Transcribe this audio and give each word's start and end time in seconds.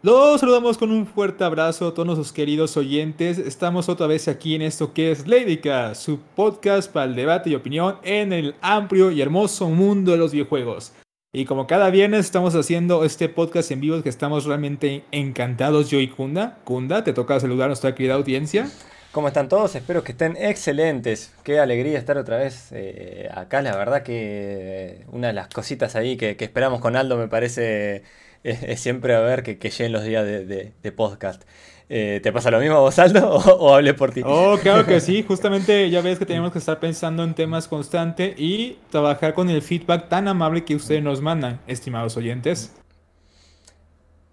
Los 0.00 0.38
saludamos 0.38 0.78
con 0.78 0.92
un 0.92 1.08
fuerte 1.08 1.42
abrazo 1.42 1.88
a 1.88 1.92
todos 1.92 2.06
nuestros 2.06 2.32
queridos 2.32 2.76
oyentes. 2.76 3.36
Estamos 3.36 3.88
otra 3.88 4.06
vez 4.06 4.28
aquí 4.28 4.54
en 4.54 4.62
esto 4.62 4.92
que 4.94 5.10
es 5.10 5.26
Ladyca, 5.26 5.96
su 5.96 6.20
podcast 6.36 6.92
para 6.92 7.06
el 7.06 7.16
debate 7.16 7.50
y 7.50 7.56
opinión 7.56 7.96
en 8.04 8.32
el 8.32 8.54
amplio 8.60 9.10
y 9.10 9.20
hermoso 9.20 9.68
mundo 9.68 10.12
de 10.12 10.18
los 10.18 10.30
videojuegos. 10.30 10.92
Y 11.32 11.46
como 11.46 11.66
cada 11.66 11.90
viernes 11.90 12.26
estamos 12.26 12.54
haciendo 12.54 13.04
este 13.04 13.28
podcast 13.28 13.72
en 13.72 13.80
vivo 13.80 14.00
que 14.00 14.08
estamos 14.08 14.44
realmente 14.44 15.02
encantados 15.10 15.90
yo 15.90 15.98
y 15.98 16.06
Kunda. 16.06 16.58
Kunda, 16.62 17.02
te 17.02 17.12
toca 17.12 17.40
saludar 17.40 17.64
a 17.64 17.68
nuestra 17.70 17.96
querida 17.96 18.14
audiencia. 18.14 18.70
¿Cómo 19.10 19.26
están 19.26 19.48
todos? 19.48 19.74
Espero 19.74 20.04
que 20.04 20.12
estén 20.12 20.36
excelentes. 20.36 21.34
Qué 21.42 21.58
alegría 21.58 21.98
estar 21.98 22.18
otra 22.18 22.36
vez 22.36 22.68
eh, 22.70 23.28
acá. 23.34 23.62
La 23.62 23.76
verdad 23.76 24.04
que 24.04 25.04
una 25.10 25.26
de 25.26 25.32
las 25.32 25.48
cositas 25.48 25.96
ahí 25.96 26.16
que 26.16 26.36
esperamos 26.38 26.80
con 26.80 26.94
Aldo 26.94 27.16
me 27.16 27.26
parece 27.26 28.04
es, 28.44 28.80
siempre 28.80 29.14
a 29.14 29.20
ver 29.20 29.42
que, 29.42 29.58
que, 29.58 29.70
lleguen 29.70 29.92
los 29.92 30.04
días 30.04 30.24
de, 30.24 30.92
podcast. 30.92 31.42
Eh, 31.90 32.20
¿Te 32.22 32.32
pasa 32.32 32.50
lo 32.50 32.60
mismo 32.60 32.80
vos, 32.80 32.98
Aldo, 32.98 33.30
o, 33.58 33.74
hablé 33.74 33.94
por 33.94 34.12
ti? 34.12 34.22
Oh, 34.24 34.58
claro 34.62 34.84
que 34.84 35.00
sí. 35.00 35.22
Justamente 35.28 35.88
ya 35.90 36.00
ves 36.02 36.18
que 36.18 36.26
tenemos 36.26 36.52
que 36.52 36.58
estar 36.58 36.78
pensando 36.80 37.24
en 37.24 37.34
temas 37.34 37.66
constantes 37.68 38.38
y 38.38 38.78
trabajar 38.90 39.34
con 39.34 39.48
el 39.48 39.62
feedback 39.62 40.08
tan 40.08 40.28
amable 40.28 40.64
que 40.64 40.74
ustedes 40.74 41.02
nos 41.02 41.20
mandan, 41.20 41.60
estimados 41.66 42.16
oyentes. 42.16 42.72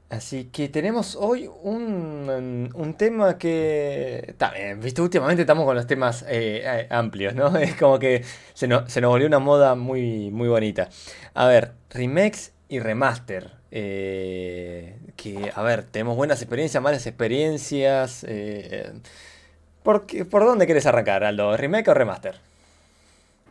Así 0.10 0.46
que 0.46 0.70
tenemos 0.70 1.18
hoy 1.20 1.50
un, 1.64 2.70
un 2.74 2.94
tema 2.94 3.38
que... 3.38 4.36
También, 4.38 4.80
viste, 4.80 5.02
últimamente 5.02 5.42
estamos 5.42 5.66
con 5.66 5.76
los 5.76 5.88
temas 5.88 6.24
eh, 6.28 6.88
amplios, 6.92 7.34
¿no? 7.34 7.58
Es 7.58 7.76
como 7.76 7.98
que 7.98 8.24
se 8.54 8.68
nos, 8.68 8.92
se 8.92 9.02
nos 9.02 9.10
volvió 9.10 9.28
una 9.28 9.40
moda 9.40 9.76
muy, 9.76 10.30
muy 10.30 10.48
bonita. 10.48 10.90
A 11.34 11.48
ver, 11.48 11.74
remakes 11.90 12.54
y 12.70 12.80
remaster. 12.80 13.55
Eh, 13.72 14.98
que, 15.16 15.52
a 15.54 15.62
ver, 15.64 15.84
tenemos 15.84 16.16
buenas 16.16 16.42
experiencias, 16.42 16.82
malas 16.82 17.06
experiencias. 17.08 18.26
Eh, 18.28 18.92
¿por, 19.84 20.06
¿Por 20.06 20.46
dónde 20.46 20.66
quieres 20.66 20.86
arrancar, 20.86 21.24
Aldo? 21.24 21.56
¿Remake 21.58 21.90
o 21.90 21.94
remaster? 21.94 22.36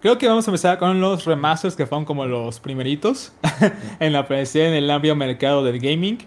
Creo 0.05 0.19
que 0.19 0.29
vamos 0.29 0.47
a 0.47 0.51
empezar 0.51 0.79
con 0.79 1.01
los 1.01 1.25
remasters 1.25 1.77
que 1.77 1.87
fueron 1.87 2.05
como 2.05 2.27
los 2.27 2.61
primeritos 2.61 3.33
en 4.01 4.13
la 4.13 4.29
presencia 4.29 4.69
en 4.69 4.75
el 4.75 4.91
amplio 4.91 5.17
mercado 5.17 5.65
del 5.65 5.81
gaming. 5.81 6.19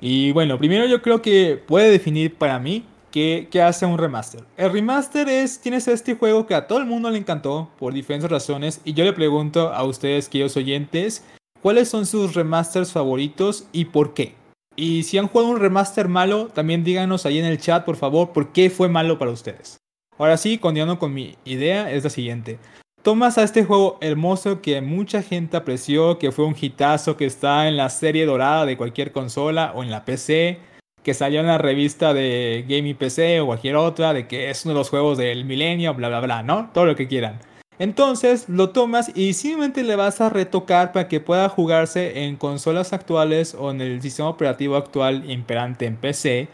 Y 0.00 0.32
bueno, 0.32 0.58
primero 0.58 0.84
yo 0.86 1.00
creo 1.00 1.22
que 1.22 1.62
puede 1.64 1.90
definir 1.90 2.34
para 2.34 2.58
mí 2.58 2.84
qué, 3.12 3.46
qué, 3.50 3.62
hace 3.62 3.86
un 3.86 3.98
remaster. 3.98 4.42
El 4.56 4.72
remaster 4.72 5.28
es, 5.28 5.60
tienes 5.60 5.86
este 5.86 6.16
juego 6.16 6.46
que 6.46 6.56
a 6.56 6.66
todo 6.66 6.80
el 6.80 6.86
mundo 6.86 7.08
le 7.08 7.18
encantó 7.18 7.70
por 7.78 7.94
diferentes 7.94 8.28
razones. 8.28 8.80
Y 8.84 8.94
yo 8.94 9.04
le 9.04 9.12
pregunto 9.12 9.72
a 9.72 9.84
ustedes, 9.84 10.28
queridos 10.28 10.56
oyentes, 10.56 11.24
cuáles 11.64 11.88
son 11.88 12.04
sus 12.04 12.34
remasters 12.34 12.92
favoritos 12.92 13.66
y 13.72 13.86
por 13.86 14.12
qué. 14.12 14.34
Y 14.76 15.04
si 15.04 15.16
han 15.16 15.28
jugado 15.28 15.50
un 15.50 15.58
remaster 15.58 16.08
malo, 16.08 16.48
también 16.48 16.84
díganos 16.84 17.24
ahí 17.24 17.38
en 17.38 17.46
el 17.46 17.58
chat, 17.58 17.86
por 17.86 17.96
favor, 17.96 18.34
por 18.34 18.52
qué 18.52 18.68
fue 18.68 18.90
malo 18.90 19.18
para 19.18 19.30
ustedes. 19.30 19.78
Ahora 20.18 20.36
sí, 20.36 20.58
continuando 20.58 20.98
con 20.98 21.14
mi 21.14 21.36
idea, 21.46 21.90
es 21.90 22.04
la 22.04 22.10
siguiente. 22.10 22.58
Tomas 23.00 23.38
a 23.38 23.44
este 23.44 23.64
juego 23.64 23.96
hermoso 24.02 24.60
que 24.60 24.82
mucha 24.82 25.22
gente 25.22 25.56
apreció, 25.56 26.18
que 26.18 26.32
fue 26.32 26.44
un 26.44 26.54
hitazo, 26.60 27.16
que 27.16 27.24
está 27.24 27.66
en 27.66 27.78
la 27.78 27.88
serie 27.88 28.26
dorada 28.26 28.66
de 28.66 28.76
cualquier 28.76 29.10
consola 29.10 29.72
o 29.74 29.82
en 29.82 29.90
la 29.90 30.04
PC, 30.04 30.58
que 31.02 31.14
salió 31.14 31.40
en 31.40 31.46
la 31.46 31.56
revista 31.56 32.12
de 32.12 32.66
Gaming 32.68 32.96
PC 32.96 33.40
o 33.40 33.46
cualquier 33.46 33.76
otra, 33.76 34.12
de 34.12 34.28
que 34.28 34.50
es 34.50 34.66
uno 34.66 34.74
de 34.74 34.80
los 34.80 34.90
juegos 34.90 35.16
del 35.16 35.46
milenio, 35.46 35.94
bla, 35.94 36.08
bla, 36.08 36.20
bla, 36.20 36.42
¿no? 36.42 36.68
Todo 36.74 36.84
lo 36.84 36.94
que 36.94 37.08
quieran. 37.08 37.40
Entonces 37.78 38.48
lo 38.48 38.70
tomas 38.70 39.10
y 39.14 39.32
simplemente 39.32 39.82
le 39.82 39.96
vas 39.96 40.20
a 40.20 40.30
retocar 40.30 40.92
para 40.92 41.08
que 41.08 41.20
pueda 41.20 41.48
jugarse 41.48 42.24
en 42.24 42.36
consolas 42.36 42.92
actuales 42.92 43.54
o 43.54 43.70
en 43.70 43.80
el 43.80 44.00
sistema 44.00 44.28
operativo 44.28 44.76
actual 44.76 45.28
imperante 45.30 45.86
en 45.86 45.96
PC. 45.96 46.48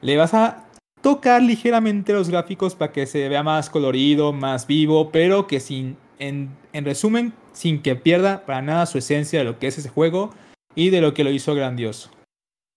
Le 0.00 0.16
vas 0.16 0.34
a 0.34 0.66
tocar 1.02 1.42
ligeramente 1.42 2.12
los 2.12 2.30
gráficos 2.30 2.74
para 2.74 2.92
que 2.92 3.06
se 3.06 3.28
vea 3.28 3.42
más 3.42 3.68
colorido, 3.68 4.32
más 4.32 4.66
vivo, 4.66 5.10
pero 5.10 5.46
que 5.46 5.60
sin, 5.60 5.96
en, 6.18 6.50
en 6.72 6.84
resumen, 6.84 7.34
sin 7.52 7.82
que 7.82 7.96
pierda 7.96 8.46
para 8.46 8.62
nada 8.62 8.86
su 8.86 8.98
esencia 8.98 9.40
de 9.40 9.44
lo 9.44 9.58
que 9.58 9.66
es 9.66 9.78
ese 9.78 9.90
juego 9.90 10.30
y 10.74 10.90
de 10.90 11.00
lo 11.00 11.12
que 11.12 11.24
lo 11.24 11.30
hizo 11.30 11.54
grandioso. 11.54 12.10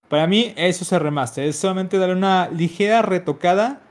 Para 0.10 0.28
mí 0.28 0.54
eso 0.56 0.84
es 0.84 0.92
el 0.92 1.00
remaster, 1.00 1.46
es 1.46 1.56
solamente 1.56 1.98
darle 1.98 2.16
una 2.16 2.50
ligera 2.50 3.02
retocada 3.02 3.82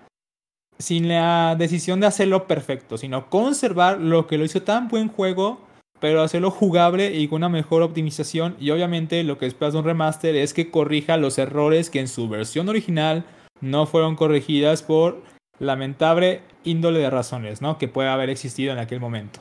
sin 0.79 1.09
la 1.09 1.57
decisión 1.57 2.01
de 2.01 2.07
hacerlo 2.07 2.47
perfecto, 2.47 2.99
sino 2.99 3.31
conservar 3.31 4.01
lo 4.01 4.27
que 4.27 4.39
lo 4.39 4.45
hizo 4.45 4.63
tan 4.63 4.89
buen 4.89 5.09
juego, 5.09 5.61
pero 6.01 6.23
hacerlo 6.23 6.51
jugable 6.51 7.15
y 7.15 7.29
con 7.29 7.37
una 7.37 7.49
mejor 7.49 7.83
optimización. 7.83 8.57
Y 8.59 8.71
obviamente 8.71 9.23
lo 9.25 9.39
que 9.39 9.47
esperas 9.47 9.73
de 9.73 9.81
un 9.81 9.85
remaster 9.85 10.35
es 10.37 10.53
que 10.53 10.71
corrija 10.71 11.17
los 11.17 11.39
errores 11.39 11.91
que 11.91 12.01
en 12.01 12.09
su 12.09 12.29
versión 12.29 12.69
original 12.69 13.25
no 13.61 13.87
fueron 13.87 14.17
corregidas 14.17 14.83
por 14.83 15.23
lamentable 15.59 16.43
índole 16.65 16.99
de 16.99 17.11
razones, 17.11 17.63
¿no? 17.63 17.79
Que 17.79 17.89
puede 17.89 18.09
haber 18.09 18.31
existido 18.31 18.73
en 18.73 18.79
aquel 18.79 19.01
momento. 19.01 19.41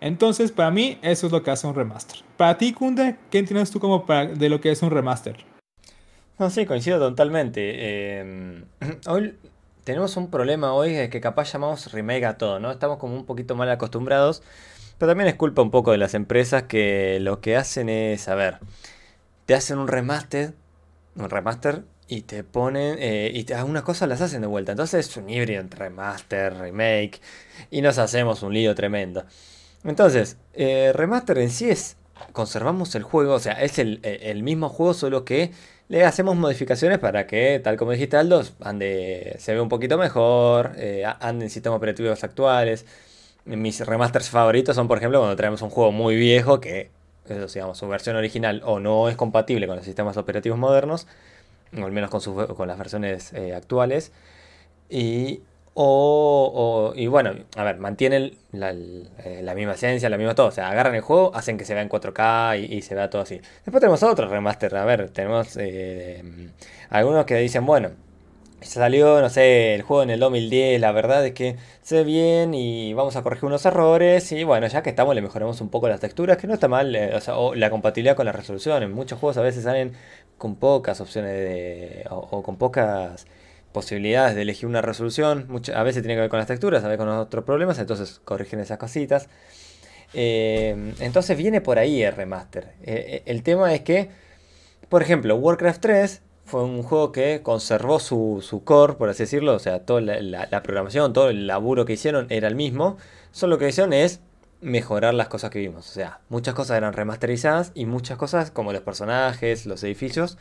Entonces, 0.00 0.52
para 0.52 0.70
mí, 0.70 0.98
eso 1.02 1.26
es 1.26 1.32
lo 1.32 1.42
que 1.42 1.50
hace 1.50 1.66
un 1.66 1.74
remaster. 1.74 2.20
Para 2.36 2.58
ti, 2.58 2.72
Kunde, 2.72 3.16
¿qué 3.30 3.38
entiendes 3.38 3.70
tú 3.70 3.80
como 3.80 4.04
de 4.34 4.48
lo 4.48 4.60
que 4.60 4.70
es 4.70 4.82
un 4.82 4.90
remaster? 4.90 5.36
No, 6.38 6.50
sí, 6.50 6.66
coincido 6.66 6.98
totalmente. 6.98 7.60
Eh, 7.76 8.64
hoy 9.06 9.34
tenemos 9.84 10.16
un 10.16 10.30
problema 10.30 10.72
hoy 10.72 11.08
que 11.10 11.20
capaz 11.20 11.52
llamamos 11.52 11.92
remake 11.92 12.24
a 12.24 12.38
todo, 12.38 12.58
¿no? 12.58 12.70
Estamos 12.70 12.98
como 12.98 13.14
un 13.14 13.26
poquito 13.26 13.54
mal 13.54 13.70
acostumbrados, 13.70 14.42
pero 14.98 15.10
también 15.10 15.28
es 15.28 15.36
culpa 15.36 15.62
un 15.62 15.70
poco 15.70 15.92
de 15.92 15.98
las 15.98 16.14
empresas 16.14 16.64
que 16.64 17.18
lo 17.20 17.40
que 17.40 17.56
hacen 17.56 17.88
es, 17.88 18.28
a 18.28 18.34
ver, 18.34 18.58
te 19.46 19.54
hacen 19.54 19.78
un 19.78 19.88
remaster, 19.88 20.54
un 21.16 21.28
remaster 21.30 21.84
y 22.08 22.22
te 22.22 22.44
ponen, 22.44 22.96
eh, 22.98 23.30
y 23.34 23.52
algunas 23.52 23.82
cosas 23.82 24.08
las 24.08 24.20
hacen 24.20 24.40
de 24.40 24.46
vuelta. 24.46 24.72
Entonces 24.72 25.08
es 25.08 25.16
un 25.16 25.28
híbrido 25.28 25.60
entre 25.60 25.80
remaster, 25.80 26.56
remake, 26.58 27.20
y 27.70 27.82
nos 27.82 27.98
hacemos 27.98 28.42
un 28.42 28.54
lío 28.54 28.74
tremendo. 28.74 29.24
Entonces, 29.84 30.38
eh, 30.54 30.92
remaster 30.94 31.38
en 31.38 31.50
sí 31.50 31.68
es, 31.68 31.96
conservamos 32.32 32.94
el 32.94 33.02
juego, 33.02 33.34
o 33.34 33.40
sea, 33.40 33.54
es 33.54 33.78
el, 33.78 34.00
el 34.02 34.42
mismo 34.42 34.70
juego, 34.70 34.94
solo 34.94 35.24
que 35.24 35.52
le 35.88 36.04
hacemos 36.04 36.36
modificaciones 36.36 36.98
para 36.98 37.26
que, 37.26 37.60
tal 37.62 37.76
como 37.76 37.92
dijiste 37.92 38.16
Aldo, 38.16 38.42
ande, 38.60 39.36
se 39.38 39.52
vea 39.52 39.62
un 39.62 39.68
poquito 39.68 39.98
mejor, 39.98 40.72
eh, 40.76 41.04
ande 41.20 41.46
en 41.46 41.50
sistemas 41.50 41.76
operativos 41.76 42.24
actuales. 42.24 42.86
Mis 43.44 43.84
remasters 43.86 44.30
favoritos 44.30 44.74
son, 44.74 44.88
por 44.88 44.98
ejemplo, 44.98 45.18
cuando 45.20 45.36
traemos 45.36 45.60
un 45.62 45.70
juego 45.70 45.92
muy 45.92 46.16
viejo 46.16 46.60
que, 46.60 46.90
digamos, 47.28 47.76
su 47.76 47.86
versión 47.88 48.16
original 48.16 48.62
o 48.64 48.80
no 48.80 49.08
es 49.08 49.16
compatible 49.16 49.66
con 49.66 49.76
los 49.76 49.84
sistemas 49.84 50.16
operativos 50.16 50.58
modernos, 50.58 51.06
o 51.76 51.84
al 51.84 51.92
menos 51.92 52.10
con, 52.10 52.46
con 52.54 52.68
las 52.68 52.78
versiones 52.78 53.32
eh, 53.34 53.54
actuales, 53.54 54.12
y 54.88 55.42
o, 55.76 56.92
y 56.94 57.08
bueno, 57.08 57.32
a 57.56 57.64
ver, 57.64 57.78
mantienen 57.78 58.36
eh, 58.52 59.40
la, 59.42 59.54
misma 59.54 59.74
esencia, 59.74 60.08
la 60.08 60.16
misma 60.16 60.34
todo. 60.34 60.46
O 60.48 60.50
sea, 60.52 60.70
agarran 60.70 60.94
el 60.94 61.00
juego, 61.00 61.32
hacen 61.34 61.58
que 61.58 61.64
se 61.64 61.74
vea 61.74 61.82
en 61.82 61.88
4K 61.88 62.68
y, 62.70 62.82
se 62.82 62.94
vea 62.94 63.10
todo 63.10 63.22
así. 63.22 63.40
Después 63.64 63.80
tenemos 63.80 64.02
otros 64.04 64.30
remaster. 64.30 64.76
A 64.76 64.84
ver, 64.84 65.10
tenemos 65.10 65.56
eh, 65.56 66.22
algunos 66.90 67.24
que 67.26 67.36
dicen, 67.36 67.66
bueno, 67.66 67.90
salió, 68.60 69.20
no 69.20 69.28
sé, 69.28 69.74
el 69.74 69.82
juego 69.82 70.04
en 70.04 70.10
el 70.10 70.20
2010. 70.20 70.80
La 70.80 70.92
verdad 70.92 71.26
es 71.26 71.32
que 71.32 71.56
se 71.82 71.96
ve 71.96 72.04
bien 72.04 72.54
y 72.54 72.94
vamos 72.94 73.16
a 73.16 73.22
corregir 73.22 73.46
unos 73.46 73.66
errores. 73.66 74.30
Y 74.32 74.44
bueno, 74.44 74.68
ya 74.68 74.82
que 74.82 74.90
estamos, 74.90 75.14
le 75.14 75.22
mejoramos 75.22 75.60
un 75.60 75.70
poco 75.70 75.88
las 75.88 76.00
texturas, 76.00 76.36
que 76.36 76.46
no 76.46 76.54
está 76.54 76.68
mal. 76.68 76.94
Eh, 76.94 77.14
o 77.16 77.20
sea, 77.20 77.36
o 77.36 77.54
la 77.54 77.70
compatibilidad 77.70 78.16
con 78.16 78.26
la 78.26 78.32
resolución. 78.32 78.82
En 78.84 78.92
muchos 78.92 79.18
juegos 79.18 79.38
a 79.38 79.42
veces 79.42 79.64
salen 79.64 79.92
con 80.38 80.56
pocas 80.56 81.00
opciones 81.00 81.32
de, 81.32 82.06
o 82.10 82.42
con 82.42 82.56
pocas 82.56 83.26
posibilidades 83.74 84.36
de 84.36 84.42
elegir 84.42 84.66
una 84.66 84.80
resolución. 84.80 85.48
a 85.74 85.82
veces 85.82 86.02
tiene 86.02 86.14
que 86.14 86.20
ver 86.22 86.30
con 86.30 86.38
las 86.38 86.46
texturas, 86.46 86.84
a 86.84 86.88
veces 86.88 86.98
con 86.98 87.08
otros 87.08 87.44
problemas, 87.44 87.78
entonces 87.78 88.20
corrigen 88.24 88.60
esas 88.60 88.78
cositas. 88.78 89.28
Eh, 90.14 90.94
entonces 91.00 91.36
viene 91.36 91.60
por 91.60 91.78
ahí 91.78 92.02
el 92.02 92.14
remaster. 92.14 92.72
Eh, 92.84 93.04
eh, 93.08 93.22
el 93.26 93.42
tema 93.42 93.74
es 93.74 93.82
que, 93.82 94.10
por 94.88 95.02
ejemplo, 95.02 95.34
Warcraft 95.34 95.80
3 95.80 96.22
fue 96.44 96.62
un 96.62 96.84
juego 96.84 97.10
que 97.10 97.40
conservó 97.42 97.98
su, 97.98 98.62
core, 98.64 98.94
por 98.94 99.08
así 99.08 99.24
decirlo, 99.24 99.54
o 99.54 99.58
sea, 99.58 99.80
toda 99.84 100.00
la, 100.00 100.62
programación, 100.62 101.12
todo 101.12 101.30
el 101.30 101.48
laburo 101.48 101.84
que 101.84 101.94
hicieron 101.94 102.26
era 102.30 102.46
el 102.46 102.54
mismo, 102.54 102.96
solo 103.32 103.56
lo 103.56 103.58
que 103.58 103.68
hicieron 103.68 103.92
es 103.92 104.20
mejorar 104.60 105.14
las 105.14 105.26
cosas 105.26 105.50
que 105.50 105.58
vimos. 105.58 105.90
O 105.90 105.92
sea, 105.92 106.20
muchas 106.28 106.54
cosas 106.54 106.76
eran 106.76 106.92
remasterizadas 106.92 107.72
y 107.74 107.86
muchas 107.86 108.18
cosas, 108.18 108.52
como 108.52 108.72
los 108.72 108.82
personajes, 108.82 109.66
los 109.66 109.82
edificios, 109.82 110.38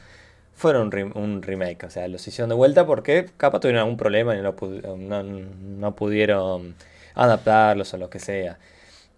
fueron 0.55 0.91
un, 1.15 1.41
remake. 1.41 1.85
O 1.85 1.89
sea, 1.89 2.07
los 2.07 2.27
hicieron 2.27 2.49
de 2.49 2.55
vuelta 2.55 2.85
porque 2.85 3.29
capaz 3.37 3.59
tuvieron 3.59 3.81
algún 3.81 3.97
problema 3.97 4.35
y 4.35 4.41
no, 4.41 5.95
pudieron 5.95 6.75
adaptarlos 7.15 7.93
o 7.93 7.97
lo 7.97 8.09
que 8.09 8.19
sea. 8.19 8.59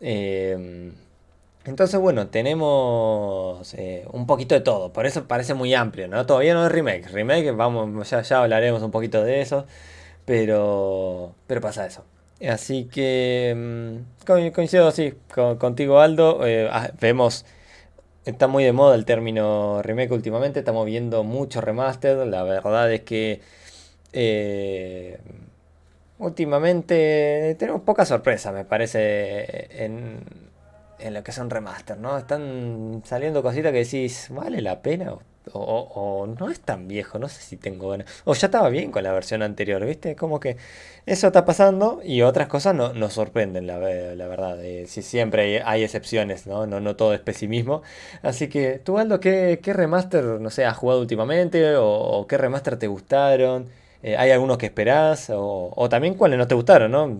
Eh, 0.01 0.91
entonces, 1.65 1.99
bueno, 1.99 2.27
tenemos 2.27 3.73
eh, 3.73 4.05
un 4.11 4.27
poquito 4.27 4.53
de 4.53 4.61
todo. 4.61 4.93
Por 4.93 5.07
eso 5.07 5.27
parece 5.27 5.55
muy 5.55 5.73
amplio, 5.73 6.07
¿no? 6.07 6.25
Todavía 6.25 6.53
no 6.53 6.65
es 6.65 6.71
remake. 6.71 7.07
Remake, 7.09 7.51
vamos, 7.51 8.09
ya, 8.09 8.21
ya 8.21 8.43
hablaremos 8.43 8.83
un 8.83 8.91
poquito 8.91 9.23
de 9.23 9.41
eso. 9.41 9.65
Pero, 10.25 11.35
pero 11.47 11.61
pasa 11.61 11.85
eso. 11.87 12.03
Así 12.47 12.85
que 12.85 13.53
mm, 13.55 14.51
coincido, 14.51 14.91
sí, 14.91 15.13
contigo 15.59 15.99
Aldo. 15.99 16.45
Eh, 16.45 16.69
ah, 16.71 16.91
vemos 16.99 17.45
está 18.25 18.47
muy 18.47 18.63
de 18.63 18.73
moda 18.73 18.95
el 18.95 19.05
término 19.05 19.81
remake 19.81 20.13
últimamente, 20.13 20.59
estamos 20.59 20.85
viendo 20.85 21.23
mucho 21.23 21.61
remaster, 21.61 22.17
la 22.27 22.43
verdad 22.43 22.91
es 22.91 23.01
que 23.01 23.41
eh, 24.13 25.19
últimamente 26.19 27.55
tenemos 27.59 27.81
poca 27.81 28.05
sorpresa, 28.05 28.51
me 28.51 28.65
parece, 28.65 29.83
en, 29.85 30.23
en 30.99 31.13
lo 31.13 31.23
que 31.23 31.31
son 31.31 31.49
remaster, 31.49 31.97
¿no? 31.97 32.17
Están 32.17 33.01
saliendo 33.05 33.43
cositas 33.43 33.71
que 33.71 33.79
decís, 33.79 34.27
¿vale 34.31 34.61
la 34.61 34.81
pena? 34.81 35.17
O, 35.53 36.27
no 36.39 36.49
es 36.49 36.59
tan 36.59 36.87
viejo, 36.87 37.19
no 37.19 37.27
sé 37.29 37.41
si 37.41 37.57
tengo 37.57 37.89
ganas. 37.89 38.07
O 38.25 38.33
ya 38.33 38.47
estaba 38.47 38.69
bien 38.69 38.91
con 38.91 39.03
la 39.03 39.11
versión 39.13 39.41
anterior, 39.41 39.85
¿viste? 39.85 40.15
Como 40.15 40.39
que 40.39 40.57
eso 41.05 41.27
está 41.27 41.45
pasando 41.45 42.01
y 42.03 42.21
otras 42.23 42.47
cosas 42.47 42.75
no, 42.75 42.93
nos 42.93 43.13
sorprenden, 43.13 43.67
la, 43.67 43.77
verdad. 43.77 44.63
Eh, 44.63 44.85
si 44.87 45.01
siempre 45.01 45.61
hay, 45.63 45.83
excepciones, 45.83 46.47
¿no? 46.47 46.65
¿no? 46.67 46.79
No 46.79 46.95
todo 46.95 47.13
es 47.13 47.19
pesimismo. 47.19 47.83
Así 48.23 48.47
que, 48.47 48.79
tú, 48.79 48.97
Aldo, 48.97 49.19
¿qué, 49.19 49.59
qué 49.61 49.73
remaster, 49.73 50.23
no 50.23 50.49
sé, 50.49 50.65
has 50.65 50.77
jugado 50.77 51.01
últimamente? 51.01 51.75
¿O, 51.77 52.25
qué 52.27 52.37
remaster 52.37 52.77
te 52.77 52.87
gustaron? 52.87 53.69
Eh, 54.03 54.17
¿Hay 54.17 54.31
algunos 54.31 54.57
que 54.57 54.67
esperás? 54.67 55.29
O, 55.29 55.71
o 55.75 55.89
también 55.89 56.15
cuáles 56.15 56.37
no 56.39 56.47
te 56.47 56.55
gustaron, 56.55 56.91
¿no? 56.91 57.19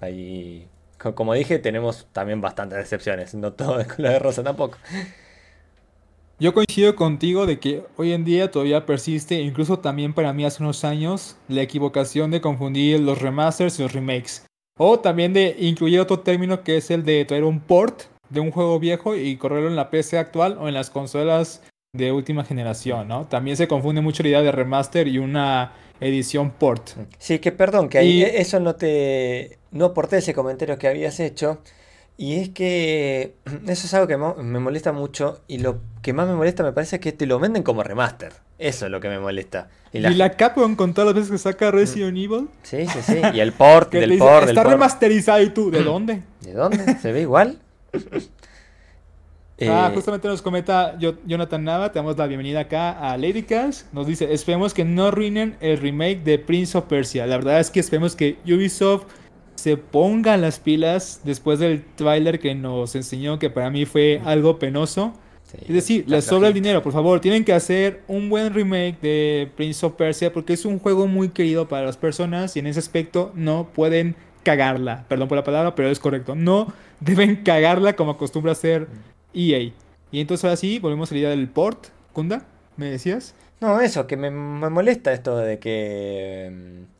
Ahí, 0.00 0.68
como 0.98 1.34
dije, 1.34 1.58
tenemos 1.58 2.06
también 2.12 2.40
bastantes 2.40 2.78
excepciones. 2.78 3.34
No 3.34 3.52
todo 3.52 3.80
es 3.80 3.86
color 3.94 4.12
de 4.12 4.18
rosa 4.18 4.42
tampoco. 4.42 4.78
Yo 6.38 6.52
coincido 6.52 6.96
contigo 6.96 7.46
de 7.46 7.58
que 7.58 7.82
hoy 7.96 8.12
en 8.12 8.26
día 8.26 8.50
todavía 8.50 8.84
persiste, 8.84 9.40
incluso 9.40 9.78
también 9.78 10.12
para 10.12 10.34
mí 10.34 10.44
hace 10.44 10.62
unos 10.62 10.84
años, 10.84 11.36
la 11.48 11.62
equivocación 11.62 12.30
de 12.30 12.42
confundir 12.42 13.00
los 13.00 13.22
remasters 13.22 13.78
y 13.78 13.82
los 13.82 13.94
remakes. 13.94 14.44
O 14.78 15.00
también 15.00 15.32
de 15.32 15.56
incluir 15.58 15.98
otro 15.98 16.20
término 16.20 16.62
que 16.62 16.76
es 16.76 16.90
el 16.90 17.04
de 17.04 17.24
traer 17.24 17.44
un 17.44 17.60
port 17.60 18.02
de 18.28 18.40
un 18.40 18.50
juego 18.50 18.78
viejo 18.78 19.16
y 19.16 19.36
correrlo 19.38 19.68
en 19.68 19.76
la 19.76 19.88
PC 19.88 20.18
actual 20.18 20.58
o 20.60 20.68
en 20.68 20.74
las 20.74 20.90
consolas 20.90 21.62
de 21.94 22.12
última 22.12 22.44
generación, 22.44 23.08
¿no? 23.08 23.24
También 23.24 23.56
se 23.56 23.66
confunde 23.66 24.02
mucho 24.02 24.22
la 24.22 24.28
idea 24.28 24.42
de 24.42 24.52
remaster 24.52 25.08
y 25.08 25.16
una 25.16 25.72
edición 26.00 26.50
port. 26.50 26.90
Sí, 27.16 27.38
que 27.38 27.50
perdón, 27.50 27.88
que 27.88 27.96
ahí 27.96 28.22
eso 28.22 28.60
no 28.60 28.74
te... 28.76 29.58
No 29.70 29.86
aporté 29.86 30.18
ese 30.18 30.34
comentario 30.34 30.76
que 30.76 30.88
habías 30.88 31.18
hecho. 31.18 31.62
Y 32.16 32.36
es 32.36 32.48
que 32.48 33.34
eso 33.66 33.86
es 33.86 33.94
algo 33.94 34.06
que 34.06 34.16
me 34.16 34.58
molesta 34.60 34.92
mucho 34.92 35.40
y 35.48 35.58
lo 35.58 35.80
que 36.02 36.12
más 36.12 36.26
me 36.26 36.34
molesta 36.34 36.62
me 36.62 36.72
parece 36.72 37.00
que 37.00 37.12
te 37.12 37.26
lo 37.26 37.38
venden 37.38 37.62
como 37.62 37.82
remaster. 37.82 38.32
Eso 38.58 38.86
es 38.86 38.92
lo 38.92 39.00
que 39.00 39.08
me 39.08 39.18
molesta. 39.18 39.68
Y 39.92 40.00
la, 40.00 40.30
Capcom 40.30 40.76
con 40.76 40.94
todas 40.94 41.06
las 41.08 41.14
veces 41.14 41.30
que 41.30 41.38
saca 41.38 41.70
Resident 41.70 42.16
Evil. 42.16 42.48
Sí, 42.62 42.86
sí, 42.86 42.98
sí. 43.02 43.20
Y 43.34 43.40
el 43.40 43.52
port 43.52 43.92
del 43.92 44.16
port. 44.18 44.48
Está 44.48 44.64
remasterizado 44.64 45.42
y 45.42 45.50
tú, 45.50 45.70
¿de 45.72 45.82
dónde? 45.82 46.22
¿De 46.40 46.52
dónde? 46.52 46.98
¿Se 46.98 47.12
ve 47.12 47.22
igual? 47.22 47.58
Ah, 49.58 49.88
eh, 49.90 49.94
justamente 49.94 50.28
nos 50.28 50.42
comenta 50.42 50.98
Jonathan 50.98 51.64
Nava, 51.64 51.90
te 51.90 51.98
damos 51.98 52.18
la 52.18 52.26
bienvenida 52.26 52.60
acá 52.60 52.90
a 52.90 53.16
Ladycast. 53.16 53.90
Nos 53.94 54.06
dice, 54.06 54.30
esperemos 54.34 54.74
que 54.74 54.84
no 54.84 55.06
arruinen 55.06 55.56
el 55.60 55.78
remake 55.78 56.22
de 56.22 56.38
Prince 56.38 56.76
of 56.76 56.84
Persia. 56.84 57.26
La 57.26 57.38
verdad 57.38 57.58
es 57.60 57.70
que 57.70 57.80
esperemos 57.80 58.14
que 58.14 58.36
Ubisoft 58.44 59.06
se 59.56 59.76
ponga 59.76 60.36
las 60.36 60.60
pilas 60.60 61.20
después 61.24 61.58
del 61.58 61.84
tráiler 61.96 62.38
que 62.38 62.54
nos 62.54 62.94
enseñó, 62.94 63.38
que 63.38 63.50
para 63.50 63.70
mí 63.70 63.84
fue 63.84 64.20
algo 64.24 64.58
penoso. 64.58 65.12
es 65.52 65.74
decir, 65.74 66.04
les 66.08 66.24
sobra 66.24 66.48
el 66.48 66.54
dinero, 66.54 66.82
por 66.82 66.92
favor. 66.92 67.20
Tienen 67.20 67.44
que 67.44 67.52
hacer 67.52 68.02
un 68.06 68.28
buen 68.28 68.54
remake 68.54 69.00
de 69.00 69.50
Prince 69.56 69.84
of 69.84 69.94
Persia 69.94 70.32
porque 70.32 70.52
es 70.52 70.64
un 70.64 70.78
juego 70.78 71.06
muy 71.06 71.30
querido 71.30 71.68
para 71.68 71.86
las 71.86 71.96
personas 71.96 72.56
y 72.56 72.60
en 72.60 72.66
ese 72.66 72.78
aspecto 72.78 73.32
no 73.34 73.68
pueden 73.74 74.14
cagarla. 74.42 75.04
Perdón 75.08 75.28
por 75.28 75.36
la 75.36 75.44
palabra, 75.44 75.74
pero 75.74 75.90
es 75.90 75.98
correcto. 75.98 76.34
No 76.34 76.72
deben 77.00 77.36
cagarla 77.36 77.96
como 77.96 78.12
acostumbra 78.12 78.52
hacer 78.52 78.88
EA. 79.34 79.72
Y 80.12 80.20
entonces 80.20 80.44
ahora 80.44 80.56
sí, 80.56 80.78
volvemos 80.78 81.10
a 81.10 81.14
la 81.14 81.20
idea 81.20 81.30
del 81.30 81.48
port. 81.48 81.88
Kunda, 82.12 82.46
¿me 82.76 82.90
decías? 82.90 83.34
No, 83.60 83.80
eso, 83.80 84.06
que 84.06 84.16
me, 84.16 84.30
me 84.30 84.68
molesta 84.70 85.12
esto 85.12 85.36
de 85.38 85.58
que 85.58 86.50
mm, 86.52 86.95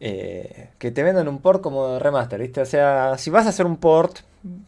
eh, 0.00 0.70
que 0.78 0.90
te 0.90 1.02
vendan 1.02 1.28
un 1.28 1.40
port 1.40 1.62
como 1.62 1.98
remaster, 1.98 2.40
¿viste? 2.40 2.60
O 2.60 2.66
sea, 2.66 3.16
si 3.18 3.30
vas 3.30 3.46
a 3.46 3.50
hacer 3.50 3.66
un 3.66 3.78
port, 3.78 4.18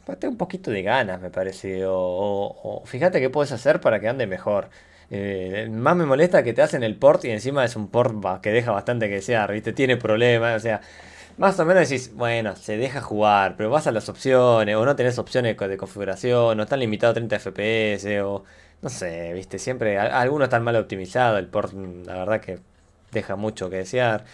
date 0.07 0.29
un 0.29 0.37
poquito 0.37 0.71
de 0.71 0.83
ganas, 0.83 1.21
me 1.21 1.31
parece. 1.31 1.83
O, 1.87 2.83
fíjate 2.87 3.21
qué 3.21 3.31
puedes 3.31 3.53
hacer 3.53 3.81
para 3.81 4.01
que 4.01 4.09
ande 4.09 4.27
mejor. 4.27 4.71
Eh, 5.11 5.69
más 5.71 5.97
me 5.97 6.05
molesta 6.07 6.43
que 6.43 6.53
te 6.53 6.63
hacen 6.63 6.83
el 6.83 6.97
port 6.97 7.25
y 7.25 7.31
encima 7.31 7.65
es 7.65 7.77
un 7.77 7.89
port 7.89 8.15
que 8.43 8.51
deja 8.51 8.73
bastante 8.73 9.09
que 9.09 9.17
desear, 9.17 9.53
¿viste? 9.53 9.73
Tiene 9.73 9.97
problemas, 9.97 10.57
o 10.57 10.61
sea, 10.61 10.81
más 11.39 11.59
o 11.61 11.65
menos 11.65 11.89
decís, 11.89 12.13
bueno, 12.15 12.57
se 12.57 12.77
deja 12.77 13.01
jugar, 13.01 13.57
pero 13.57 13.71
vas 13.71 13.87
a 13.87 13.93
las 13.93 14.09
opciones, 14.09 14.77
o 14.77 14.85
no 14.85 14.97
tenés 14.97 15.19
opciones 15.19 15.57
de 15.57 15.77
configuración, 15.77 16.59
o 16.61 16.63
están 16.63 16.81
limitados 16.81 17.13
a 17.13 17.15
30 17.15 17.37
FPS, 17.37 18.21
o 18.23 18.45
no 18.83 18.89
sé, 18.89 19.33
¿viste? 19.35 19.59
Siempre, 19.59 19.99
algunos 19.99 20.47
están 20.47 20.63
mal 20.65 20.77
optimizados, 20.77 21.39
el 21.39 21.47
port, 21.47 21.73
la 21.73 22.15
verdad 22.19 22.41
que 22.41 22.59
deja 23.13 23.37
mucho 23.37 23.71
que 23.71 23.77
desear. 23.77 24.25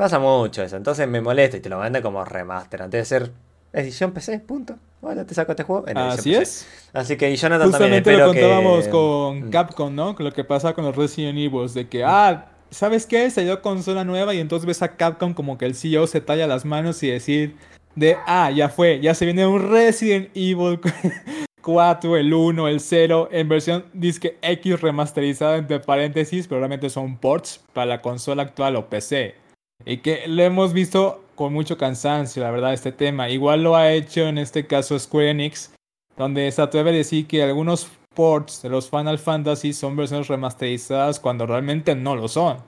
Pasa 0.00 0.18
mucho 0.18 0.62
eso, 0.62 0.78
entonces 0.78 1.06
me 1.06 1.20
molesta 1.20 1.58
y 1.58 1.60
te 1.60 1.68
lo 1.68 1.78
venden 1.78 2.00
como 2.00 2.24
remaster. 2.24 2.80
Antes 2.80 3.00
de 3.00 3.04
ser 3.04 3.32
edición 3.70 4.12
PC, 4.12 4.38
punto. 4.38 4.76
Bueno, 5.02 5.26
te 5.26 5.34
saco 5.34 5.52
este 5.52 5.62
juego 5.62 5.86
en 5.88 5.98
Así 5.98 6.34
es. 6.34 6.66
Así 6.94 7.18
que 7.18 7.36
Jonathan 7.36 7.70
también 7.70 8.02
lo 8.18 8.28
contábamos 8.28 8.88
con 8.88 9.48
mm. 9.48 9.50
Capcom, 9.50 9.94
¿no? 9.94 10.14
Con 10.14 10.24
lo 10.24 10.32
que 10.32 10.42
pasa 10.42 10.72
con 10.72 10.86
los 10.86 10.96
Resident 10.96 11.36
Evil, 11.36 11.70
de 11.74 11.86
que, 11.86 12.02
ah, 12.02 12.46
¿sabes 12.70 13.04
qué? 13.04 13.30
Salió 13.30 13.60
consola 13.60 14.02
nueva 14.02 14.32
y 14.32 14.40
entonces 14.40 14.66
ves 14.66 14.80
a 14.80 14.96
Capcom 14.96 15.34
como 15.34 15.58
que 15.58 15.66
el 15.66 15.74
CEO 15.74 16.06
se 16.06 16.22
talla 16.22 16.46
las 16.46 16.64
manos 16.64 17.02
y 17.02 17.10
decir 17.10 17.56
de, 17.94 18.16
ah, 18.26 18.50
ya 18.50 18.70
fue, 18.70 19.00
ya 19.02 19.12
se 19.14 19.26
viene 19.26 19.46
un 19.46 19.70
Resident 19.70 20.30
Evil 20.34 20.80
4, 21.60 22.16
el 22.16 22.32
1, 22.32 22.68
el 22.68 22.80
0, 22.80 23.28
en 23.32 23.48
versión 23.50 23.84
disque 23.92 24.38
X 24.40 24.80
remasterizada 24.80 25.58
entre 25.58 25.78
paréntesis, 25.78 26.48
pero 26.48 26.60
realmente 26.60 26.88
son 26.88 27.18
ports 27.18 27.60
para 27.74 27.84
la 27.84 28.00
consola 28.00 28.44
actual 28.44 28.76
o 28.76 28.88
PC. 28.88 29.39
Y 29.84 29.98
que 29.98 30.26
lo 30.26 30.42
hemos 30.42 30.72
visto 30.72 31.24
con 31.34 31.52
mucho 31.52 31.78
cansancio, 31.78 32.42
la 32.42 32.50
verdad, 32.50 32.72
este 32.72 32.92
tema. 32.92 33.30
Igual 33.30 33.62
lo 33.62 33.76
ha 33.76 33.92
hecho 33.92 34.26
en 34.26 34.38
este 34.38 34.66
caso 34.66 34.98
Square 34.98 35.30
Enix, 35.30 35.72
donde 36.16 36.50
se 36.52 36.60
atreve 36.60 36.90
a 36.90 36.94
decir 36.94 37.26
que 37.26 37.42
algunos 37.42 37.88
ports 38.14 38.62
de 38.62 38.68
los 38.68 38.90
Final 38.90 39.18
Fantasy 39.18 39.72
son 39.72 39.96
versiones 39.96 40.28
remasterizadas 40.28 41.20
cuando 41.20 41.46
realmente 41.46 41.94
no 41.94 42.16
lo 42.16 42.28
son. 42.28 42.58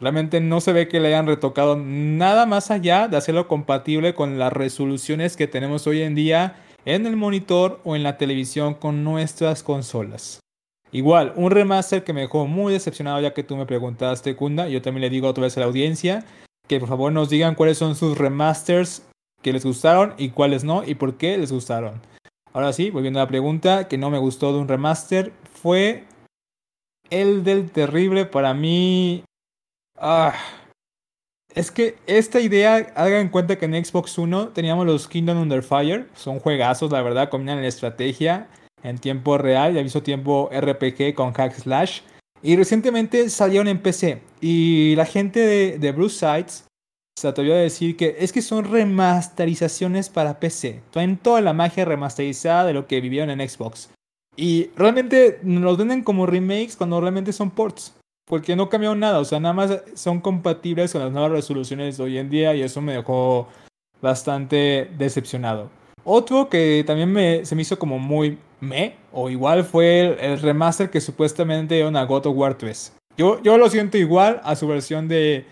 Realmente 0.00 0.40
no 0.40 0.60
se 0.60 0.72
ve 0.72 0.88
que 0.88 0.98
le 0.98 1.08
hayan 1.08 1.26
retocado 1.26 1.76
nada 1.76 2.46
más 2.46 2.70
allá 2.70 3.06
de 3.08 3.16
hacerlo 3.16 3.48
compatible 3.48 4.14
con 4.14 4.38
las 4.38 4.52
resoluciones 4.52 5.36
que 5.36 5.46
tenemos 5.46 5.86
hoy 5.86 6.02
en 6.02 6.14
día 6.14 6.56
en 6.84 7.06
el 7.06 7.16
monitor 7.16 7.80
o 7.84 7.96
en 7.96 8.02
la 8.02 8.16
televisión 8.16 8.74
con 8.74 9.04
nuestras 9.04 9.62
consolas. 9.62 10.40
Igual, 10.92 11.32
un 11.36 11.50
remaster 11.50 12.02
que 12.02 12.12
me 12.12 12.22
dejó 12.22 12.46
muy 12.46 12.72
decepcionado 12.72 13.20
ya 13.20 13.32
que 13.32 13.44
tú 13.44 13.56
me 13.56 13.66
preguntaste, 13.66 14.34
Kunda, 14.34 14.68
yo 14.68 14.82
también 14.82 15.02
le 15.02 15.10
digo 15.10 15.28
otra 15.28 15.44
vez 15.44 15.56
a 15.56 15.60
la 15.60 15.66
audiencia, 15.66 16.24
que 16.70 16.78
por 16.78 16.88
favor 16.88 17.10
nos 17.10 17.28
digan 17.28 17.56
cuáles 17.56 17.78
son 17.78 17.96
sus 17.96 18.16
remasters 18.16 19.02
que 19.42 19.52
les 19.52 19.64
gustaron 19.64 20.14
y 20.18 20.28
cuáles 20.28 20.62
no 20.62 20.84
y 20.84 20.94
por 20.94 21.16
qué 21.16 21.36
les 21.36 21.50
gustaron. 21.50 22.00
Ahora 22.52 22.72
sí, 22.72 22.90
volviendo 22.90 23.18
a 23.18 23.24
la 23.24 23.28
pregunta 23.28 23.88
que 23.88 23.98
no 23.98 24.08
me 24.08 24.18
gustó 24.18 24.52
de 24.52 24.60
un 24.60 24.68
remaster, 24.68 25.32
fue 25.52 26.04
el 27.10 27.42
del 27.42 27.72
terrible 27.72 28.24
para 28.24 28.54
mí. 28.54 29.24
Ah, 29.98 30.32
es 31.56 31.72
que 31.72 31.96
esta 32.06 32.38
idea, 32.38 32.76
hagan 32.94 33.22
en 33.22 33.28
cuenta 33.30 33.58
que 33.58 33.64
en 33.64 33.84
Xbox 33.84 34.16
One 34.16 34.50
teníamos 34.54 34.86
los 34.86 35.08
Kingdom 35.08 35.38
Under 35.38 35.64
Fire, 35.64 36.06
son 36.14 36.38
juegazos, 36.38 36.92
la 36.92 37.02
verdad, 37.02 37.30
combinan 37.30 37.62
la 37.62 37.66
estrategia 37.66 38.48
en 38.84 38.98
tiempo 38.98 39.38
real 39.38 39.74
y 39.74 39.80
aviso 39.80 40.04
tiempo 40.04 40.48
RPG 40.52 41.14
con 41.16 41.32
hack 41.32 41.52
slash. 41.52 42.02
Y 42.42 42.56
recientemente 42.56 43.28
salieron 43.28 43.68
en 43.68 43.82
PC. 43.82 44.22
Y 44.40 44.94
la 44.96 45.04
gente 45.04 45.40
de, 45.40 45.78
de 45.78 45.92
Bruce 45.92 46.18
Sides 46.18 46.64
se 47.16 47.28
atrevió 47.28 47.54
a 47.54 47.58
decir 47.58 47.96
que 47.96 48.16
es 48.18 48.32
que 48.32 48.40
son 48.40 48.64
remasterizaciones 48.64 50.08
para 50.08 50.40
PC. 50.40 50.80
Traen 50.90 51.18
toda 51.18 51.40
la 51.42 51.52
magia 51.52 51.84
remasterizada 51.84 52.64
de 52.64 52.72
lo 52.72 52.86
que 52.86 53.00
vivieron 53.00 53.28
en 53.30 53.46
Xbox. 53.46 53.90
Y 54.36 54.70
realmente 54.76 55.38
nos 55.42 55.76
venden 55.76 56.02
como 56.02 56.26
remakes 56.26 56.76
cuando 56.76 57.00
realmente 57.00 57.32
son 57.32 57.50
ports. 57.50 57.94
Porque 58.26 58.56
no 58.56 58.70
cambiaron 58.70 59.00
nada. 59.00 59.18
O 59.18 59.24
sea, 59.24 59.40
nada 59.40 59.52
más 59.52 59.82
son 59.94 60.20
compatibles 60.20 60.92
con 60.92 61.02
las 61.02 61.12
nuevas 61.12 61.32
resoluciones 61.32 61.98
de 61.98 62.04
hoy 62.04 62.16
en 62.16 62.30
día. 62.30 62.54
Y 62.54 62.62
eso 62.62 62.80
me 62.80 62.94
dejó 62.94 63.48
bastante 64.00 64.90
decepcionado. 64.96 65.70
Otro 66.04 66.48
que 66.48 66.84
también 66.86 67.12
me, 67.12 67.44
se 67.44 67.54
me 67.54 67.62
hizo 67.62 67.78
como 67.78 67.98
muy 67.98 68.38
me, 68.60 68.96
o 69.12 69.30
igual 69.30 69.64
fue 69.64 70.16
el, 70.20 70.40
remaster 70.40 70.90
que 70.90 71.00
supuestamente 71.00 71.78
era 71.78 71.88
una 71.88 72.04
God 72.04 72.26
of 72.26 72.36
War 72.36 72.54
3. 72.54 72.96
Yo, 73.16 73.42
yo 73.42 73.58
lo 73.58 73.68
siento 73.68 73.98
igual 73.98 74.40
a 74.44 74.56
su 74.56 74.66
versión 74.66 75.08
de 75.08 75.46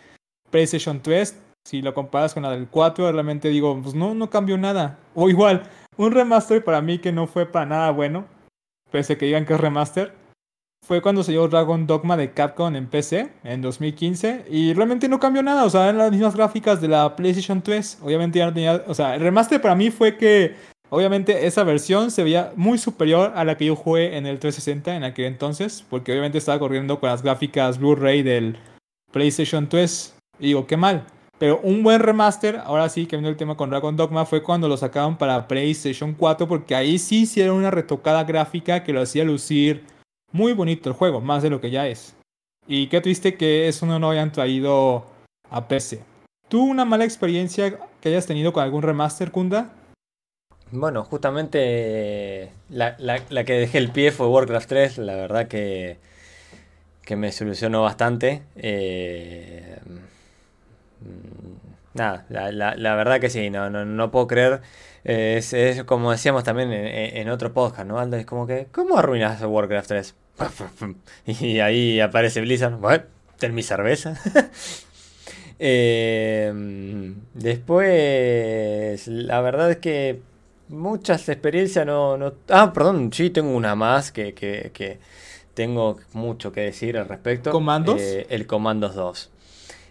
PlayStation 0.51 1.01
3. 1.01 1.39
Si 1.65 1.83
lo 1.83 1.93
comparas 1.93 2.35
con 2.35 2.43
la 2.43 2.51
del 2.51 2.69
4, 2.69 3.13
realmente 3.13 3.49
digo, 3.49 3.79
pues 3.83 3.95
no, 3.95 4.15
no 4.15 4.31
cambió 4.31 4.57
nada. 4.57 4.99
O 5.15 5.29
igual, 5.29 5.65
un 5.97 6.13
remaster 6.13 6.65
para 6.65 6.81
mí 6.81 6.99
que 6.99 7.13
no 7.13 7.27
fue 7.27 7.45
para 7.47 7.67
nada 7.67 7.91
bueno, 7.91 8.27
pese 8.91 9.15
a 9.15 9.19
que 9.19 9.27
digan 9.27 9.45
que 9.45 9.55
es 9.55 9.61
remaster, 9.61 10.15
fue 10.89 11.03
cuando 11.03 11.23
se 11.23 11.33
dio 11.33 11.47
Dragon 11.49 11.87
Dogma 11.87 12.17
de 12.17 12.33
Capcom 12.33 12.75
en 12.75 12.87
PC 12.87 13.31
en 13.45 13.61
2015 13.61 14.47
y 14.51 14.73
realmente 14.73 15.07
no 15.07 15.21
cambió 15.21 15.43
nada, 15.43 15.65
o 15.65 15.71
sea, 15.71 15.85
eran 15.85 15.99
las 15.99 16.11
mismas 16.11 16.35
gráficas 16.35 16.81
de 16.81 16.89
la 16.89 17.15
PlayStation 17.15 17.61
3. 17.61 17.99
Obviamente 18.03 18.39
ya 18.39 18.47
no 18.47 18.55
tenía, 18.55 18.83
o 18.87 18.95
sea, 18.95 19.15
el 19.15 19.21
remaster 19.21 19.61
para 19.61 19.75
mí 19.75 19.91
fue 19.91 20.17
que 20.17 20.57
Obviamente 20.91 21.47
esa 21.47 21.65
versión 21.65 22.11
se 22.11 22.25
veía 22.25 22.53
muy 22.57 22.79
superior 22.79 23.33
a 23.37 23.45
la 23.45 23.59
que 23.59 23.67
yo 23.67 23.77
jugué 23.77 24.17
en 24.17 24.25
el 24.25 24.39
360 24.39 24.97
en 24.97 25.05
aquel 25.05 25.27
entonces, 25.27 25.85
porque 25.89 26.13
obviamente 26.13 26.39
estaba 26.39 26.59
corriendo 26.59 26.99
con 26.99 27.11
las 27.11 27.23
gráficas 27.23 27.79
Blu-ray 27.79 28.23
del 28.23 28.57
PlayStation 29.13 29.69
3. 29.69 30.15
Y 30.39 30.47
digo, 30.47 30.67
qué 30.67 30.79
mal. 30.79 31.05
Pero 31.39 31.61
un 31.63 31.83
buen 31.83 32.01
remaster, 32.01 32.57
ahora 32.65 32.89
sí, 32.89 33.05
que 33.05 33.17
viendo 33.17 33.29
el 33.29 33.37
tema 33.37 33.55
con 33.55 33.69
Dragon 33.69 33.97
Dogma, 33.97 34.25
fue 34.25 34.43
cuando 34.43 34.67
lo 34.67 34.79
sacaron 34.79 35.19
para 35.19 35.47
PlayStation 35.47 36.15
4, 36.15 36.49
porque 36.49 36.75
ahí 36.75 36.99
sí 36.99 37.23
hicieron 37.23 37.59
una 37.59 37.71
retocada 37.71 38.25
gráfica 38.25 38.83
que 38.83 38.95
lo 38.95 39.03
hacía 39.03 39.25
lucir 39.25 39.85
muy 40.33 40.53
bonito 40.53 40.89
el 40.89 40.95
juego, 40.95 41.21
más 41.21 41.43
de 41.43 41.51
lo 41.51 41.61
que 41.61 41.71
ya 41.71 41.87
es. 41.87 42.15
Y 42.67 42.89
qué 42.89 43.01
triste 43.01 43.37
que 43.37 43.69
eso 43.69 43.87
no 43.87 43.99
lo 43.99 44.11
hayan 44.11 44.33
traído 44.33 45.07
a 45.51 45.69
PC. 45.69 46.03
¿Tú 46.49 46.63
una 46.63 46.85
mala 46.85 47.05
experiencia 47.05 47.79
que 48.01 48.09
hayas 48.09 48.27
tenido 48.27 48.53
con 48.53 48.63
algún 48.63 48.83
remaster, 48.83 49.31
Kunda? 49.31 49.71
Bueno, 50.71 51.05
justamente 51.05 52.53
la, 52.69 52.97
que 53.45 53.53
dejé 53.55 53.79
el 53.79 53.91
pie 53.91 54.13
fue 54.13 54.27
Warcraft 54.27 54.69
3, 54.69 54.99
la 54.99 55.15
verdad 55.15 55.49
que, 55.49 55.97
que 57.03 57.17
me 57.17 57.33
solucionó 57.33 57.83
bastante. 57.83 58.43
Eh, 58.57 59.79
nada, 61.95 62.25
la, 62.29 62.95
verdad 62.95 63.21
que 63.21 63.31
sí, 63.31 63.51
no, 63.51 63.71
no, 63.71 64.11
puedo 64.11 64.27
creer. 64.27 64.61
Eh, 65.05 65.41
es, 65.41 65.85
como 65.85 66.11
decíamos 66.11 66.45
también 66.45 66.73
en, 66.73 67.29
otro 67.29 67.53
podcast, 67.53 67.87
¿no, 67.87 67.99
Aldo? 67.99 68.17
Es 68.17 68.27
como 68.27 68.47
que, 68.47 68.67
¿cómo 68.73 68.99
arruinas 68.99 69.43
Warcraft 69.43 69.89
3? 69.89 70.15
y 71.27 71.61
ahí 71.61 72.01
aparece 72.01 72.41
Blizzard, 72.41 72.77
bueno, 72.77 73.05
ten 73.39 73.55
mi 73.55 73.63
cerveza. 73.63 74.19
Eh, 75.61 76.53
después, 77.35 79.09
la 79.09 79.41
verdad 79.41 79.73
es 79.73 79.79
que 79.79 80.21
muchas 80.69 81.29
experiencias 81.29 81.85
no, 81.87 82.17
no... 82.17 82.35
Ah, 82.49 82.73
perdón, 82.73 83.11
sí, 83.13 83.31
tengo 83.31 83.51
una 83.55 83.75
más 83.75 84.13
que, 84.13 84.35
que, 84.35 84.99
tengo 85.55 85.99
mucho 86.13 86.53
que 86.53 86.61
decir 86.61 86.97
al 86.97 87.09
respecto. 87.09 87.51
¿Comandos? 87.51 88.01
Eh, 88.01 88.27
el 88.31 88.47
Comandos 88.47 88.95
2. 88.95 89.31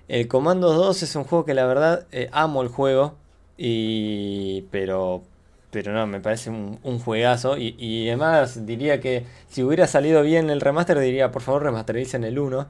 El 0.07 0.27
Comandos 0.27 0.75
2 0.75 1.03
es 1.03 1.15
un 1.15 1.23
juego 1.25 1.45
que 1.45 1.53
la 1.53 1.65
verdad 1.65 2.07
eh, 2.11 2.29
amo 2.31 2.61
el 2.61 2.69
juego, 2.69 3.15
y 3.57 4.61
pero 4.71 5.23
pero 5.71 5.93
no, 5.93 6.07
me 6.07 6.19
parece 6.21 6.49
un, 6.49 6.99
juegazo. 6.99 7.57
Y, 7.57 7.75
y, 7.77 8.07
además 8.07 8.65
diría 8.65 8.99
que 9.01 9.25
si 9.49 9.63
hubiera 9.63 9.85
salido 9.87 10.23
bien 10.23 10.49
el 10.49 10.61
remaster, 10.61 10.99
diría 10.99 11.31
por 11.31 11.41
favor 11.41 11.67
en 11.67 12.23
el 12.23 12.39
1. 12.39 12.67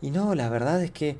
Y 0.00 0.10
no, 0.10 0.34
la 0.34 0.48
verdad 0.48 0.82
es 0.82 0.90
que 0.90 1.16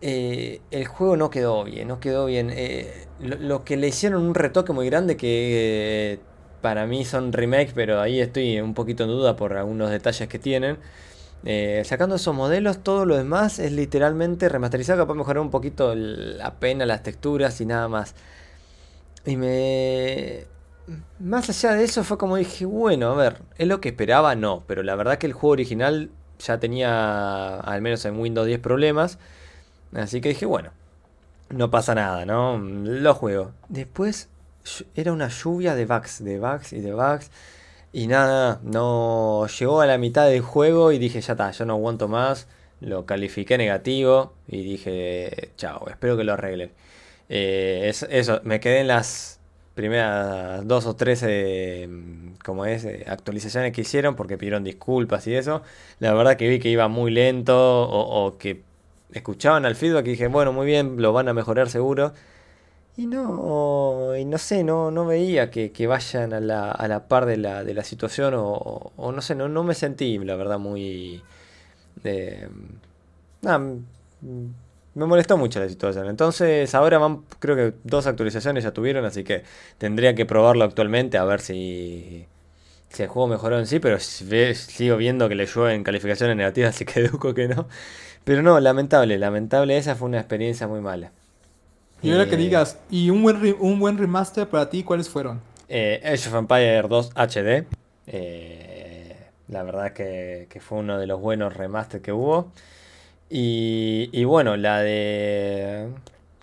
eh, 0.00 0.60
el 0.70 0.86
juego 0.86 1.16
no 1.16 1.30
quedó 1.30 1.64
bien, 1.64 1.88
no 1.88 1.98
quedó 2.00 2.26
bien. 2.26 2.50
Eh, 2.52 3.06
lo, 3.20 3.64
que 3.64 3.76
le 3.76 3.88
hicieron 3.88 4.22
un 4.22 4.34
retoque 4.34 4.72
muy 4.72 4.86
grande 4.86 5.16
que 5.16 6.20
para 6.60 6.86
mí 6.86 7.04
son 7.04 7.32
remake, 7.32 7.72
pero 7.74 8.00
ahí 8.00 8.20
estoy 8.20 8.60
un 8.60 8.74
poquito 8.74 9.04
en 9.04 9.10
duda 9.10 9.36
por 9.36 9.56
algunos 9.56 9.90
detalles 9.90 10.28
que 10.28 10.38
tienen. 10.38 10.78
Eh, 11.46 11.82
sacando 11.84 12.16
esos 12.16 12.34
modelos, 12.34 12.82
todo 12.82 13.04
lo 13.04 13.16
demás 13.16 13.58
es 13.58 13.72
literalmente 13.72 14.48
remasterizado, 14.48 15.00
capaz 15.00 15.14
mejorar 15.14 15.42
un 15.42 15.50
poquito 15.50 15.94
la 15.94 16.54
pena, 16.54 16.86
las 16.86 17.02
texturas 17.02 17.60
y 17.60 17.66
nada 17.66 17.88
más. 17.88 18.14
Y 19.26 19.36
me... 19.36 20.44
Más 21.18 21.48
allá 21.48 21.74
de 21.74 21.84
eso 21.84 22.04
fue 22.04 22.18
como 22.18 22.36
dije, 22.36 22.66
bueno, 22.66 23.12
a 23.12 23.14
ver, 23.14 23.42
¿es 23.56 23.66
lo 23.66 23.80
que 23.80 23.90
esperaba? 23.90 24.34
No, 24.34 24.64
pero 24.66 24.82
la 24.82 24.94
verdad 24.96 25.16
que 25.18 25.26
el 25.26 25.32
juego 25.32 25.52
original 25.52 26.10
ya 26.38 26.58
tenía, 26.58 27.56
al 27.56 27.80
menos 27.80 28.04
en 28.04 28.18
Windows 28.18 28.46
10, 28.46 28.60
problemas. 28.60 29.18
Así 29.94 30.20
que 30.20 30.30
dije, 30.30 30.44
bueno, 30.46 30.72
no 31.50 31.70
pasa 31.70 31.94
nada, 31.94 32.26
¿no? 32.26 32.58
Lo 32.58 33.14
juego. 33.14 33.52
Después 33.68 34.28
era 34.94 35.12
una 35.12 35.28
lluvia 35.28 35.74
de 35.74 35.86
bugs, 35.86 36.22
de 36.24 36.38
bugs 36.38 36.72
y 36.72 36.80
de 36.80 36.92
bugs. 36.92 37.30
Y 37.96 38.08
nada, 38.08 38.60
no 38.64 39.46
llegó 39.46 39.80
a 39.80 39.86
la 39.86 39.98
mitad 39.98 40.26
del 40.26 40.40
juego 40.40 40.90
y 40.90 40.98
dije, 40.98 41.20
ya 41.20 41.34
está, 41.34 41.52
yo 41.52 41.64
no 41.64 41.74
aguanto 41.74 42.08
más. 42.08 42.48
Lo 42.80 43.06
califiqué 43.06 43.56
negativo 43.56 44.32
y 44.48 44.64
dije, 44.64 45.52
chao, 45.56 45.86
espero 45.88 46.16
que 46.16 46.24
lo 46.24 46.32
arreglen. 46.32 46.72
Eh, 47.28 47.92
eso, 48.10 48.40
me 48.42 48.58
quedé 48.58 48.80
en 48.80 48.88
las 48.88 49.38
primeras 49.76 50.66
dos 50.66 50.86
o 50.86 50.96
tres, 50.96 51.24
eh, 51.24 51.88
como 52.44 52.66
es, 52.66 52.84
eh, 52.84 53.04
actualizaciones 53.06 53.72
que 53.72 53.82
hicieron 53.82 54.16
porque 54.16 54.38
pidieron 54.38 54.64
disculpas 54.64 55.28
y 55.28 55.36
eso. 55.36 55.62
La 56.00 56.12
verdad 56.14 56.36
que 56.36 56.48
vi 56.48 56.58
que 56.58 56.70
iba 56.70 56.88
muy 56.88 57.12
lento 57.12 57.56
o 57.88 58.38
que 58.38 58.62
escuchaban 59.12 59.66
al 59.66 59.76
feedback 59.76 60.06
y 60.08 60.10
dije, 60.10 60.26
bueno, 60.26 60.52
muy 60.52 60.66
bien, 60.66 61.00
lo 61.00 61.12
van 61.12 61.28
a 61.28 61.32
mejorar 61.32 61.70
seguro. 61.70 62.12
Y 62.96 63.06
no, 63.06 64.16
y 64.16 64.24
no 64.24 64.38
sé, 64.38 64.62
no, 64.62 64.90
no 64.92 65.04
veía 65.04 65.50
que, 65.50 65.86
vayan 65.86 66.32
a 66.32 66.40
la, 66.40 66.70
a 66.70 66.86
la, 66.86 67.08
par 67.08 67.26
de 67.26 67.36
la, 67.36 67.64
de 67.64 67.74
la 67.74 67.82
situación 67.82 68.34
o, 68.36 68.92
no 68.96 69.20
sé, 69.20 69.34
no, 69.34 69.48
no 69.48 69.64
me 69.64 69.74
sentí, 69.74 70.18
la 70.18 70.36
verdad, 70.36 70.58
muy... 70.60 71.22
Eh, 72.04 72.48
me 74.94 75.06
molestó 75.06 75.36
mucho 75.36 75.60
la 75.60 75.68
situación. 75.68 76.06
Entonces 76.08 76.74
ahora 76.74 76.98
van, 76.98 77.22
creo 77.40 77.56
que 77.56 77.74
dos 77.84 78.06
actualizaciones 78.06 78.64
ya 78.64 78.72
tuvieron, 78.72 79.04
así 79.04 79.24
que 79.24 79.42
tendría 79.78 80.14
que 80.14 80.26
probarlo 80.26 80.64
actualmente 80.64 81.18
a 81.18 81.24
ver 81.24 81.40
si, 81.40 82.26
si 82.90 83.02
el 83.02 83.08
juego 83.08 83.28
mejoró 83.28 83.58
en 83.58 83.66
sí, 83.66 83.80
pero 83.80 83.98
sigo 84.00 84.96
viendo 84.96 85.28
que 85.28 85.34
le 85.34 85.46
llueven 85.46 85.84
calificaciones 85.84 86.36
negativas, 86.36 86.70
así 86.76 86.84
que 86.84 87.02
deduco 87.02 87.34
que 87.34 87.48
no. 87.48 87.68
Pero 88.24 88.42
no, 88.42 88.60
lamentable, 88.60 89.18
lamentable, 89.18 89.76
esa 89.76 89.96
fue 89.96 90.08
una 90.08 90.18
experiencia 90.18 90.66
muy 90.68 90.80
mala. 90.80 91.12
Y 92.04 92.12
ahora 92.12 92.26
que 92.26 92.34
eh, 92.34 92.38
digas, 92.38 92.78
¿y 92.90 93.08
un 93.08 93.22
buen, 93.22 93.56
un 93.58 93.80
buen 93.80 93.96
remaster 93.96 94.46
para 94.46 94.68
ti 94.68 94.82
cuáles 94.82 95.08
fueron? 95.08 95.40
Eh, 95.70 96.02
Age 96.04 96.28
of 96.28 96.34
Empire 96.34 96.82
2 96.82 97.12
HD. 97.14 97.66
Eh, 98.06 99.16
la 99.48 99.62
verdad 99.62 99.94
que, 99.94 100.46
que, 100.50 100.60
fue 100.60 100.78
uno 100.78 100.98
de 100.98 101.06
los 101.06 101.18
buenos 101.18 101.54
remasters 101.54 102.02
que 102.02 102.12
hubo. 102.12 102.52
Y, 103.30 104.10
y 104.12 104.24
bueno, 104.24 104.58
la 104.58 104.80
de... 104.80 105.88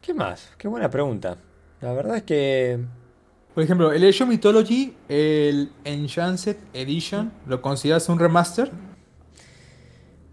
¿Qué 0.02 0.16
más? 0.16 0.50
Qué 0.58 0.68
buena 0.68 0.90
pregunta. 0.90 1.38
La 1.80 1.94
verdad 1.94 2.18
es 2.18 2.24
que... 2.24 2.80
Por 3.54 3.64
ejemplo, 3.64 3.92
el 3.92 4.04
Age 4.04 4.24
of 4.24 4.30
Mythology, 4.30 4.96
el 5.10 5.70
Enchanted 5.86 6.58
Edition, 6.74 7.32
¿lo 7.46 7.62
consideras 7.62 8.10
un 8.10 8.18
remaster? 8.18 8.72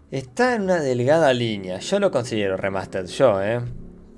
Está 0.09 0.55
en 0.55 0.63
una 0.63 0.79
delgada 0.79 1.31
línea. 1.33 1.77
Yo 1.77 1.99
lo 1.99 2.09
considero 2.09 2.57
remastered, 2.57 3.05
yo, 3.05 3.43
¿eh? 3.43 3.61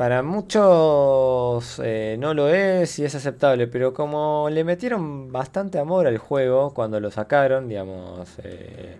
Para 0.01 0.23
muchos 0.23 1.79
eh, 1.83 2.15
no 2.17 2.33
lo 2.33 2.49
es 2.49 2.97
y 2.97 3.05
es 3.05 3.13
aceptable, 3.13 3.67
pero 3.67 3.93
como 3.93 4.49
le 4.49 4.63
metieron 4.63 5.31
bastante 5.31 5.77
amor 5.77 6.07
al 6.07 6.17
juego 6.17 6.73
cuando 6.73 6.99
lo 6.99 7.11
sacaron, 7.11 7.69
digamos, 7.69 8.27
eh, 8.43 8.97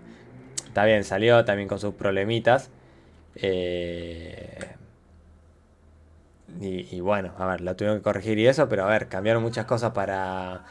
está 0.64 0.84
bien, 0.84 1.02
salió 1.02 1.44
también 1.44 1.68
con 1.68 1.80
sus 1.80 1.94
problemitas. 1.94 2.70
Eh, 3.34 4.76
y, 6.60 7.00
bueno, 7.00 7.32
a 7.36 7.46
ver, 7.46 7.62
lo 7.62 7.74
tuvieron 7.74 7.98
que 7.98 8.04
corregir 8.04 8.38
y 8.38 8.46
eso, 8.46 8.68
pero 8.68 8.84
a 8.84 8.86
ver, 8.86 9.08
cambiaron 9.08 9.42
muchas 9.42 9.66
cosas 9.66 9.90
para 9.90 10.64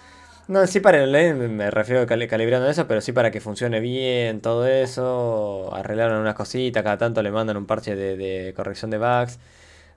no, 0.48 0.66
sí 0.68 0.80
para 0.80 1.04
el 1.04 1.10
online 1.10 1.48
me 1.50 1.72
refiero 1.72 2.02
a 2.02 2.06
calibrando 2.06 2.70
eso, 2.70 2.88
pero 2.88 3.02
sí 3.02 3.12
para 3.12 3.32
que 3.32 3.42
funcione 3.42 3.80
bien 3.82 4.42
todo 4.42 4.68
eso. 4.68 5.74
Arreglaron 5.74 6.22
unas 6.22 6.36
cositas, 6.36 6.84
cada 6.84 6.98
tanto 6.98 7.22
le 7.22 7.32
mandan 7.32 7.58
un 7.58 7.66
parche 7.66 7.96
de, 7.96 8.54
corrección 8.56 8.92
de 8.92 8.98
bugs. 8.98 9.40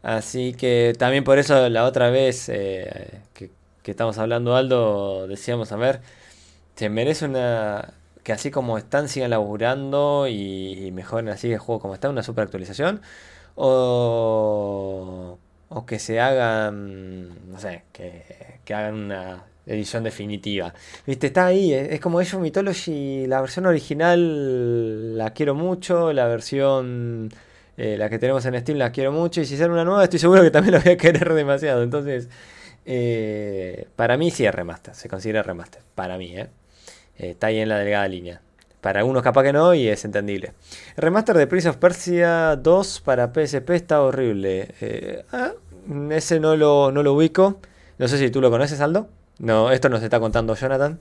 Así 0.05 0.53
que 0.53 0.93
también 0.99 1.25
por 1.25 1.39
eso 1.39 1.69
la 1.71 1.85
otra 1.85 2.11
vez 2.11 2.51
eh, 2.51 3.23
que, 3.33 3.51
estamos 3.91 4.19
hablando 4.19 4.55
Aldo, 4.55 5.27
decíamos, 5.27 5.73
a 5.73 5.77
ver, 5.77 6.01
se 6.77 6.89
merece 6.91 7.25
una... 7.25 7.95
Que 8.23 8.33
así 8.33 8.51
como 8.51 8.79
están, 8.79 9.09
sigan 9.09 9.31
laburando 9.31 10.27
y, 10.29 10.91
mejoren 10.93 11.29
así 11.31 11.51
el 11.53 11.59
juego 11.59 11.81
como 11.81 11.95
está, 11.95 12.11
una 12.11 12.23
super 12.23 12.45
actualización. 12.45 13.01
O, 13.55 15.39
o 15.69 15.87
que 15.87 15.99
se 15.99 16.21
hagan, 16.21 17.51
no 17.51 17.59
sé, 17.59 17.85
que, 17.93 18.61
que 18.65 18.75
hagan 18.75 18.95
una 18.95 19.45
edición 19.67 20.05
definitiva. 20.05 20.75
Viste, 21.07 21.29
está 21.29 21.47
ahí, 21.47 21.73
es, 21.73 22.01
como 22.01 22.19
Age 22.19 22.37
of 22.37 22.43
Mythology, 22.43 23.27
la 23.27 23.41
versión 23.41 23.67
original 23.67 25.17
la 25.17 25.31
quiero 25.31 25.55
mucho, 25.55 26.13
la 26.13 26.27
versión, 26.27 27.31
eh, 27.77 27.97
la 27.97 28.09
que 28.09 28.19
tenemos 28.19 28.45
en 28.47 28.59
Steam 28.61 28.79
la 28.79 28.93
quiero 28.93 29.13
mucho, 29.13 29.41
y 29.41 29.47
si 29.47 29.57
sale 29.57 29.73
una 29.73 29.85
nueva 29.85 30.05
estoy 30.05 30.19
seguro 30.19 30.43
que 30.43 30.51
también 30.51 30.73
la 30.75 30.81
voy 30.81 30.93
a 30.93 30.97
querer 30.97 31.33
demasiado. 31.35 31.83
Entonces, 31.83 32.29
eh, 32.85 33.89
para 33.97 34.17
mí 34.17 34.31
sí 34.31 34.47
es 34.47 34.55
remaster, 34.55 34.95
se 34.95 35.09
considera 35.09 35.43
remaster, 35.43 35.83
para 35.95 36.19
mí, 36.19 36.37
¿eh? 36.37 36.49
está 37.17 37.49
ahí 37.49 37.59
en 37.59 37.69
la 37.69 37.79
delgada 37.79 38.09
línea. 38.09 38.41
Para 38.81 39.01
algunos 39.01 39.23
capaz 39.23 39.45
que 39.45 39.53
no 39.55 39.73
y 39.73 39.89
es 39.89 40.05
entendible. 40.05 40.53
remaster 40.97 41.39
de 41.39 41.47
Prince 41.47 41.71
of 41.71 41.77
Persia 41.79 42.55
2 42.57 43.01
para 43.01 43.33
PSP 43.33 43.71
está 43.71 44.03
horrible. 44.03 44.75
Ah, 45.33 45.53
ese 46.11 46.39
no 46.39 46.55
lo, 46.55 46.93
no 46.93 47.03
lo 47.03 47.15
ubico. 47.15 47.61
No 47.97 48.09
sé 48.09 48.19
si 48.19 48.31
tú 48.31 48.43
lo 48.43 48.51
conoces, 48.51 48.83
Aldo. 48.83 49.09
No, 49.39 49.71
esto 49.71 49.89
nos 49.89 50.03
está 50.03 50.21
contando 50.21 50.55
Jonathan. 50.55 50.99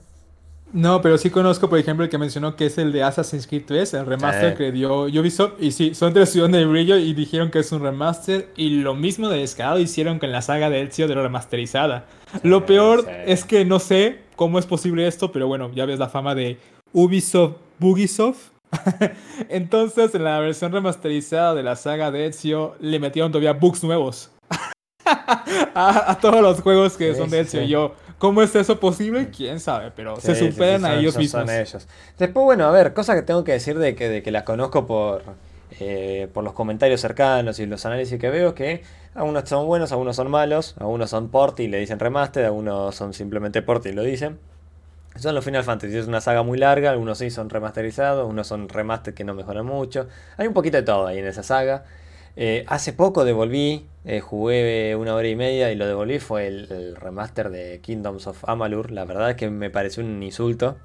No, 0.74 1.00
pero 1.00 1.16
sí 1.18 1.30
conozco, 1.30 1.68
por 1.70 1.78
ejemplo, 1.78 2.02
el 2.04 2.10
que 2.10 2.18
mencionó 2.18 2.56
que 2.56 2.66
es 2.66 2.76
el 2.78 2.90
de 2.90 3.04
Assassin's 3.04 3.46
Creed 3.46 3.62
3, 3.64 3.94
el 3.94 4.06
remaster 4.06 4.50
Sí. 4.50 4.56
que 4.58 4.72
dio 4.72 5.02
Ubisoft. 5.04 5.52
Y 5.60 5.70
sí, 5.70 5.94
son 5.94 6.12
de 6.12 6.18
la 6.20 6.26
ciudad 6.26 6.48
de 6.48 6.64
brillo 6.66 6.96
y 6.96 7.14
dijeron 7.14 7.52
que 7.52 7.60
es 7.60 7.70
un 7.70 7.80
remaster. 7.80 8.48
Y 8.56 8.70
lo 8.80 8.94
mismo 8.94 9.28
de 9.28 9.38
descarado 9.38 9.78
hicieron 9.78 10.18
con 10.18 10.32
la 10.32 10.42
saga 10.42 10.70
de 10.70 10.82
Ezio 10.82 11.06
de 11.06 11.14
la 11.14 11.22
remasterizada. 11.22 12.06
lo 12.42 12.66
peor 12.66 13.02
sí. 13.02 13.10
es 13.26 13.44
que 13.44 13.64
no 13.64 13.78
sé 13.78 14.18
cómo 14.34 14.58
es 14.58 14.66
posible 14.66 15.06
esto, 15.06 15.30
pero 15.30 15.46
bueno, 15.46 15.70
ya 15.76 15.86
ves 15.86 16.00
la 16.00 16.08
fama 16.08 16.34
de 16.34 16.58
Ubisoft 16.92 17.54
Bugisoft. 17.78 18.50
Entonces, 19.48 20.12
en 20.16 20.24
la 20.24 20.40
versión 20.40 20.72
remasterizada 20.72 21.54
de 21.54 21.62
la 21.62 21.76
saga 21.76 22.10
de 22.10 22.26
Ezio, 22.26 22.74
le 22.80 22.98
metieron 22.98 23.30
todavía 23.30 23.52
bugs 23.52 23.84
nuevos. 23.84 24.30
a, 25.74 26.10
a 26.10 26.18
todos 26.18 26.40
los 26.42 26.60
juegos 26.60 26.96
que 26.96 27.14
son 27.14 27.30
de 27.30 27.40
Ezio. 27.40 27.62
Y 27.62 27.68
yo, 27.68 27.94
¿cómo 28.24 28.40
es 28.42 28.54
eso 28.56 28.80
posible? 28.80 29.28
¿Quién 29.28 29.60
sabe? 29.60 29.92
Pero 29.94 30.16
se 30.16 30.34
Sí, 30.34 30.40
sí, 30.40 30.46
sí, 30.46 30.52
superan 30.52 30.80
son- 30.80 30.90
a 30.90 30.94
ellos 30.94 31.12
son- 31.14 31.20
mismos. 31.22 31.42
son 31.42 31.50
ellos. 31.60 31.88
Después, 32.18 32.44
bueno, 32.44 32.64
a 32.66 32.70
ver, 32.70 32.94
cosas 32.94 33.16
que 33.16 33.22
tengo 33.22 33.44
que 33.44 33.52
decir 33.52 33.78
de 33.78 33.94
que, 33.94 34.08
de 34.08 34.22
que 34.22 34.30
las 34.30 34.44
conozco 34.44 34.86
por, 34.86 35.22
eh, 35.80 36.28
por 36.32 36.42
los 36.42 36.54
comentarios 36.54 37.00
cercanos 37.02 37.58
y 37.58 37.66
los 37.66 37.84
análisis 37.84 38.18
que 38.18 38.30
veo, 38.30 38.54
que 38.54 38.82
algunos 39.14 39.46
son 39.48 39.66
buenos, 39.66 39.92
algunos 39.92 40.16
son 40.16 40.30
malos, 40.30 40.74
algunos 40.78 41.10
son 41.10 41.28
port 41.28 41.60
y 41.60 41.68
le 41.68 41.78
dicen 41.78 41.98
remaster, 41.98 42.46
algunos 42.46 42.94
son 42.94 43.12
simplemente 43.12 43.60
port 43.60 43.84
y 43.86 43.92
lo 43.92 44.02
dicen. 44.02 44.38
Son 45.16 45.34
los 45.34 45.44
Final 45.44 45.62
Fantasy, 45.62 45.96
es 45.96 46.06
una 46.08 46.20
saga 46.20 46.42
muy 46.42 46.58
larga, 46.58 46.90
algunos 46.90 47.18
sí 47.18 47.30
son 47.30 47.48
remasterizados, 47.50 48.28
unos 48.28 48.46
son 48.48 48.68
remaster 48.68 49.14
que 49.14 49.22
no 49.22 49.34
mejoran 49.34 49.64
mucho. 49.66 50.08
Hay 50.38 50.48
un 50.48 50.54
poquito 50.54 50.76
de 50.78 50.82
todo 50.82 51.06
ahí 51.06 51.18
en 51.18 51.26
esa 51.26 51.42
saga. 51.44 51.84
Eh, 52.36 52.64
hace 52.66 52.92
poco 52.92 53.24
devolví, 53.24 53.86
eh, 54.04 54.20
jugué 54.20 54.96
una 54.96 55.14
hora 55.14 55.28
y 55.28 55.36
media 55.36 55.70
y 55.70 55.76
lo 55.76 55.86
devolví, 55.86 56.18
fue 56.18 56.48
el, 56.48 56.96
remaster 56.96 57.50
de 57.50 57.80
Kingdoms 57.80 58.26
of 58.26 58.44
Amalur. 58.48 58.90
La 58.90 59.04
verdad 59.04 59.30
es 59.30 59.36
que 59.36 59.50
me 59.50 59.70
pareció 59.70 60.02
un 60.04 60.22
insulto. 60.22 60.76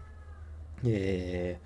Eh, 0.86 1.58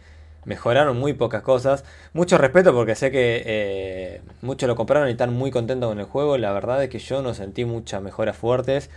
mejoraron 0.46 0.98
muy 0.98 1.14
pocas 1.14 1.42
cosas. 1.42 1.84
Mucho 2.14 2.38
respeto 2.38 2.74
porque 2.74 2.96
sé 2.96 3.12
que 3.12 4.22
muchos 4.42 4.68
lo 4.68 4.76
compraron 4.76 5.10
y 5.10 5.12
están 5.12 5.34
muy 5.34 5.52
contentos 5.52 5.90
con 5.90 6.00
el 6.00 6.06
juego. 6.06 6.38
La 6.38 6.54
verdad 6.54 6.84
es 6.84 6.90
que 6.90 7.00
yo 7.00 7.22
no 7.22 7.34
sentí 7.34 7.66
muchas 7.66 8.02
mejoras 8.02 8.38
fuertes. 8.38 8.90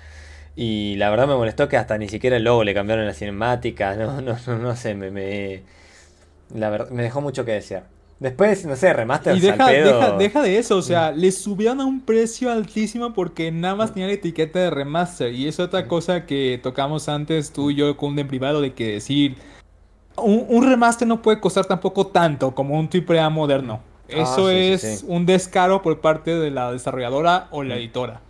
Y 0.56 0.96
la 0.96 1.10
verdad 1.10 1.28
me 1.28 1.36
molestó 1.36 1.68
que 1.68 1.76
hasta 1.76 1.98
ni 1.98 2.08
siquiera 2.08 2.36
el 2.36 2.44
logo 2.44 2.64
le 2.64 2.74
cambiaron 2.74 3.06
la 3.06 3.14
cinemática. 3.14 3.94
No, 3.96 4.20
no, 4.20 4.36
no, 4.46 4.58
no 4.58 4.76
sé, 4.76 4.94
me, 4.94 5.10
me, 5.10 5.62
la 6.54 6.70
verdad, 6.70 6.90
me 6.90 7.02
dejó 7.02 7.20
mucho 7.20 7.44
que 7.44 7.52
desear. 7.52 7.95
Después, 8.18 8.64
no 8.66 8.76
sé, 8.76 8.92
remaster 8.92 9.34
Y 9.34 9.40
deja, 9.40 9.66
al 9.68 9.78
pedo. 9.80 9.82
deja, 9.82 10.12
deja 10.12 10.42
de 10.42 10.58
eso, 10.58 10.76
o 10.76 10.82
sea, 10.82 11.10
le 11.12 11.32
subieron 11.32 11.80
a 11.80 11.84
un 11.86 12.00
precio 12.04 12.50
altísimo 12.50 13.12
porque 13.12 13.50
nada 13.50 13.74
más 13.74 13.92
tenía 13.92 14.06
la 14.08 14.14
etiqueta 14.14 14.60
de 14.60 14.70
remaster. 14.70 15.32
Y 15.34 15.48
es 15.48 15.58
otra 15.58 15.88
cosa 15.88 16.26
que 16.26 16.60
tocamos 16.62 17.08
antes 17.08 17.52
tú 17.52 17.70
y 17.70 17.74
yo 17.74 17.96
con 17.96 18.18
en 18.18 18.28
privado 18.28 18.60
de 18.60 18.74
que 18.74 18.92
decir, 18.94 19.36
un, 20.16 20.46
un 20.48 20.68
remaster 20.68 21.08
no 21.08 21.22
puede 21.22 21.40
costar 21.40 21.66
tampoco 21.66 22.08
tanto 22.08 22.54
como 22.54 22.78
un 22.78 22.88
AAA 22.88 23.30
moderno. 23.30 23.82
Eso 24.08 24.48
Ah, 24.48 24.50
sí, 24.50 24.72
es 24.72 24.82
sí. 24.82 25.00
un 25.06 25.26
descaro 25.26 25.82
por 25.82 26.00
parte 26.00 26.34
de 26.38 26.50
la 26.50 26.72
desarrolladora 26.72 27.48
o 27.50 27.62
la 27.64 27.76
editora. 27.76 28.22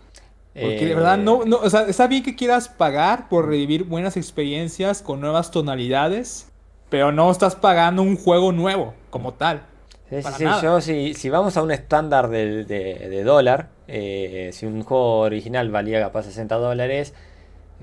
Porque 0.59 0.87
de 0.87 0.93
Eh, 0.93 0.95
verdad, 0.95 1.17
no, 1.19 1.45
no, 1.45 1.57
o 1.57 1.69
sea, 1.69 1.83
está 1.83 2.07
bien 2.07 2.23
que 2.23 2.35
quieras 2.35 2.69
pagar 2.69 3.29
por 3.29 3.47
revivir 3.47 3.83
buenas 3.85 4.17
experiencias 4.17 5.01
con 5.03 5.21
nuevas 5.21 5.51
tonalidades, 5.51 6.51
pero 6.89 7.11
no 7.11 7.29
estás 7.31 7.55
pagando 7.55 8.01
un 8.01 8.17
juego 8.17 8.51
nuevo 8.51 8.95
como 9.11 9.33
tal. 9.35 9.67
Sí, 10.09 10.23
sí, 10.23 10.45
yo 10.61 10.79
si, 10.81 11.13
si 11.13 11.29
vamos 11.29 11.57
a 11.57 11.61
un 11.63 11.71
estándar 11.71 12.29
de, 12.29 12.63
de 12.63 13.23
dólar, 13.23 13.67
eh, 13.87 14.51
si 14.53 14.65
un 14.65 14.83
juego 14.83 15.19
original 15.19 15.69
valía 15.69 15.99
capaz 15.99 16.23
60 16.23 16.55
dólares, 16.55 17.13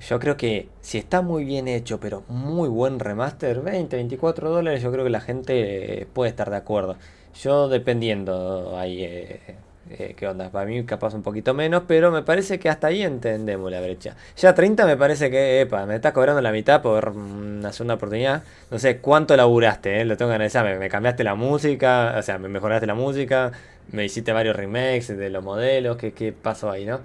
yo 0.09 0.19
creo 0.19 0.37
que 0.37 0.69
si 0.81 0.99
está 0.99 1.23
muy 1.23 1.45
bien 1.45 1.69
hecho, 1.69 2.01
pero 2.01 2.25
muy 2.29 2.69
buen 2.69 2.99
remaster, 2.99 3.61
20, 3.61 3.97
24 3.97 4.51
dólares, 4.51 4.83
yo 4.83 4.91
creo 4.91 5.05
que 5.05 5.11
la 5.11 5.21
gente 5.21 6.07
puede 6.13 6.31
estar 6.31 6.51
de 6.51 6.57
acuerdo. 6.57 6.97
Yo 7.43 7.69
dependiendo 7.69 8.77
ahí 8.79 9.05
eh, 9.05 9.57
eh, 9.91 10.15
qué 10.17 10.27
onda, 10.27 10.51
para 10.51 10.67
mí 10.67 10.85
capaz 10.85 11.15
un 11.15 11.23
poquito 11.23 11.55
menos, 11.55 11.83
pero 11.87 12.11
me 12.11 12.23
parece 12.23 12.59
que 12.59 12.69
hasta 12.69 12.87
ahí 12.89 13.03
entendemos 13.03 13.71
la 13.71 13.81
brecha. 13.81 14.17
Ya 14.37 14.55
30 14.55 14.87
me 14.87 14.97
parece 14.97 15.31
que, 15.31 15.61
epa, 15.61 15.87
me 15.87 15.97
estás 15.97 16.13
cobrando 16.13 16.41
la 16.41 16.53
mitad 16.53 16.81
por 16.83 17.11
una 17.11 17.73
segunda 17.73 17.95
oportunidad. 17.95 18.43
No 18.71 18.79
sé 18.79 18.99
cuánto 18.99 19.37
laburaste, 19.37 20.01
eh, 20.01 20.05
lo 20.05 20.17
tengo 20.17 20.31
que 20.31 20.37
analizar. 20.37 20.65
Me, 20.65 20.79
me 20.79 20.89
cambiaste 20.89 21.25
la 21.25 21.35
música, 21.35 22.15
o 22.19 22.23
sea, 22.23 22.39
me 22.39 22.49
mejoraste 22.49 22.87
la 22.87 22.95
música, 22.95 23.53
me 23.93 24.05
hiciste 24.05 24.33
varios 24.33 24.57
remakes 24.57 25.09
de 25.09 25.31
los 25.31 25.45
modelos, 25.45 25.97
¿qué, 25.97 26.13
qué 26.13 26.33
pasó 26.33 26.71
ahí, 26.71 26.85
no? 26.87 27.01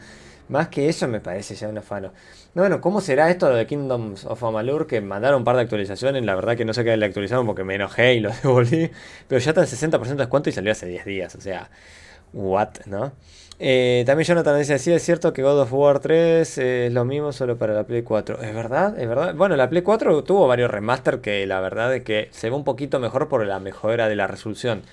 Más 0.49 0.69
que 0.69 0.89
eso 0.89 1.07
me 1.07 1.19
parece 1.19 1.53
ya 1.53 1.69
un 1.69 1.77
afano. 1.77 2.11
No, 2.55 2.63
bueno, 2.63 2.81
¿cómo 2.81 3.01
será 3.01 3.29
esto 3.29 3.47
de 3.53 3.67
Kingdoms 3.67 4.25
of 4.25 4.43
Amalur? 4.43 4.87
Que 4.87 4.99
mandaron 4.99 5.39
un 5.39 5.43
par 5.43 5.55
de 5.55 5.61
actualizaciones, 5.61 6.25
la 6.25 6.33
verdad 6.33 6.57
que 6.57 6.65
no 6.65 6.73
sé 6.73 6.83
qué 6.83 6.97
le 6.97 7.05
actualizaron 7.05 7.45
porque 7.45 7.63
me 7.63 7.75
enojé 7.75 8.15
y 8.15 8.19
lo 8.19 8.31
devolví. 8.43 8.89
Pero 9.27 9.39
ya 9.39 9.51
está 9.51 9.61
en 9.61 9.67
60% 9.67 10.01
de 10.01 10.15
descuento 10.15 10.49
y 10.49 10.53
salió 10.53 10.71
hace 10.71 10.87
10 10.87 11.05
días, 11.05 11.35
o 11.35 11.41
sea, 11.41 11.69
what, 12.33 12.69
¿no? 12.85 13.11
Eh, 13.61 14.03
también 14.05 14.25
Jonathan 14.25 14.57
dice, 14.57 14.79
sí 14.79 14.91
es 14.93 15.03
cierto 15.03 15.33
que 15.33 15.43
God 15.43 15.59
of 15.61 15.73
War 15.73 15.99
3 15.99 16.57
es 16.57 16.93
lo 16.93 17.03
mismo 17.03 17.33
solo 17.33 17.57
para 17.57 17.73
la 17.73 17.83
Play 17.83 18.03
4. 18.03 18.41
¿Es 18.41 18.55
verdad? 18.55 18.97
¿Es 18.97 19.07
verdad? 19.07 19.35
Bueno, 19.35 19.57
la 19.57 19.69
Play 19.69 19.81
4 19.81 20.23
tuvo 20.23 20.47
varios 20.47 20.71
remaster 20.71 21.19
que 21.19 21.45
la 21.45 21.59
verdad 21.59 21.93
es 21.93 22.03
que 22.03 22.29
se 22.31 22.49
ve 22.49 22.55
un 22.55 22.63
poquito 22.63 22.99
mejor 22.99 23.27
por 23.27 23.45
la 23.45 23.59
mejora 23.59 24.07
de 24.07 24.15
la 24.15 24.27
resolución. 24.27 24.83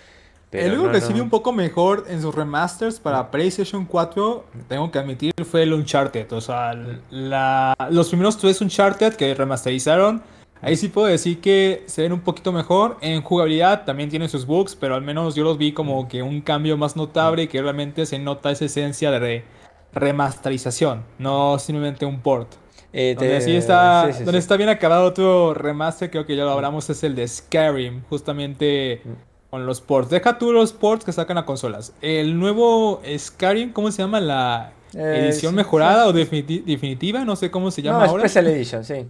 Pero 0.50 0.64
el 0.66 0.72
único 0.72 0.86
no, 0.86 0.92
que 0.94 1.00
no. 1.00 1.06
sí 1.06 1.12
vi 1.12 1.20
un 1.20 1.30
poco 1.30 1.52
mejor 1.52 2.06
en 2.08 2.20
sus 2.22 2.34
remasters 2.34 2.98
para 2.98 3.30
PlayStation 3.30 3.84
4, 3.84 4.44
tengo 4.68 4.90
que 4.90 4.98
admitir, 4.98 5.32
fue 5.48 5.62
el 5.62 5.72
Uncharted. 5.72 6.32
O 6.32 6.40
sea, 6.40 6.72
la- 7.10 7.74
los 7.90 8.08
primeros 8.08 8.36
tres 8.38 8.60
Uncharted 8.60 9.14
que 9.14 9.32
remasterizaron, 9.34 10.22
ahí 10.60 10.76
sí 10.76 10.88
puedo 10.88 11.06
decir 11.06 11.40
que 11.40 11.84
se 11.86 12.02
ven 12.02 12.12
un 12.12 12.20
poquito 12.20 12.52
mejor. 12.52 12.96
En 13.00 13.22
jugabilidad 13.22 13.84
también 13.84 14.08
tienen 14.10 14.28
sus 14.28 14.46
bugs, 14.46 14.74
pero 14.74 14.94
al 14.94 15.02
menos 15.02 15.34
yo 15.34 15.44
los 15.44 15.58
vi 15.58 15.72
como 15.72 16.08
que 16.08 16.22
un 16.22 16.40
cambio 16.40 16.76
más 16.76 16.96
notable 16.96 17.44
y 17.44 17.48
que 17.48 17.60
realmente 17.62 18.06
se 18.06 18.18
nota 18.18 18.50
esa 18.50 18.64
esencia 18.66 19.10
de 19.10 19.18
re- 19.18 19.44
remasterización, 19.92 21.04
no 21.18 21.58
simplemente 21.58 22.06
un 22.06 22.20
port. 22.20 22.48
Eh, 22.92 23.14
Donde 23.18 23.40
sí 23.42 23.54
está, 23.54 24.06
sí, 24.06 24.18
sí, 24.18 24.24
donde 24.24 24.38
está 24.38 24.56
bien 24.56 24.70
acabado 24.70 25.04
otro 25.04 25.52
remaster, 25.52 26.10
creo 26.10 26.24
que 26.24 26.34
ya 26.36 26.44
lo 26.44 26.52
hablamos, 26.52 26.88
es 26.88 27.02
el 27.04 27.14
de 27.14 27.28
Skyrim, 27.28 28.02
justamente 28.08 29.02
con 29.50 29.66
los 29.66 29.80
ports. 29.82 30.08
Deja 30.08 30.38
tú 30.38 30.52
los 30.52 30.72
ports 30.72 31.04
que 31.04 31.12
sacan 31.12 31.36
a 31.36 31.44
consolas. 31.44 31.92
El 32.00 32.38
nuevo 32.38 33.02
Skyrim, 33.18 33.72
¿cómo 33.72 33.90
se 33.90 34.02
llama? 34.02 34.20
La 34.20 34.72
Eh, 34.94 35.26
edición 35.26 35.54
mejorada 35.54 36.06
o 36.06 36.12
definiti- 36.14 36.64
definitiva, 36.64 37.22
no 37.24 37.36
sé 37.36 37.50
cómo 37.50 37.70
se 37.70 37.82
llama 37.82 37.98
No, 38.04 38.10
ahora. 38.12 38.28
Special 38.28 38.46
Edition, 38.46 38.84
sí. 38.84 39.06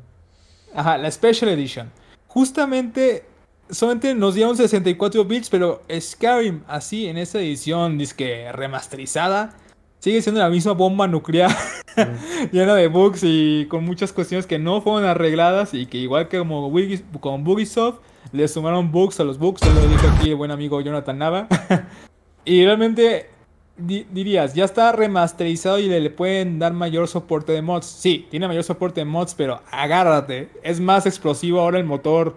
Ajá, 0.74 0.98
la 0.98 1.10
Special 1.10 1.50
Edition. 1.50 1.90
Justamente, 2.26 3.24
solamente 3.70 4.14
nos 4.14 4.34
dieron 4.34 4.56
64 4.56 5.24
bits, 5.24 5.48
pero 5.48 5.82
Skyrim, 5.90 6.62
así, 6.68 7.06
en 7.06 7.16
esa 7.16 7.38
edición, 7.38 7.98
disque 7.98 8.50
remasterizada, 8.52 9.56
sigue 9.98 10.22
siendo 10.22 10.40
la 10.40 10.50
misma 10.50 10.72
bomba 10.72 11.06
nuclear, 11.06 11.50
llena 12.52 12.74
de 12.74 12.88
bugs 12.88 13.20
y 13.22 13.66
con 13.68 13.84
muchas 13.84 14.12
cuestiones 14.12 14.46
que 14.46 14.58
no 14.58 14.80
fueron 14.82 15.04
arregladas 15.04 15.74
y 15.74 15.86
que 15.86 15.98
igual 15.98 16.28
que 16.28 16.38
como 16.38 16.70
con 17.20 17.44
Bugisoft, 17.44 18.00
le 18.32 18.48
sumaron 18.48 18.92
bugs 18.92 19.20
a 19.20 19.24
los 19.24 19.38
bugs, 19.38 19.60
ya 19.62 19.72
lo 19.72 19.86
dijo 19.88 20.08
aquí 20.08 20.30
el 20.30 20.36
buen 20.36 20.50
amigo 20.50 20.80
Jonathan 20.80 21.18
Nava. 21.18 21.48
y 22.44 22.64
realmente 22.64 23.30
di- 23.78 24.06
dirías, 24.10 24.54
ya 24.54 24.64
está 24.64 24.92
remasterizado 24.92 25.78
y 25.78 25.88
le, 25.88 26.00
le 26.00 26.10
pueden 26.10 26.58
dar 26.58 26.72
mayor 26.72 27.08
soporte 27.08 27.52
de 27.52 27.62
mods. 27.62 27.86
Sí, 27.86 28.26
tiene 28.30 28.48
mayor 28.48 28.64
soporte 28.64 29.00
de 29.00 29.04
mods, 29.04 29.34
pero 29.34 29.60
agárrate. 29.70 30.48
Es 30.62 30.80
más 30.80 31.06
explosivo 31.06 31.60
ahora 31.60 31.78
el 31.78 31.84
motor 31.84 32.36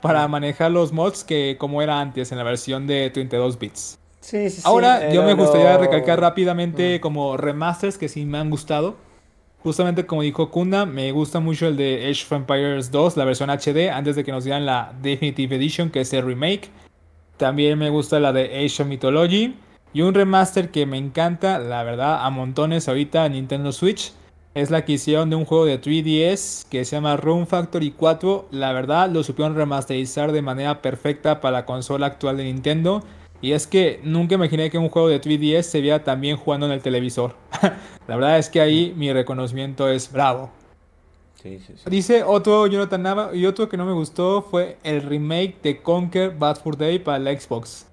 para 0.00 0.26
manejar 0.28 0.70
los 0.70 0.92
mods 0.92 1.24
que 1.24 1.56
como 1.58 1.82
era 1.82 2.00
antes 2.00 2.30
en 2.32 2.38
la 2.38 2.44
versión 2.44 2.86
de 2.86 3.10
32 3.10 3.58
bits. 3.58 3.98
Sí, 4.20 4.50
sí, 4.50 4.62
Ahora 4.64 5.08
eh, 5.08 5.14
yo 5.14 5.22
me 5.22 5.34
gustaría 5.34 5.74
lo- 5.74 5.80
recalcar 5.80 6.20
rápidamente 6.20 7.00
como 7.00 7.36
remasters 7.36 7.96
que 7.98 8.08
sí 8.08 8.24
me 8.26 8.38
han 8.38 8.50
gustado. 8.50 8.96
Justamente 9.62 10.06
como 10.06 10.22
dijo 10.22 10.50
Kunda, 10.50 10.86
me 10.86 11.10
gusta 11.10 11.40
mucho 11.40 11.66
el 11.66 11.76
de 11.76 12.08
Age 12.08 12.24
of 12.26 12.32
Empires 12.32 12.90
2, 12.92 13.16
la 13.16 13.24
versión 13.24 13.50
HD, 13.50 13.90
antes 13.90 14.14
de 14.14 14.22
que 14.22 14.30
nos 14.30 14.44
dieran 14.44 14.64
la 14.66 14.92
Definitive 15.02 15.56
Edition, 15.56 15.90
que 15.90 16.00
es 16.02 16.12
el 16.12 16.24
remake. 16.24 16.68
También 17.36 17.76
me 17.78 17.90
gusta 17.90 18.20
la 18.20 18.32
de 18.32 18.44
Age 18.64 18.82
of 18.82 18.88
Mythology. 18.88 19.56
Y 19.92 20.02
un 20.02 20.14
remaster 20.14 20.70
que 20.70 20.86
me 20.86 20.98
encanta, 20.98 21.58
la 21.58 21.82
verdad, 21.82 22.24
a 22.24 22.30
montones 22.30 22.88
ahorita 22.88 23.26
en 23.26 23.32
Nintendo 23.32 23.72
Switch. 23.72 24.12
Es 24.54 24.70
la 24.70 24.84
que 24.84 24.92
hicieron 24.92 25.30
de 25.30 25.36
un 25.36 25.44
juego 25.44 25.66
de 25.66 25.80
3DS 25.80 26.68
que 26.68 26.84
se 26.84 26.96
llama 26.96 27.16
Room 27.16 27.46
Factory 27.46 27.92
4. 27.92 28.48
La 28.50 28.72
verdad, 28.72 29.08
lo 29.10 29.22
supieron 29.22 29.54
remasterizar 29.54 30.32
de 30.32 30.42
manera 30.42 30.82
perfecta 30.82 31.40
para 31.40 31.58
la 31.58 31.64
consola 31.64 32.06
actual 32.06 32.36
de 32.36 32.44
Nintendo. 32.44 33.02
Y 33.40 33.52
es 33.52 33.66
que 33.66 34.00
nunca 34.02 34.34
imaginé 34.34 34.68
que 34.70 34.78
un 34.78 34.88
juego 34.88 35.08
de 35.08 35.20
3DS 35.20 35.62
se 35.62 35.80
viera 35.80 36.02
tan 36.02 36.20
bien 36.20 36.36
jugando 36.36 36.66
en 36.66 36.72
el 36.72 36.82
televisor. 36.82 37.36
la 38.08 38.16
verdad 38.16 38.38
es 38.38 38.48
que 38.48 38.60
ahí 38.60 38.92
mi 38.96 39.12
reconocimiento 39.12 39.88
es 39.88 40.10
bravo. 40.10 40.50
Sí, 41.40 41.60
sí, 41.64 41.74
sí. 41.76 41.84
Dice 41.88 42.24
otro 42.24 42.66
Jonathan 42.66 43.02
Nava 43.02 43.30
y 43.32 43.46
otro 43.46 43.68
que 43.68 43.76
no 43.76 43.86
me 43.86 43.92
gustó 43.92 44.42
fue 44.42 44.76
el 44.82 45.02
remake 45.02 45.62
de 45.62 45.80
Conquer 45.80 46.36
Bad 46.36 46.56
Fur 46.56 46.76
Day 46.76 46.98
para 46.98 47.20
la 47.20 47.38
Xbox. 47.38 47.87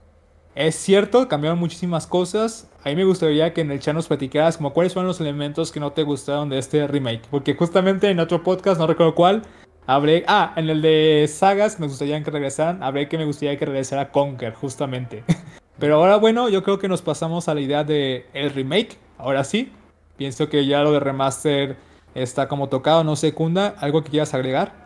Es 0.56 0.76
cierto, 0.76 1.28
cambiaron 1.28 1.60
muchísimas 1.60 2.08
cosas. 2.08 2.70
A 2.84 2.90
mí 2.90 2.96
me 2.96 3.04
gustaría 3.04 3.54
que 3.54 3.60
en 3.60 3.72
el 3.72 3.82
chat 3.82 3.94
nos 3.94 4.08
platicaras 4.08 4.56
como 4.56 4.72
cuáles 4.72 4.94
fueron 4.94 5.10
los 5.10 5.20
elementos 5.20 5.72
que 5.72 5.82
no 5.82 5.92
te 5.92 6.04
gustaron 6.04 6.48
de 6.48 6.58
este 6.58 6.88
remake. 6.88 7.28
Porque 7.30 7.56
justamente 7.56 8.10
en 8.10 8.22
otro 8.22 8.42
podcast, 8.42 8.80
no 8.80 8.88
recuerdo 8.88 9.16
cuál, 9.16 9.42
Habré, 9.88 10.24
ah, 10.28 10.52
en 10.56 10.68
el 10.70 10.82
de 10.82 11.30
sagas 11.32 11.80
me 11.80 11.88
gustaría 11.88 12.24
que 12.24 12.32
regresaran. 12.32 12.82
Habré 12.82 13.08
que 13.08 13.18
me 13.18 13.26
gustaría 13.26 13.58
que 13.58 13.66
regresara 13.66 14.12
Conker, 14.12 14.54
justamente. 14.54 15.24
Pero 15.78 15.98
ahora, 15.98 16.16
bueno, 16.16 16.50
yo 16.50 16.64
creo 16.64 16.80
que 16.80 16.88
nos 16.88 17.02
pasamos 17.02 17.48
a 17.48 17.54
la 17.54 17.62
idea 17.62 17.84
de 17.84 18.26
el 18.34 18.50
remake. 18.52 18.98
Ahora 19.18 19.44
sí, 19.44 19.72
pienso 20.18 20.50
que 20.50 20.66
ya 20.66 20.82
lo 20.82 20.92
de 20.92 21.02
remaster 21.02 21.76
está 22.16 22.48
como 22.48 22.70
tocado, 22.70 23.04
no 23.04 23.16
secunda. 23.16 23.76
¿Algo 23.80 24.04
que 24.04 24.10
quieras 24.10 24.34
agregar? 24.34 24.85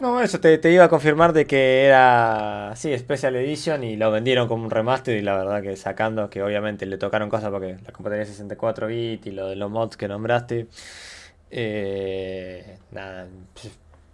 No, 0.00 0.20
eso 0.20 0.40
te, 0.40 0.58
iba 0.72 0.84
a 0.84 0.88
confirmar 0.88 1.32
de 1.32 1.46
que 1.46 1.84
era, 1.84 2.72
sí, 2.74 2.96
Special 2.98 3.36
Edition 3.36 3.84
y 3.84 3.96
lo 3.96 4.10
vendieron 4.10 4.48
como 4.48 4.64
un 4.64 4.70
remaster 4.70 5.16
y 5.16 5.22
la 5.22 5.36
verdad 5.36 5.62
que 5.62 5.76
sacando 5.76 6.28
que 6.28 6.42
obviamente 6.42 6.84
le 6.84 6.98
tocaron 6.98 7.30
cosas 7.30 7.50
porque 7.50 7.76
la 7.84 7.92
computadora 7.92 8.26
64 8.26 8.88
bit 8.88 9.26
y 9.26 9.30
lo 9.30 9.48
de 9.48 9.54
los 9.56 9.70
mods 9.70 9.96
que 9.96 10.08
nombraste. 10.08 10.66
Eh, 11.50 12.78
nada, 12.90 13.28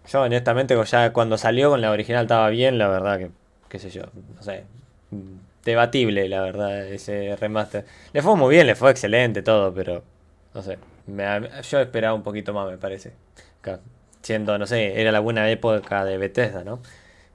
yo 0.06 0.22
honestamente 0.22 0.76
ya 0.84 1.12
cuando 1.14 1.38
salió 1.38 1.70
con 1.70 1.80
la 1.80 1.90
original 1.90 2.24
estaba 2.24 2.50
bien, 2.50 2.76
la 2.76 2.88
verdad 2.88 3.18
que, 3.18 3.30
qué 3.70 3.78
sé 3.78 3.88
yo, 3.88 4.02
no 4.36 4.42
sé, 4.42 4.64
debatible 5.64 6.28
la 6.28 6.42
verdad 6.42 6.86
ese 6.86 7.36
remaster. 7.36 7.86
Le 8.12 8.20
fue 8.20 8.36
muy 8.36 8.54
bien, 8.54 8.66
le 8.66 8.74
fue 8.74 8.90
excelente 8.90 9.40
todo, 9.42 9.72
pero 9.72 10.02
no 10.52 10.62
sé, 10.62 10.78
yo 11.70 11.80
esperaba 11.80 12.12
un 12.14 12.22
poquito 12.22 12.52
más 12.52 12.70
me 12.70 12.76
parece. 12.76 13.12
Siendo, 14.22 14.58
no 14.58 14.66
sé, 14.66 15.00
era 15.00 15.12
la 15.12 15.20
buena 15.20 15.50
época 15.50 16.04
de 16.04 16.18
Bethesda, 16.18 16.64
¿no? 16.64 16.80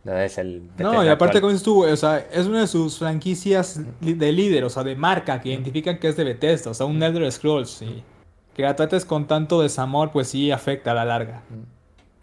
No, 0.04 0.16
es 0.20 0.38
el 0.38 0.62
no 0.78 1.04
y 1.04 1.08
aparte 1.08 1.42
como 1.42 1.52
dices 1.52 1.68
o 1.68 1.96
sea, 1.98 2.28
es 2.32 2.46
una 2.46 2.62
de 2.62 2.68
sus 2.68 3.00
franquicias 3.00 3.82
de 4.02 4.32
líder, 4.32 4.64
o 4.64 4.70
sea, 4.70 4.84
de 4.84 4.96
marca, 4.96 5.42
que 5.42 5.50
identifican 5.50 5.98
que 5.98 6.10
es 6.10 6.16
de 6.16 6.24
Bethesda, 6.24 6.70
o 6.70 6.74
sea, 6.76 6.86
un 6.86 7.02
Elder 7.02 7.32
Scrolls, 7.32 7.70
sí. 7.70 8.04
Que 8.54 8.62
la 8.62 8.76
trates 8.76 9.04
con 9.04 9.26
tanto 9.26 9.62
desamor, 9.62 10.12
pues 10.12 10.28
sí 10.28 10.52
afecta 10.52 10.92
a 10.92 10.94
la 10.94 11.06
larga. 11.06 11.42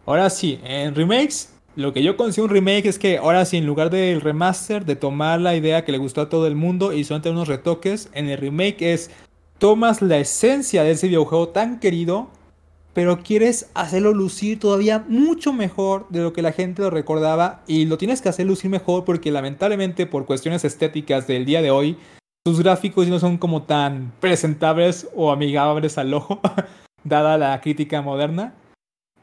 Ahora 0.06 0.30
sí, 0.30 0.60
en 0.64 0.94
remakes, 0.94 1.52
lo 1.74 1.92
que 1.92 2.02
yo 2.02 2.16
considero 2.16 2.44
un 2.44 2.50
remake 2.50 2.86
es 2.86 2.98
que 2.98 3.18
ahora 3.18 3.44
sí, 3.44 3.56
en 3.56 3.66
lugar 3.66 3.90
del 3.90 4.20
remaster, 4.20 4.84
de 4.84 4.94
tomar 4.94 5.40
la 5.40 5.56
idea 5.56 5.84
que 5.84 5.92
le 5.92 5.98
gustó 5.98 6.20
a 6.20 6.28
todo 6.28 6.46
el 6.46 6.54
mundo 6.54 6.92
y 6.92 7.02
solamente 7.02 7.30
unos 7.30 7.48
retoques, 7.48 8.10
en 8.12 8.28
el 8.28 8.38
remake 8.38 8.92
es 8.92 9.10
tomas 9.58 10.02
la 10.02 10.18
esencia 10.18 10.84
de 10.84 10.92
ese 10.92 11.08
videojuego 11.08 11.48
tan 11.48 11.80
querido, 11.80 12.30
pero 12.94 13.22
quieres 13.22 13.70
hacerlo 13.74 14.12
lucir 14.12 14.58
todavía 14.58 15.04
mucho 15.08 15.52
mejor 15.52 16.06
de 16.10 16.20
lo 16.20 16.32
que 16.32 16.42
la 16.42 16.52
gente 16.52 16.82
lo 16.82 16.90
recordaba 16.90 17.62
y 17.66 17.86
lo 17.86 17.98
tienes 17.98 18.20
que 18.20 18.28
hacer 18.28 18.46
lucir 18.46 18.70
mejor 18.70 19.04
porque 19.04 19.30
lamentablemente 19.30 20.06
por 20.06 20.26
cuestiones 20.26 20.64
estéticas 20.64 21.26
del 21.26 21.44
día 21.44 21.62
de 21.62 21.70
hoy, 21.70 21.96
sus 22.46 22.60
gráficos 22.60 23.08
no 23.08 23.18
son 23.18 23.38
como 23.38 23.62
tan 23.62 24.12
presentables 24.20 25.08
o 25.14 25.32
amigables 25.32 25.96
al 25.96 26.12
ojo, 26.12 26.40
dada 27.04 27.38
la 27.38 27.60
crítica 27.60 28.02
moderna. 28.02 28.54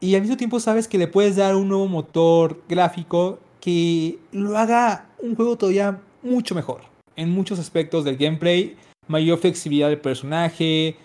Y 0.00 0.14
al 0.14 0.22
mismo 0.22 0.38
tiempo 0.38 0.58
sabes 0.58 0.88
que 0.88 0.98
le 0.98 1.06
puedes 1.06 1.36
dar 1.36 1.54
un 1.54 1.68
nuevo 1.68 1.86
motor 1.86 2.62
gráfico 2.68 3.38
que 3.60 4.18
lo 4.32 4.56
haga 4.56 5.06
un 5.18 5.36
juego 5.36 5.56
todavía 5.58 6.00
mucho 6.22 6.54
mejor. 6.54 6.80
En 7.16 7.30
muchos 7.30 7.58
aspectos 7.58 8.04
del 8.04 8.16
gameplay, 8.16 8.76
mayor 9.06 9.38
flexibilidad 9.38 9.88
del 9.88 10.00
personaje, 10.00 10.96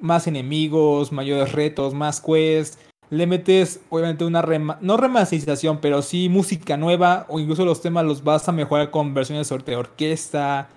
más 0.00 0.26
enemigos, 0.26 1.12
mayores 1.12 1.52
retos, 1.52 1.94
más 1.94 2.20
quests. 2.20 2.78
Le 3.10 3.26
metes 3.26 3.80
obviamente 3.90 4.24
una 4.24 4.42
no 4.80 4.96
remasterización, 4.96 5.78
pero 5.78 6.02
sí 6.02 6.28
música 6.28 6.76
nueva 6.76 7.26
o 7.28 7.38
incluso 7.38 7.64
los 7.64 7.80
temas 7.80 8.04
los 8.04 8.24
vas 8.24 8.48
a 8.48 8.52
mejorar 8.52 8.90
con 8.90 9.14
versiones 9.14 9.48
de 9.48 9.76
orquesta. 9.76 10.68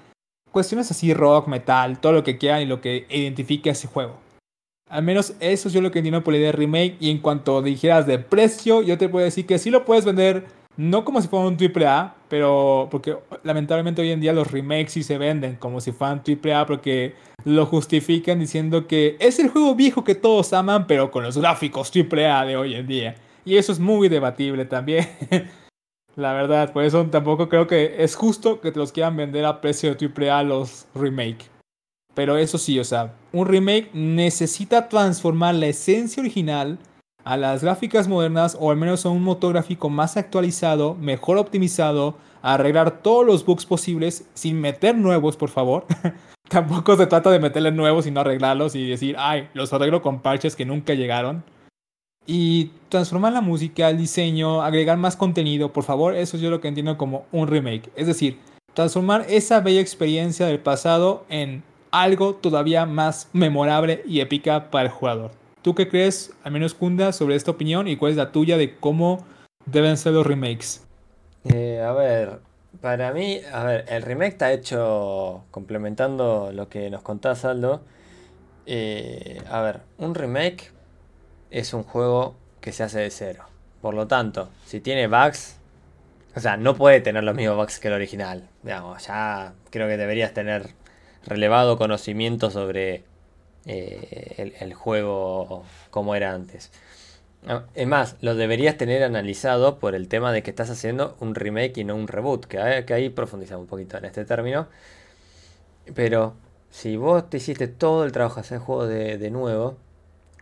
Cuestiones 0.51 0.91
así 0.91 1.13
rock, 1.13 1.47
metal, 1.47 1.99
todo 1.99 2.13
lo 2.13 2.23
que 2.23 2.37
quieran 2.37 2.61
y 2.61 2.65
lo 2.65 2.81
que 2.81 3.05
identifique 3.09 3.69
a 3.69 3.73
ese 3.73 3.87
juego. 3.87 4.17
Al 4.89 5.03
menos 5.03 5.33
eso 5.39 5.67
es 5.67 5.73
yo 5.73 5.81
lo 5.81 5.91
que 5.91 5.99
entiendo 5.99 6.23
por 6.23 6.33
la 6.33 6.39
idea 6.39 6.51
de 6.51 6.57
remake. 6.57 6.97
Y 6.99 7.11
en 7.11 7.19
cuanto 7.19 7.61
dijeras 7.61 8.07
de 8.07 8.19
precio, 8.19 8.81
yo 8.81 8.97
te 8.97 9.09
puedo 9.09 9.25
decir 9.25 9.45
que 9.45 9.59
sí 9.59 9.69
lo 9.69 9.85
puedes 9.85 10.05
vender, 10.05 10.47
no 10.77 11.03
como 11.03 11.21
si 11.21 11.27
fuera 11.27 11.47
un 11.47 11.57
AAA, 11.57 12.15
pero 12.29 12.87
porque 12.91 13.17
lamentablemente 13.43 14.01
hoy 14.01 14.11
en 14.11 14.19
día 14.19 14.33
los 14.33 14.51
remakes 14.51 14.93
sí 14.93 15.03
se 15.03 15.17
venden 15.17 15.55
como 15.55 15.81
si 15.81 15.91
fueran 15.91 16.21
AAA 16.25 16.65
porque 16.65 17.15
lo 17.45 17.65
justifican 17.65 18.39
diciendo 18.39 18.87
que 18.87 19.15
es 19.19 19.39
el 19.39 19.49
juego 19.49 19.75
viejo 19.75 20.03
que 20.03 20.15
todos 20.15 20.53
aman, 20.53 20.87
pero 20.87 21.11
con 21.11 21.23
los 21.23 21.37
gráficos 21.37 21.91
AAA 21.95 22.45
de 22.45 22.57
hoy 22.57 22.75
en 22.75 22.87
día. 22.87 23.15
Y 23.45 23.55
eso 23.55 23.71
es 23.71 23.79
muy 23.79 24.09
debatible 24.09 24.65
también. 24.65 25.07
La 26.15 26.33
verdad, 26.33 26.73
por 26.73 26.83
eso 26.83 27.05
tampoco 27.05 27.47
creo 27.47 27.67
que 27.67 28.03
es 28.03 28.15
justo 28.15 28.59
que 28.59 28.71
te 28.71 28.79
los 28.79 28.91
quieran 28.91 29.15
vender 29.15 29.45
a 29.45 29.61
precio 29.61 29.93
de 29.93 30.29
AAA 30.29 30.43
los 30.43 30.87
remake. 30.95 31.45
Pero 32.15 32.37
eso 32.37 32.57
sí, 32.57 32.79
o 32.79 32.83
sea, 32.83 33.13
un 33.31 33.45
remake 33.45 33.91
necesita 33.93 34.89
transformar 34.89 35.53
la 35.53 35.67
esencia 35.67 36.19
original 36.19 36.79
a 37.27 37.35
las 37.35 37.61
gráficas 37.61 38.07
modernas 38.07 38.57
o 38.57 38.71
al 38.71 38.77
menos 38.77 39.05
a 39.05 39.09
un 39.09 39.21
motor 39.21 39.51
gráfico 39.51 39.89
más 39.89 40.15
actualizado, 40.15 40.95
mejor 40.95 41.37
optimizado, 41.37 42.15
arreglar 42.41 43.01
todos 43.01 43.25
los 43.25 43.45
bugs 43.45 43.65
posibles 43.65 44.25
sin 44.33 44.61
meter 44.61 44.95
nuevos, 44.95 45.35
por 45.35 45.49
favor. 45.49 45.85
Tampoco 46.47 46.95
se 46.95 47.05
trata 47.05 47.29
de 47.29 47.39
meterle 47.39 47.73
nuevos 47.73 48.07
y 48.07 48.11
no 48.11 48.21
arreglarlos 48.21 48.75
y 48.75 48.87
decir, 48.87 49.17
ay, 49.19 49.49
los 49.53 49.73
arreglo 49.73 50.01
con 50.01 50.21
parches 50.21 50.55
que 50.55 50.63
nunca 50.63 50.93
llegaron. 50.93 51.43
Y 52.25 52.71
transformar 52.87 53.33
la 53.33 53.41
música, 53.41 53.89
el 53.89 53.97
diseño, 53.97 54.61
agregar 54.61 54.97
más 54.97 55.17
contenido, 55.17 55.73
por 55.73 55.83
favor, 55.83 56.15
eso 56.15 56.37
es 56.37 56.43
yo 56.43 56.49
lo 56.49 56.61
que 56.61 56.69
entiendo 56.69 56.97
como 56.97 57.25
un 57.33 57.49
remake. 57.49 57.91
Es 57.97 58.07
decir, 58.07 58.39
transformar 58.73 59.25
esa 59.27 59.59
bella 59.59 59.81
experiencia 59.81 60.45
del 60.45 60.59
pasado 60.59 61.25
en 61.27 61.61
algo 61.91 62.35
todavía 62.35 62.85
más 62.85 63.29
memorable 63.33 64.01
y 64.07 64.21
épica 64.21 64.71
para 64.71 64.85
el 64.85 64.91
jugador. 64.91 65.46
¿Tú 65.67 65.75
qué 65.75 65.89
crees, 65.89 66.31
al 66.45 66.53
menos 66.53 66.73
Kunda, 66.73 67.11
sobre 67.11 67.35
esta 67.35 67.51
opinión 67.51 67.89
y 67.89 67.97
cuál 67.97 68.11
es 68.11 68.17
la 68.17 68.31
tuya 68.31 68.55
de 68.55 68.77
cómo 68.77 69.27
deben 69.65 69.97
ser 69.97 70.13
los 70.13 70.25
remakes? 70.25 70.87
Eh, 71.43 71.81
a 71.85 71.91
ver, 71.91 72.39
para 72.79 73.11
mí, 73.11 73.41
a 73.51 73.65
ver, 73.65 73.83
el 73.89 74.01
remake 74.01 74.31
está 74.31 74.53
hecho 74.53 75.43
complementando 75.51 76.51
lo 76.53 76.69
que 76.69 76.89
nos 76.89 77.01
contás, 77.01 77.43
Aldo. 77.43 77.81
Eh, 78.65 79.41
a 79.51 79.59
ver, 79.59 79.81
un 79.97 80.15
remake 80.15 80.71
es 81.51 81.73
un 81.73 81.83
juego 81.83 82.37
que 82.61 82.71
se 82.71 82.83
hace 82.83 82.99
de 82.99 83.09
cero. 83.09 83.43
Por 83.81 83.93
lo 83.93 84.07
tanto, 84.07 84.47
si 84.65 84.79
tiene 84.79 85.07
bugs, 85.07 85.57
o 86.33 86.39
sea, 86.39 86.55
no 86.55 86.77
puede 86.77 87.01
tener 87.01 87.25
los 87.25 87.35
mismos 87.35 87.57
bugs 87.57 87.79
que 87.79 87.89
el 87.89 87.95
original. 87.95 88.47
Digamos, 88.63 89.05
ya 89.05 89.53
creo 89.69 89.89
que 89.89 89.97
deberías 89.97 90.33
tener 90.33 90.69
relevado 91.25 91.77
conocimiento 91.77 92.51
sobre 92.51 93.03
eh, 93.67 94.53
el, 94.59 94.73
juego 94.73 95.63
como 95.91 96.15
era 96.15 96.33
antes. 96.33 96.71
Ah, 97.47 97.65
es 97.75 97.87
más, 97.87 98.15
lo 98.21 98.35
deberías 98.35 98.77
tener 98.77 99.03
analizado 99.03 99.79
por 99.79 99.95
el 99.95 100.07
tema 100.07 100.31
de 100.31 100.43
que 100.43 100.49
estás 100.49 100.69
haciendo 100.69 101.17
un 101.19 101.35
remake 101.35 101.77
y 101.79 101.83
no 101.83 101.95
un 101.95 102.07
reboot, 102.07 102.45
que, 102.45 102.59
ahí 102.59 103.09
profundizamos 103.09 103.63
un 103.63 103.67
poquito 103.67 103.97
en 103.97 104.05
este 104.05 104.25
término. 104.25 104.67
Pero 105.95 106.35
si 106.69 106.97
vos 106.97 107.29
te 107.29 107.37
hiciste 107.37 107.67
todo 107.67 108.05
el 108.05 108.11
trabajo 108.11 108.39
hacer 108.39 108.57
el 108.57 108.63
juego 108.63 108.87
de, 108.87 109.31
nuevo, 109.31 109.77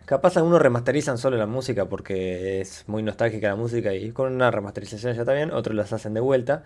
capaz 0.04 0.36
algunos 0.36 0.60
remasterizan 0.62 1.18
solo 1.18 1.36
la 1.36 1.46
música 1.46 1.86
porque 1.86 2.60
es 2.60 2.84
muy 2.88 3.02
nostálgica 3.02 3.48
la 3.48 3.56
música 3.56 3.94
y 3.94 4.12
con 4.12 4.32
una 4.32 4.50
remasterización 4.50 5.14
ya 5.14 5.22
está 5.22 5.32
bien, 5.34 5.50
otros 5.52 5.76
las 5.76 5.92
hacen 5.92 6.14
de 6.14 6.20
vuelta. 6.20 6.64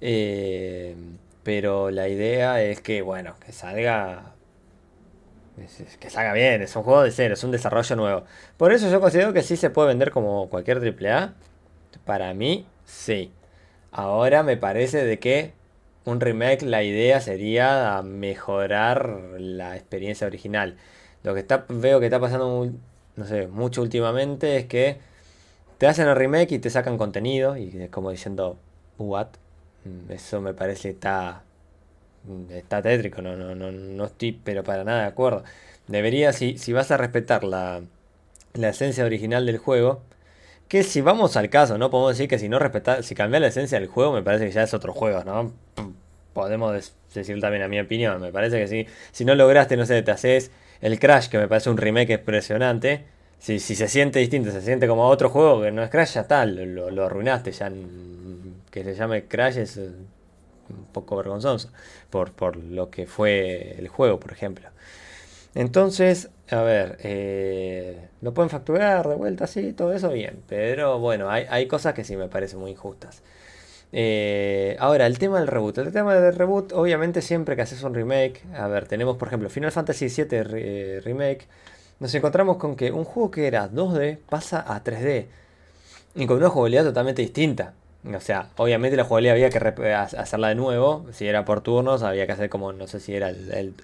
Eh, 0.00 0.96
pero 1.44 1.90
la 1.90 2.08
idea 2.08 2.62
es 2.62 2.80
que, 2.80 3.02
bueno, 3.02 3.36
que 3.44 3.52
salga. 3.52 4.33
Que 6.00 6.10
salga 6.10 6.32
bien, 6.32 6.62
es 6.62 6.74
un 6.74 6.82
juego 6.82 7.02
de 7.02 7.10
cero, 7.12 7.34
es 7.34 7.44
un 7.44 7.52
desarrollo 7.52 7.96
nuevo. 7.96 8.24
Por 8.56 8.72
eso 8.72 8.90
yo 8.90 9.00
considero 9.00 9.32
que 9.32 9.42
sí 9.42 9.56
se 9.56 9.70
puede 9.70 9.88
vender 9.88 10.10
como 10.10 10.48
cualquier 10.48 10.78
AAA. 10.78 11.34
Para 12.04 12.34
mí, 12.34 12.66
sí. 12.84 13.32
Ahora 13.92 14.42
me 14.42 14.56
parece 14.56 15.04
de 15.04 15.18
que 15.20 15.52
un 16.04 16.20
remake, 16.20 16.62
la 16.62 16.82
idea 16.82 17.20
sería 17.20 18.02
mejorar 18.02 19.08
la 19.38 19.76
experiencia 19.76 20.26
original. 20.26 20.76
Lo 21.22 21.34
que 21.34 21.40
está, 21.40 21.64
veo 21.68 22.00
que 22.00 22.06
está 22.06 22.20
pasando, 22.20 22.70
no 23.16 23.24
sé, 23.24 23.46
mucho 23.46 23.80
últimamente 23.82 24.56
es 24.56 24.66
que 24.66 24.98
te 25.78 25.86
hacen 25.86 26.08
el 26.08 26.16
remake 26.16 26.52
y 26.52 26.58
te 26.58 26.70
sacan 26.70 26.98
contenido 26.98 27.56
y 27.56 27.68
es 27.82 27.90
como 27.90 28.10
diciendo, 28.10 28.58
what? 28.98 29.28
Mm, 29.84 30.10
eso 30.12 30.40
me 30.40 30.54
parece 30.54 30.90
está, 30.90 31.42
mm, 31.42 31.53
está 32.50 32.82
tétrico, 32.82 33.22
no, 33.22 33.36
no, 33.36 33.54
no, 33.54 33.70
no 33.72 34.04
estoy 34.04 34.32
pero 34.32 34.64
para 34.64 34.84
nada 34.84 35.02
de 35.02 35.08
acuerdo. 35.08 35.44
Debería, 35.86 36.32
si, 36.32 36.58
si 36.58 36.72
vas 36.72 36.90
a 36.90 36.96
respetar 36.96 37.44
la, 37.44 37.82
la 38.54 38.68
esencia 38.70 39.04
original 39.04 39.46
del 39.46 39.58
juego, 39.58 40.02
que 40.68 40.82
si 40.82 41.00
vamos 41.00 41.36
al 41.36 41.50
caso, 41.50 41.78
¿no? 41.78 41.90
Podemos 41.90 42.16
decir 42.16 42.28
que 42.28 42.38
si 42.38 42.48
no 42.48 42.58
respetar, 42.58 43.02
si 43.02 43.14
cambiar 43.14 43.42
la 43.42 43.48
esencia 43.48 43.78
del 43.78 43.88
juego, 43.88 44.12
me 44.12 44.22
parece 44.22 44.46
que 44.46 44.52
ya 44.52 44.62
es 44.62 44.74
otro 44.74 44.92
juego, 44.92 45.24
¿no? 45.24 45.52
Podemos 46.32 46.94
decir 47.14 47.40
también 47.40 47.62
a 47.62 47.68
mi 47.68 47.78
opinión, 47.78 48.20
me 48.20 48.32
parece 48.32 48.58
que 48.58 48.66
si, 48.66 48.86
si 49.12 49.24
no 49.24 49.34
lograste, 49.34 49.76
no 49.76 49.86
sé, 49.86 50.02
te 50.02 50.10
haces 50.10 50.50
el 50.80 50.98
Crash, 50.98 51.28
que 51.28 51.38
me 51.38 51.48
parece 51.48 51.70
un 51.70 51.76
remake 51.76 52.14
impresionante, 52.14 53.04
si, 53.38 53.60
si 53.60 53.76
se 53.76 53.88
siente 53.88 54.18
distinto, 54.18 54.50
se 54.50 54.62
siente 54.62 54.88
como 54.88 55.06
otro 55.06 55.28
juego 55.28 55.62
que 55.62 55.70
no 55.70 55.82
es 55.82 55.90
Crash, 55.90 56.14
ya 56.14 56.22
está, 56.22 56.46
lo, 56.46 56.90
lo 56.90 57.04
arruinaste, 57.04 57.52
ya 57.52 57.70
que 58.70 58.82
se 58.82 58.94
llame 58.94 59.24
Crash 59.24 59.58
es 59.58 59.78
un 60.70 60.86
poco 60.86 61.16
vergonzoso 61.16 61.70
por, 62.10 62.32
por 62.32 62.56
lo 62.56 62.90
que 62.90 63.06
fue 63.06 63.76
el 63.78 63.88
juego, 63.88 64.20
por 64.20 64.32
ejemplo. 64.32 64.68
Entonces, 65.54 66.30
a 66.50 66.62
ver, 66.62 66.98
eh, 67.02 68.08
lo 68.20 68.34
pueden 68.34 68.50
facturar 68.50 69.08
de 69.08 69.14
vuelta, 69.14 69.46
sí, 69.46 69.72
todo 69.72 69.92
eso 69.94 70.10
bien. 70.10 70.42
Pero 70.48 70.98
bueno, 70.98 71.30
hay, 71.30 71.46
hay 71.48 71.66
cosas 71.68 71.94
que 71.94 72.04
sí 72.04 72.16
me 72.16 72.28
parecen 72.28 72.58
muy 72.60 72.72
injustas. 72.72 73.22
Eh, 73.96 74.76
ahora, 74.80 75.06
el 75.06 75.18
tema 75.18 75.38
del 75.38 75.46
reboot. 75.48 75.78
El 75.78 75.92
tema 75.92 76.14
del 76.16 76.34
reboot, 76.34 76.72
obviamente, 76.72 77.22
siempre 77.22 77.54
que 77.56 77.62
haces 77.62 77.82
un 77.84 77.94
remake. 77.94 78.42
A 78.56 78.66
ver, 78.66 78.88
tenemos 78.88 79.16
por 79.16 79.28
ejemplo 79.28 79.48
Final 79.48 79.70
Fantasy 79.70 80.08
VII 80.08 80.26
eh, 80.32 81.00
Remake. 81.04 81.46
Nos 82.00 82.12
encontramos 82.14 82.56
con 82.56 82.74
que 82.76 82.90
un 82.90 83.04
juego 83.04 83.30
que 83.30 83.46
era 83.46 83.70
2D 83.70 84.18
pasa 84.28 84.64
a 84.66 84.82
3D. 84.82 85.26
Y 86.16 86.26
con 86.26 86.38
una 86.38 86.48
jugabilidad 86.50 86.84
totalmente 86.84 87.22
distinta. 87.22 87.74
O 88.12 88.20
sea, 88.20 88.50
obviamente 88.56 88.96
la 88.96 89.04
jugabilidad 89.04 89.34
había 89.34 89.50
que 89.50 89.58
hacerla 89.94 90.48
de 90.48 90.54
nuevo. 90.54 91.06
Si 91.12 91.26
era 91.26 91.44
por 91.44 91.62
turnos, 91.62 92.02
había 92.02 92.26
que 92.26 92.32
hacer 92.32 92.50
como, 92.50 92.72
no 92.72 92.86
sé 92.86 93.00
si 93.00 93.14
era 93.14 93.30
el, 93.30 93.74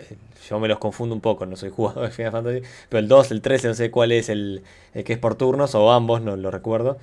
Yo 0.48 0.60
me 0.60 0.68
los 0.68 0.78
confundo 0.78 1.14
un 1.14 1.22
poco, 1.22 1.46
no 1.46 1.56
soy 1.56 1.70
jugador 1.74 2.04
de 2.04 2.10
Final 2.10 2.32
Fantasy. 2.32 2.62
Pero 2.88 2.98
el 2.98 3.08
2, 3.08 3.30
el 3.30 3.40
13, 3.40 3.68
no 3.68 3.74
sé 3.74 3.90
cuál 3.90 4.12
es 4.12 4.28
el, 4.28 4.62
el 4.92 5.04
que 5.04 5.14
es 5.14 5.18
por 5.18 5.36
turnos, 5.36 5.74
o 5.74 5.90
ambos, 5.90 6.20
no 6.20 6.36
lo 6.36 6.50
recuerdo. 6.50 6.98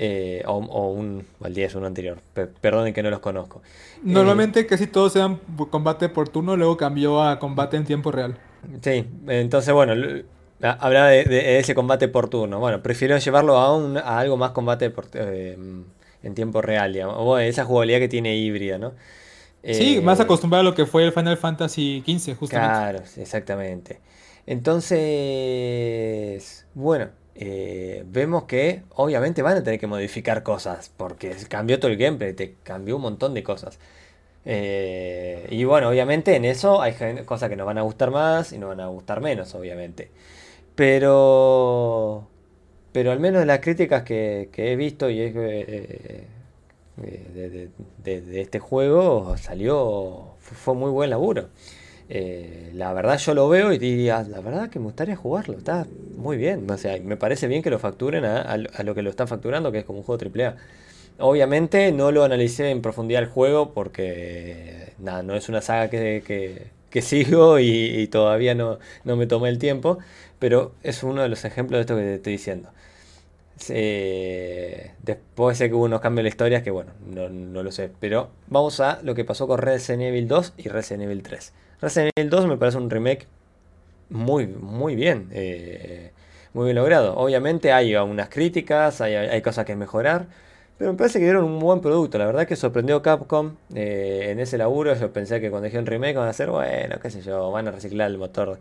Eh, 0.00 0.44
o, 0.46 0.58
un, 0.90 1.26
el 1.42 1.54
10, 1.54 1.74
uno 1.76 1.86
anterior. 1.86 2.18
perdonen 2.60 2.92
que 2.92 3.02
no 3.02 3.10
los 3.10 3.20
conozco. 3.20 3.62
Normalmente 4.02 4.64
casi 4.66 4.86
todos 4.86 5.16
eran 5.16 5.40
combate 5.70 6.08
por 6.08 6.28
turno, 6.28 6.56
luego 6.56 6.76
cambió 6.76 7.22
a 7.22 7.38
combate 7.38 7.76
en 7.76 7.84
tiempo 7.84 8.12
real. 8.12 8.36
Sí, 8.80 9.06
entonces 9.26 9.74
bueno, 9.74 9.94
hablaba 10.60 11.08
de, 11.08 11.58
ese 11.58 11.74
combate 11.74 12.06
por 12.06 12.28
turno. 12.28 12.60
Bueno, 12.60 12.80
prefiero 12.80 13.18
llevarlo 13.18 13.56
a, 13.56 13.76
un, 13.76 13.96
a 13.96 14.18
algo 14.20 14.36
más 14.36 14.52
combate 14.52 14.92
eh, 15.14 15.58
en 16.22 16.34
tiempo 16.34 16.62
real, 16.62 16.92
digamos. 16.92 17.40
esa 17.40 17.64
jugabilidad 17.64 17.98
que 18.00 18.08
tiene 18.08 18.36
híbrida, 18.36 18.78
¿no? 18.78 18.94
sí, 19.62 19.96
eh, 19.96 20.00
más 20.00 20.20
acostumbrado 20.20 20.60
a 20.60 20.64
lo 20.64 20.74
que 20.74 20.86
fue 20.86 21.04
el 21.04 21.12
Final 21.12 21.36
Fantasy 21.36 22.02
XV, 22.06 22.36
justamente. 22.36 22.74
Claro, 22.74 23.02
exactamente. 23.16 24.00
Entonces, 24.46 24.96
bueno, 26.74 27.10
eh, 27.34 28.02
vemos 28.06 28.44
que 28.44 28.82
obviamente 28.96 29.42
van 29.42 29.58
a 29.58 29.62
tener 29.62 29.78
que 29.78 29.86
modificar 29.86 30.42
cosas, 30.42 30.90
porque 30.96 31.36
cambió 31.48 31.78
todo 31.78 31.90
el 31.90 31.96
gameplay, 31.96 32.32
te 32.32 32.56
cambió 32.62 32.96
un 32.96 33.02
montón 33.02 33.34
de 33.34 33.42
cosas. 33.42 33.78
Eh, 34.44 35.46
y 35.50 35.64
bueno, 35.64 35.88
obviamente 35.90 36.34
en 36.34 36.44
eso 36.46 36.80
hay 36.80 36.94
cosas 37.26 37.50
que 37.50 37.56
nos 37.56 37.66
van 37.66 37.78
a 37.78 37.82
gustar 37.82 38.10
más 38.10 38.52
y 38.52 38.58
nos 38.58 38.70
van 38.70 38.80
a 38.80 38.86
gustar 38.88 39.20
menos, 39.20 39.54
obviamente. 39.54 40.10
Pero, 40.74 42.28
pero 42.98 43.12
al 43.12 43.20
menos 43.20 43.38
de 43.38 43.46
las 43.46 43.60
críticas 43.60 44.02
que, 44.02 44.50
he 44.56 44.74
visto 44.74 45.08
y 45.08 45.20
es, 45.20 45.32
eh, 45.36 46.26
de, 48.02 48.40
este 48.40 48.58
juego 48.58 49.36
salió, 49.36 50.34
fue 50.40 50.74
muy 50.74 50.90
buen 50.90 51.10
laburo. 51.10 51.46
Eh, 52.08 52.72
la 52.74 52.92
verdad 52.92 53.16
yo 53.18 53.34
lo 53.34 53.48
veo 53.48 53.72
y 53.72 53.78
diría, 53.78 54.24
la 54.24 54.40
verdad 54.40 54.68
que 54.68 54.80
me 54.80 54.86
gustaría 54.86 55.14
jugarlo, 55.14 55.56
está 55.56 55.86
muy 56.16 56.36
bien. 56.36 56.68
O 56.68 56.76
sea, 56.76 56.98
me 57.00 57.16
parece 57.16 57.46
bien 57.46 57.62
que 57.62 57.70
lo 57.70 57.78
facturen 57.78 58.24
a, 58.24 58.56
lo 58.56 58.94
que 58.96 59.02
lo 59.02 59.10
están 59.10 59.28
facturando, 59.28 59.70
que 59.70 59.78
es 59.78 59.84
como 59.84 60.00
un 60.00 60.04
juego 60.04 60.20
AAA. 60.20 60.56
Obviamente 61.20 61.92
no 61.92 62.10
lo 62.10 62.24
analicé 62.24 62.70
en 62.70 62.82
profundidad 62.82 63.22
el 63.22 63.28
juego 63.28 63.74
porque 63.74 64.94
nada, 64.98 65.22
no 65.22 65.36
es 65.36 65.48
una 65.48 65.60
saga 65.62 65.88
que, 65.88 66.66
sigo 67.02 67.58
y, 67.58 68.08
todavía 68.08 68.54
no, 68.54 68.78
no, 69.04 69.16
me 69.16 69.26
tomé 69.26 69.48
el 69.48 69.58
tiempo, 69.58 69.98
pero 70.38 70.72
es 70.82 71.02
uno 71.02 71.22
de 71.22 71.28
los 71.28 71.44
ejemplos 71.44 71.78
de 71.78 71.80
esto 71.82 71.96
que 71.96 72.02
te 72.02 72.14
estoy 72.14 72.32
diciendo. 72.32 72.70
después 75.02 75.58
sé 75.58 75.68
que 75.68 75.74
hubo 75.74 75.84
unos 75.84 76.00
cambios 76.00 76.20
de 76.20 76.22
la 76.24 76.28
historia 76.30 76.62
que 76.62 76.70
bueno, 76.70 76.92
no, 77.06 77.28
no 77.28 77.62
lo 77.62 77.72
sé, 77.72 77.90
pero 78.00 78.30
vamos 78.48 78.80
a 78.80 79.00
lo 79.02 79.14
que 79.14 79.24
pasó 79.24 79.46
con 79.46 79.58
Resident 79.58 80.02
Evil 80.02 80.28
2 80.28 80.54
y 80.58 80.68
Resident 80.68 81.04
Evil 81.04 81.22
3. 81.22 81.52
Resident 81.80 82.12
Evil 82.16 82.30
2 82.30 82.46
me 82.46 82.56
parece 82.56 82.78
un 82.78 82.90
remake 82.90 83.26
muy, 84.10 84.46
muy 84.46 84.96
bien. 84.96 85.28
Eh, 85.32 86.10
muy 86.54 86.64
bien 86.64 86.76
logrado. 86.76 87.16
Obviamente 87.16 87.72
hay 87.72 87.94
unas 87.96 88.28
críticas, 88.28 89.00
hay, 89.00 89.40
cosas 89.42 89.64
que 89.64 89.76
mejorar. 89.76 90.26
Pero 90.78 90.92
me 90.92 90.96
parece 90.96 91.18
que 91.18 91.24
dieron 91.24 91.44
un 91.44 91.58
buen 91.58 91.80
producto. 91.80 92.18
La 92.18 92.26
verdad 92.26 92.46
que 92.46 92.54
sorprendió 92.56 93.02
Capcom 93.02 93.56
eh, 93.74 94.28
en 94.30 94.38
ese 94.38 94.56
laburo. 94.56 94.94
Yo 94.94 95.12
pensé 95.12 95.40
que 95.40 95.50
cuando 95.50 95.64
dijeron 95.64 95.86
remake 95.86 96.16
van 96.16 96.28
a 96.28 96.30
hacer, 96.30 96.50
bueno, 96.50 97.00
qué 97.02 97.10
sé 97.10 97.20
yo, 97.20 97.50
van 97.50 97.66
a 97.66 97.72
reciclar 97.72 98.08
el 98.10 98.18
motor 98.18 98.58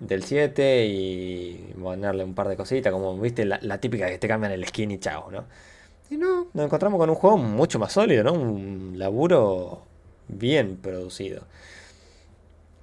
del 0.00 0.22
7 0.22 0.86
y 0.86 1.74
darle 2.00 2.22
un 2.22 2.34
par 2.34 2.48
de 2.48 2.56
cositas, 2.56 2.92
como 2.92 3.18
viste 3.18 3.44
la, 3.44 3.58
la, 3.62 3.78
típica 3.78 4.08
que 4.08 4.18
te 4.18 4.28
cambian 4.28 4.52
el 4.52 4.64
skin 4.66 4.92
y 4.92 4.98
chao, 4.98 5.30
¿no? 5.30 5.44
Y 6.10 6.16
no, 6.16 6.46
nos 6.54 6.66
encontramos 6.66 6.98
con 6.98 7.10
un 7.10 7.16
juego 7.16 7.36
mucho 7.36 7.78
más 7.78 7.92
sólido, 7.92 8.24
¿no? 8.24 8.32
Un 8.32 8.94
laburo 8.96 9.82
bien 10.28 10.76
producido. 10.76 11.42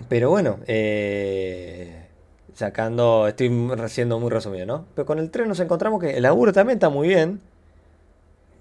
Pero 0.09 0.29
bueno, 0.29 0.59
eh, 0.67 2.07
sacando, 2.53 3.27
estoy 3.27 3.49
siendo 3.87 4.19
muy 4.19 4.29
resumido, 4.29 4.65
¿no? 4.65 4.85
Pero 4.93 5.05
con 5.05 5.19
el 5.19 5.31
3 5.31 5.47
nos 5.47 5.59
encontramos 5.59 6.01
que 6.01 6.17
el 6.17 6.23
laburo 6.23 6.51
también 6.51 6.77
está 6.77 6.89
muy 6.89 7.07
bien, 7.07 7.39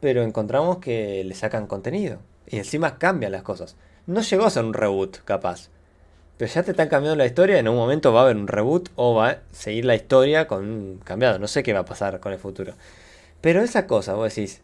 pero 0.04 0.22
encontramos 0.22 0.80
que 0.80 1.24
le 1.24 1.34
sacan 1.34 1.66
contenido. 1.66 2.18
Y 2.46 2.58
encima 2.58 2.98
cambian 2.98 3.32
las 3.32 3.42
cosas. 3.42 3.74
No 4.06 4.20
llegó 4.20 4.44
a 4.44 4.50
ser 4.50 4.62
un 4.62 4.74
reboot, 4.74 5.24
capaz. 5.24 5.70
Pero 6.36 6.52
ya 6.52 6.62
te 6.62 6.72
están 6.72 6.88
cambiando 6.90 7.16
la 7.16 7.24
historia, 7.24 7.58
en 7.58 7.68
un 7.68 7.76
momento 7.76 8.12
va 8.12 8.20
a 8.20 8.24
haber 8.24 8.36
un 8.36 8.46
reboot 8.46 8.90
o 8.96 9.14
va 9.14 9.30
a 9.30 9.38
seguir 9.50 9.86
la 9.86 9.94
historia 9.94 10.46
con 10.46 11.00
cambiado. 11.04 11.38
No 11.38 11.48
sé 11.48 11.62
qué 11.62 11.72
va 11.72 11.80
a 11.80 11.84
pasar 11.86 12.20
con 12.20 12.34
el 12.34 12.38
futuro. 12.38 12.74
Pero 13.40 13.62
esa 13.62 13.86
cosa, 13.86 14.12
vos 14.12 14.34
decís, 14.34 14.60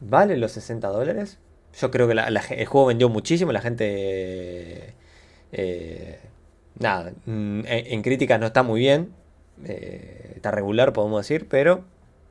¿vale 0.00 0.36
los 0.36 0.50
60 0.50 0.88
dólares? 0.88 1.38
Yo 1.80 1.92
creo 1.92 2.08
que 2.08 2.14
el 2.14 2.66
juego 2.66 2.86
vendió 2.88 3.08
muchísimo, 3.08 3.52
la 3.52 3.60
gente 3.60 4.94
eh, 5.52 6.18
nada, 6.80 7.12
mm, 7.26 7.60
en, 7.64 8.02
críticas 8.02 8.40
no 8.40 8.46
está 8.46 8.64
muy 8.64 8.80
bien, 8.80 9.12
eh, 9.64 10.32
está 10.34 10.50
regular 10.50 10.92
podemos 10.92 11.20
decir, 11.20 11.46
pero 11.48 11.84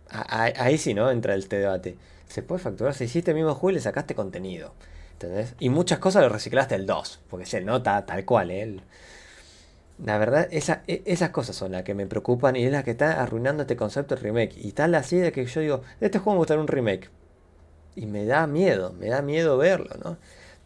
ahí 0.10 0.78
sí, 0.78 0.94
¿no? 0.94 1.10
Entra 1.12 1.36
este 1.36 1.60
debate. 1.60 1.98
Se 2.28 2.44
puede 2.44 2.62
facturar, 2.62 2.94
si 2.94 3.06
hiciste 3.06 3.32
el 3.32 3.36
mismo 3.36 3.54
juego 3.56 3.72
y 3.72 3.74
le 3.76 3.82
sacaste 3.82 4.16
contenido. 4.16 4.74
¿Entendés? 5.14 5.56
Y 5.60 5.70
muchas 5.70 6.00
cosas 6.00 6.24
lo 6.24 6.30
reciclaste 6.30 6.76
el 6.76 6.86
2, 6.86 7.22
porque 7.30 7.46
se 7.46 7.62
nota 7.62 8.06
tal 8.06 8.26
cual, 8.26 8.52
¿eh? 8.52 8.78
La 10.04 10.18
verdad, 10.18 10.48
esa, 10.52 10.84
e, 10.88 11.04
esas 11.06 11.30
cosas 11.30 11.56
son 11.56 11.72
las 11.72 11.84
que 11.84 11.94
me 11.94 12.08
preocupan 12.08 12.56
y 12.56 12.66
es 12.66 12.72
las 12.72 12.84
que 12.84 12.92
está 12.92 13.22
arruinando 13.22 13.64
este 13.64 13.76
concepto 13.76 14.16
de 14.16 14.22
remake. 14.22 14.58
Y 14.58 14.72
tal 14.72 14.96
así 14.96 15.18
de 15.18 15.32
que 15.32 15.46
yo 15.46 15.62
digo, 15.62 15.82
este 16.02 16.20
juego 16.20 16.34
me 16.34 16.38
gustaría 16.40 16.62
un 16.62 16.68
remake. 16.68 17.10
Y 17.96 18.06
me 18.08 18.26
da 18.26 18.48
miedo, 18.48 18.94
me 19.00 19.08
da 19.10 19.22
miedo 19.22 19.58
verlo, 19.58 19.96
¿no? 20.04 20.18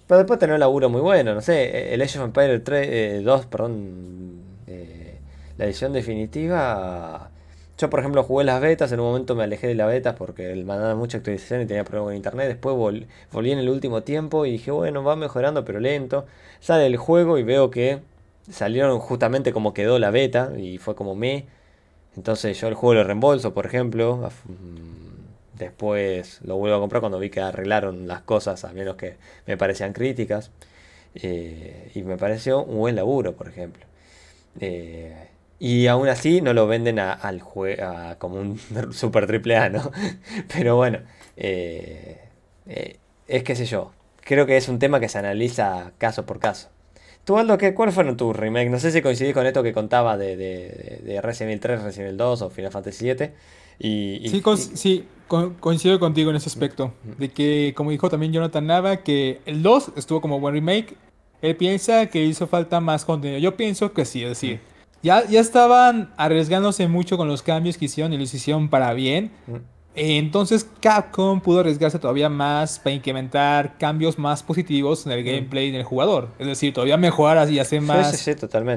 Pero 0.08 0.20
después 0.20 0.40
tener 0.40 0.54
un 0.54 0.62
laburo 0.62 0.90
muy 0.90 1.02
bueno, 1.02 1.34
no 1.36 1.42
sé, 1.42 1.94
el 1.94 2.02
Age 2.02 2.20
of 2.20 2.26
Empires 2.26 2.64
3, 2.64 3.24
2, 3.26 3.46
perdón, 3.48 4.42
eh, 4.68 5.20
la 5.58 5.66
edición 5.66 5.92
definitiva. 5.94 7.30
Yo, 7.78 7.90
por 7.92 8.00
ejemplo, 8.00 8.24
jugué 8.24 8.44
las 8.44 8.60
betas, 8.60 8.92
en 8.92 9.00
un 9.00 9.08
momento 9.08 9.36
me 9.36 9.44
alejé 9.44 9.68
de 9.68 9.76
las 9.76 9.88
betas 9.88 10.16
porque 10.16 10.48
me 10.56 10.64
mandaban 10.64 10.98
mucha 10.98 11.18
actualización 11.20 11.62
y 11.62 11.66
tenía 11.68 11.84
problemas 11.84 12.08
con 12.08 12.16
internet. 12.16 12.48
Después 12.48 12.76
volví 12.76 13.52
en 13.52 13.60
el 13.60 13.70
último 13.70 14.02
tiempo 14.04 14.46
y 14.46 14.52
dije, 14.54 14.72
bueno, 14.72 15.04
va 15.04 15.16
mejorando, 15.16 15.64
pero 15.64 15.80
lento. 15.80 16.26
Sale 16.60 16.88
el 16.88 16.98
juego 16.98 17.38
y 17.38 17.44
veo 17.44 17.70
que 17.70 18.00
salieron 18.50 19.00
justamente 19.00 19.54
como 19.54 19.74
quedó 19.74 20.00
la 20.00 20.10
beta 20.12 20.54
y 20.58 20.80
fue 20.80 20.96
como 20.96 21.16
me. 21.16 21.46
Entonces 22.16 22.60
yo 22.60 22.68
el 22.68 22.74
juego 22.74 22.96
lo 22.96 23.04
reembolso, 23.04 23.54
por 23.54 23.68
ejemplo. 23.68 24.32
Después 25.54 26.40
lo 26.44 26.58
vuelvo 26.58 26.78
a 26.78 26.80
comprar 26.80 27.00
cuando 27.02 27.20
vi 27.20 27.30
que 27.30 27.42
arreglaron 27.42 28.08
las 28.08 28.22
cosas, 28.22 28.64
a 28.66 28.74
menos 28.74 28.96
que 28.96 29.18
me 29.46 29.58
parecían 29.58 29.94
críticas. 29.94 30.52
Eh, 31.16 31.92
y 31.96 32.04
me 32.04 32.18
pareció 32.18 32.64
un 32.64 32.78
buen 32.80 32.96
laburo, 32.96 33.34
por 33.36 33.48
ejemplo. 33.48 33.86
Eh, 34.60 35.16
y 35.60 35.88
aún 35.88 36.08
así 36.08 36.42
no 36.42 36.54
lo 36.54 36.68
venden 36.68 37.00
al 37.00 37.42
juego 37.42 37.94
como 38.20 38.36
un 38.36 38.60
super 38.92 39.28
triple 39.28 39.58
A, 39.58 39.70
¿no? 39.70 39.92
Pero 40.54 40.76
bueno, 40.76 41.00
eh, 41.36 42.20
es 43.28 43.44
que 43.44 43.56
sé 43.56 43.66
yo. 43.66 43.92
Creo 44.24 44.46
que 44.46 44.58
es 44.58 44.68
un 44.68 44.80
tema 44.80 45.00
que 45.00 45.10
se 45.10 45.18
analiza 45.18 45.94
caso 45.98 46.26
por 46.26 46.40
caso. 46.40 46.70
¿Tú, 47.24 47.38
Aldo, 47.38 47.58
qué, 47.58 47.74
cuál 47.74 47.92
fueron 47.92 48.16
tus 48.16 48.36
remakes? 48.36 48.72
No 48.72 48.80
sé 48.80 48.92
si 48.92 49.02
coincidís 49.02 49.34
con 49.34 49.46
esto 49.46 49.62
que 49.62 49.74
contaba 49.74 50.18
de, 50.18 50.38
de, 50.38 51.02
de 51.04 51.22
Resident 51.22 51.52
Evil 51.52 51.60
3, 51.60 51.84
Resident 51.84 52.08
Evil 52.08 52.18
2 52.18 52.42
o 52.42 52.50
Final 52.50 52.72
Fantasy 52.72 53.00
7. 53.00 53.34
Y, 53.80 54.30
sí, 54.30 54.42
sí, 54.76 55.08
coincido 55.60 56.00
contigo 56.00 56.30
en 56.30 56.38
ese 56.38 56.50
aspecto. 56.50 56.94
De 57.18 57.30
que, 57.30 57.74
como 57.76 57.92
dijo 57.92 58.10
también 58.10 58.32
Jonathan 58.32 58.66
Nava, 58.66 58.98
que 58.98 59.42
el 59.46 59.62
2 59.62 59.94
estuvo 59.98 60.22
como 60.22 60.40
buen 60.40 60.54
remake. 60.54 60.96
Él 61.42 61.56
piensa 61.56 62.08
que 62.08 62.24
hizo 62.24 62.48
falta 62.48 62.80
más 62.80 63.06
contenido. 63.06 63.40
Yo 63.40 63.58
pienso 63.58 63.94
que 63.94 64.06
sí, 64.06 64.24
es 64.24 64.30
decir, 64.30 64.60
ya, 65.04 65.26
ya 65.26 65.40
estaban 65.40 66.10
arriesgándose 66.18 66.88
mucho 66.88 67.18
con 67.18 67.28
los 67.28 67.42
cambios 67.42 67.78
que 67.78 67.86
hicieron 67.86 68.14
y 68.14 68.18
los 68.18 68.34
hicieron 68.34 68.70
para 68.70 68.94
bien. 68.94 69.32
Entonces 70.00 70.70
Capcom 70.80 71.42
pudo 71.42 71.62
arriesgarse 71.62 71.98
todavía 71.98 72.30
más 72.30 72.78
para 72.78 72.96
implementar 72.96 73.80
cambios 73.80 74.20
más 74.20 74.44
positivos 74.44 75.08
en 75.08 75.12
el 75.12 75.24
gameplay 75.24 75.72
del 75.72 75.84
jugador. 75.84 76.30
Es 76.38 76.46
decir, 76.46 76.72
todavía 76.72 76.98
mejorar 76.98 77.50
y 77.50 77.58
hacer 77.58 77.82
más 77.82 78.28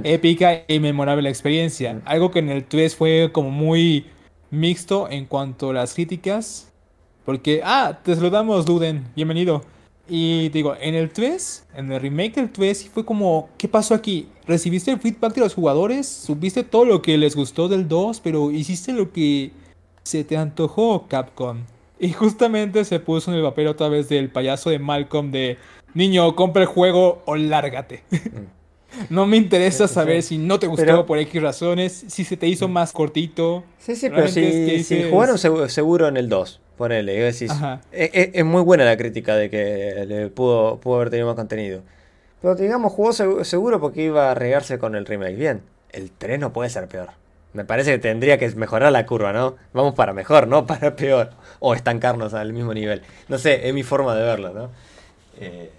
épica 0.04 0.62
y 0.66 0.80
memorable 0.80 1.22
la 1.22 1.28
experiencia. 1.28 2.00
Algo 2.06 2.30
que 2.30 2.38
en 2.38 2.48
el 2.48 2.64
3 2.64 2.96
fue 2.96 3.30
como 3.32 3.50
muy 3.50 4.06
mixto 4.50 5.10
en 5.10 5.26
cuanto 5.26 5.70
a 5.70 5.74
las 5.74 5.92
críticas. 5.92 6.72
Porque, 7.26 7.60
ah, 7.62 7.98
te 8.02 8.14
saludamos, 8.14 8.64
Duden, 8.64 9.04
bienvenido. 9.14 9.62
Y 10.12 10.48
digo, 10.48 10.74
en 10.80 10.96
el 10.96 11.10
3, 11.10 11.66
en 11.76 11.92
el 11.92 12.00
remake 12.00 12.34
del 12.34 12.50
3, 12.50 12.90
fue 12.92 13.04
como, 13.04 13.48
¿qué 13.56 13.68
pasó 13.68 13.94
aquí? 13.94 14.28
¿Recibiste 14.44 14.90
el 14.90 14.98
feedback 14.98 15.34
de 15.34 15.42
los 15.42 15.54
jugadores? 15.54 16.08
¿Supiste 16.08 16.64
todo 16.64 16.84
lo 16.84 17.00
que 17.00 17.16
les 17.16 17.36
gustó 17.36 17.68
del 17.68 17.86
2? 17.86 18.18
Pero 18.18 18.50
hiciste 18.50 18.92
lo 18.92 19.12
que 19.12 19.52
se 20.02 20.24
te 20.24 20.36
antojó, 20.36 21.06
Capcom. 21.06 21.58
Y 22.00 22.10
justamente 22.10 22.84
se 22.84 22.98
puso 22.98 23.30
en 23.30 23.36
el 23.36 23.44
papel 23.44 23.68
otra 23.68 23.88
vez 23.88 24.08
del 24.08 24.30
payaso 24.30 24.70
de 24.70 24.80
Malcolm 24.80 25.30
de, 25.30 25.58
niño, 25.94 26.34
compra 26.34 26.62
el 26.62 26.68
juego 26.68 27.22
o 27.26 27.36
lárgate. 27.36 28.02
Mm. 28.10 28.59
No 29.08 29.26
me 29.26 29.36
interesa 29.36 29.88
saber 29.88 30.22
si 30.22 30.38
no 30.38 30.58
te 30.58 30.66
gustó 30.66 31.06
por 31.06 31.18
X 31.18 31.42
razones, 31.42 32.04
si 32.08 32.24
se 32.24 32.36
te 32.36 32.46
hizo 32.46 32.68
más 32.68 32.92
cortito. 32.92 33.64
Sí, 33.78 33.96
sí, 33.96 34.10
pero 34.10 34.28
si, 34.28 34.82
si 34.84 35.04
jugaron 35.10 35.38
seguro 35.38 36.08
en 36.08 36.16
el 36.16 36.28
2 36.28 36.60
Ponele, 36.80 37.28
es, 37.28 37.42
es, 37.92 38.44
muy 38.46 38.62
buena 38.62 38.86
la 38.86 38.96
crítica 38.96 39.36
de 39.36 39.50
que 39.50 40.06
le 40.08 40.28
pudo, 40.28 40.80
pudo 40.80 40.96
haber 40.96 41.10
tenido 41.10 41.26
más 41.26 41.36
contenido. 41.36 41.82
Pero 42.40 42.54
digamos, 42.54 42.90
jugó 42.94 43.12
seguro 43.12 43.80
porque 43.80 44.04
iba 44.04 44.30
a 44.30 44.34
regarse 44.34 44.78
con 44.78 44.94
el 44.94 45.04
remake. 45.04 45.36
Bien, 45.36 45.60
el 45.90 46.10
3 46.10 46.40
no 46.40 46.54
puede 46.54 46.70
ser 46.70 46.88
peor. 46.88 47.10
Me 47.52 47.66
parece 47.66 47.90
que 47.92 47.98
tendría 47.98 48.38
que 48.38 48.48
mejorar 48.52 48.92
la 48.92 49.04
curva, 49.04 49.34
¿no? 49.34 49.56
Vamos 49.74 49.94
para 49.94 50.14
mejor, 50.14 50.48
no 50.48 50.66
para 50.66 50.96
peor. 50.96 51.32
O 51.58 51.74
estancarnos 51.74 52.32
al 52.32 52.54
mismo 52.54 52.72
nivel. 52.72 53.02
No 53.28 53.36
sé, 53.36 53.68
es 53.68 53.74
mi 53.74 53.82
forma 53.82 54.14
de 54.14 54.22
verlo, 54.22 54.54
¿no? 54.54 54.70
Eh, 55.38 55.70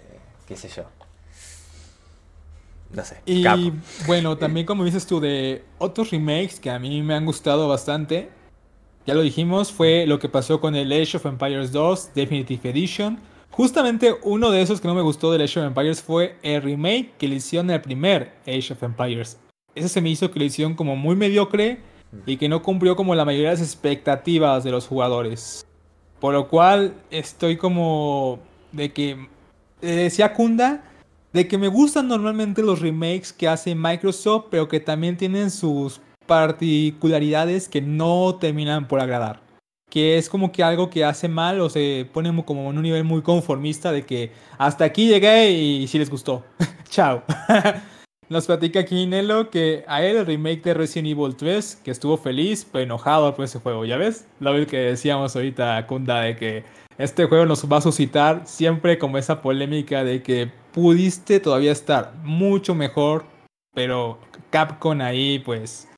qué 0.46 0.56
sé 0.56 0.68
yo. 0.68 0.84
No 2.92 3.04
sé. 3.04 3.16
Y 3.26 3.44
bueno, 4.06 4.36
también 4.36 4.66
como 4.66 4.84
dices 4.84 5.06
tú, 5.06 5.20
de 5.20 5.64
otros 5.78 6.10
remakes 6.10 6.60
que 6.60 6.70
a 6.70 6.78
mí 6.78 7.02
me 7.02 7.14
han 7.14 7.24
gustado 7.24 7.68
bastante 7.68 8.28
ya 9.04 9.14
lo 9.14 9.22
dijimos, 9.22 9.72
fue 9.72 10.06
lo 10.06 10.20
que 10.20 10.28
pasó 10.28 10.60
con 10.60 10.76
el 10.76 10.92
Age 10.92 11.16
of 11.16 11.26
Empires 11.26 11.72
2 11.72 12.14
Definitive 12.14 12.70
Edition. 12.70 13.18
Justamente 13.50 14.14
uno 14.22 14.52
de 14.52 14.62
esos 14.62 14.80
que 14.80 14.86
no 14.86 14.94
me 14.94 15.02
gustó 15.02 15.32
del 15.32 15.42
Age 15.42 15.58
of 15.58 15.66
Empires 15.66 16.00
fue 16.00 16.36
el 16.42 16.62
remake 16.62 17.10
que 17.18 17.26
le 17.26 17.36
hicieron 17.36 17.68
el 17.70 17.80
primer 17.80 18.32
Age 18.46 18.72
of 18.72 18.82
Empires. 18.82 19.40
Ese 19.74 19.88
se 19.88 20.00
me 20.00 20.08
hizo 20.08 20.30
que 20.30 20.38
le 20.38 20.44
hicieron 20.44 20.74
como 20.74 20.94
muy 20.94 21.16
mediocre 21.16 21.80
y 22.26 22.36
que 22.36 22.48
no 22.48 22.62
cumplió 22.62 22.94
como 22.94 23.16
la 23.16 23.24
mayoría 23.24 23.50
de 23.50 23.56
las 23.56 23.62
expectativas 23.62 24.62
de 24.62 24.70
los 24.70 24.86
jugadores. 24.86 25.66
Por 26.20 26.34
lo 26.34 26.46
cual 26.48 26.94
estoy 27.10 27.56
como 27.56 28.38
de 28.70 28.92
que 28.92 29.28
le 29.80 29.96
decía 29.96 30.32
Kunda 30.32 30.84
de 31.32 31.48
que 31.48 31.58
me 31.58 31.68
gustan 31.68 32.08
normalmente 32.08 32.62
los 32.62 32.80
remakes 32.80 33.32
que 33.32 33.48
hace 33.48 33.74
Microsoft, 33.74 34.46
pero 34.50 34.68
que 34.68 34.80
también 34.80 35.16
tienen 35.16 35.50
sus 35.50 36.00
particularidades 36.26 37.68
que 37.68 37.80
no 37.80 38.36
terminan 38.40 38.86
por 38.86 39.00
agradar. 39.00 39.40
Que 39.90 40.16
es 40.16 40.28
como 40.28 40.52
que 40.52 40.62
algo 40.62 40.88
que 40.88 41.04
hace 41.04 41.28
mal 41.28 41.60
o 41.60 41.68
se 41.68 42.08
pone 42.12 42.44
como 42.44 42.70
en 42.70 42.76
un 42.78 42.82
nivel 42.82 43.04
muy 43.04 43.22
conformista 43.22 43.92
de 43.92 44.04
que 44.06 44.32
hasta 44.56 44.84
aquí 44.84 45.08
llegué 45.08 45.50
y 45.50 45.86
si 45.86 45.98
les 45.98 46.10
gustó. 46.10 46.44
Chao. 46.88 47.22
Nos 48.28 48.46
platica 48.46 48.80
aquí 48.80 49.06
Nelo 49.06 49.50
que 49.50 49.84
a 49.86 50.02
él 50.02 50.16
el 50.16 50.24
remake 50.24 50.62
de 50.62 50.72
Resident 50.72 51.08
Evil 51.08 51.36
3, 51.36 51.82
que 51.84 51.90
estuvo 51.90 52.16
feliz 52.16 52.66
pero 52.70 52.84
enojado 52.84 53.34
por 53.34 53.44
ese 53.44 53.58
juego, 53.58 53.84
¿ya 53.84 53.98
ves? 53.98 54.26
Lo 54.40 54.66
que 54.66 54.78
decíamos 54.78 55.36
ahorita, 55.36 55.86
Kunda, 55.86 56.22
de 56.22 56.36
que 56.36 56.64
este 56.98 57.24
juego 57.26 57.46
nos 57.46 57.70
va 57.70 57.78
a 57.78 57.82
suscitar 57.82 58.42
siempre 58.46 58.98
como 58.98 59.18
esa 59.18 59.42
polémica 59.42 60.04
de 60.04 60.22
que 60.22 60.50
pudiste 60.72 61.40
todavía 61.40 61.72
estar 61.72 62.14
mucho 62.22 62.74
mejor, 62.74 63.24
pero 63.74 64.18
Capcom 64.50 65.00
ahí 65.00 65.38
pues 65.38 65.88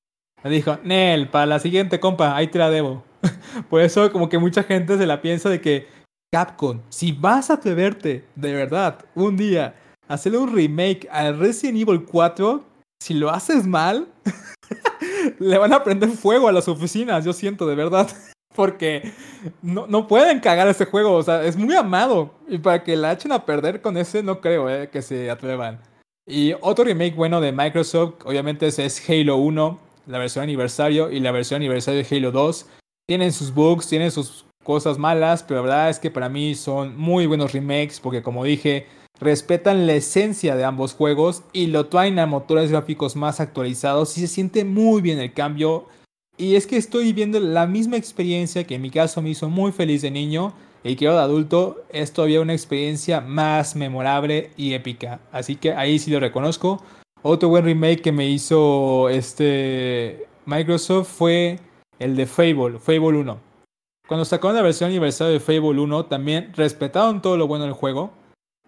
me 0.42 0.50
dijo, 0.50 0.78
Nel, 0.84 1.28
para 1.28 1.46
la 1.46 1.58
siguiente 1.58 2.00
compa, 2.00 2.36
ahí 2.36 2.48
te 2.48 2.58
la 2.58 2.70
debo. 2.70 3.02
Por 3.70 3.80
eso 3.80 4.12
como 4.12 4.28
que 4.28 4.38
mucha 4.38 4.62
gente 4.62 4.98
se 4.98 5.06
la 5.06 5.22
piensa 5.22 5.48
de 5.48 5.60
que 5.60 5.88
Capcom, 6.32 6.80
si 6.90 7.12
vas 7.12 7.50
a 7.50 7.54
atreverte 7.54 8.24
de 8.34 8.52
verdad 8.52 9.04
un 9.14 9.36
día 9.36 9.74
a 10.08 10.14
hacerle 10.14 10.38
un 10.38 10.54
remake 10.54 11.08
al 11.10 11.38
Resident 11.38 11.78
Evil 11.78 12.04
4, 12.04 12.62
si 13.00 13.14
lo 13.14 13.30
haces 13.30 13.66
mal, 13.66 14.08
le 15.38 15.58
van 15.58 15.72
a 15.72 15.82
prender 15.82 16.10
fuego 16.10 16.48
a 16.48 16.52
las 16.52 16.68
oficinas, 16.68 17.24
yo 17.24 17.32
siento 17.32 17.66
de 17.66 17.74
verdad. 17.74 18.08
Porque 18.54 19.12
no, 19.62 19.86
no, 19.86 20.06
pueden 20.06 20.40
cagar 20.40 20.68
ese 20.68 20.84
juego, 20.84 21.12
o 21.12 21.22
sea, 21.22 21.44
es 21.44 21.56
muy 21.56 21.74
amado. 21.74 22.34
Y 22.48 22.58
para 22.58 22.84
que 22.84 22.96
la 22.96 23.12
echen 23.12 23.32
a 23.32 23.44
perder 23.44 23.80
con 23.80 23.96
ese, 23.96 24.22
no 24.22 24.40
creo 24.40 24.70
eh, 24.70 24.88
que 24.90 25.02
se 25.02 25.30
atrevan. 25.30 25.80
Y 26.26 26.54
otro 26.60 26.84
remake 26.84 27.16
bueno 27.16 27.40
de 27.40 27.52
Microsoft, 27.52 28.14
obviamente, 28.24 28.66
es 28.66 29.08
Halo 29.08 29.36
1 29.36 29.84
la 30.06 30.18
versión 30.18 30.42
aniversario 30.42 31.10
y 31.10 31.20
la 31.20 31.32
versión 31.32 31.56
aniversario 31.56 32.02
de 32.02 32.16
Halo 32.16 32.32
2. 32.32 32.66
Tienen 33.06 33.32
sus 33.32 33.52
bugs, 33.52 33.88
tienen 33.88 34.10
sus 34.10 34.44
cosas 34.62 34.98
malas, 34.98 35.42
pero 35.42 35.60
la 35.60 35.66
verdad 35.66 35.90
es 35.90 35.98
que 35.98 36.10
para 36.10 36.28
mí 36.28 36.54
son 36.54 36.96
muy 36.96 37.26
buenos 37.26 37.52
remakes 37.52 38.00
porque 38.00 38.22
como 38.22 38.44
dije, 38.44 38.86
respetan 39.20 39.86
la 39.86 39.94
esencia 39.94 40.56
de 40.56 40.64
ambos 40.64 40.94
juegos 40.94 41.42
y 41.52 41.66
lo 41.66 41.86
traen 41.86 42.18
a 42.18 42.26
motores 42.26 42.70
gráficos 42.70 43.14
más 43.14 43.40
actualizados 43.40 44.16
y 44.16 44.22
se 44.22 44.28
siente 44.28 44.64
muy 44.64 45.02
bien 45.02 45.18
el 45.18 45.32
cambio. 45.32 45.86
Y 46.36 46.56
es 46.56 46.66
que 46.66 46.76
estoy 46.76 47.04
viviendo 47.04 47.38
la 47.38 47.66
misma 47.66 47.96
experiencia 47.96 48.64
que 48.64 48.74
en 48.74 48.82
mi 48.82 48.90
caso 48.90 49.22
me 49.22 49.30
hizo 49.30 49.48
muy 49.48 49.70
feliz 49.70 50.02
de 50.02 50.10
niño 50.10 50.52
y 50.82 50.96
que 50.96 51.06
de 51.06 51.16
adulto 51.16 51.84
es 51.90 52.12
todavía 52.12 52.40
una 52.40 52.52
experiencia 52.52 53.20
más 53.20 53.76
memorable 53.76 54.50
y 54.56 54.74
épica. 54.74 55.20
Así 55.32 55.56
que 55.56 55.72
ahí 55.72 55.98
sí 55.98 56.10
lo 56.10 56.20
reconozco. 56.20 56.82
Otro 57.22 57.48
buen 57.48 57.64
remake 57.64 58.02
que 58.02 58.12
me 58.12 58.28
hizo 58.28 59.08
este 59.08 60.26
Microsoft 60.44 61.08
fue 61.08 61.58
el 61.98 62.16
de 62.16 62.26
Fable, 62.26 62.78
Fable 62.78 63.18
1. 63.18 63.38
Cuando 64.06 64.24
sacaron 64.26 64.56
la 64.56 64.62
versión 64.62 64.90
aniversario 64.90 65.32
de 65.32 65.40
Fable 65.40 65.80
1, 65.80 66.06
también 66.06 66.52
respetaron 66.54 67.22
todo 67.22 67.38
lo 67.38 67.46
bueno 67.46 67.64
del 67.64 67.72
juego, 67.72 68.12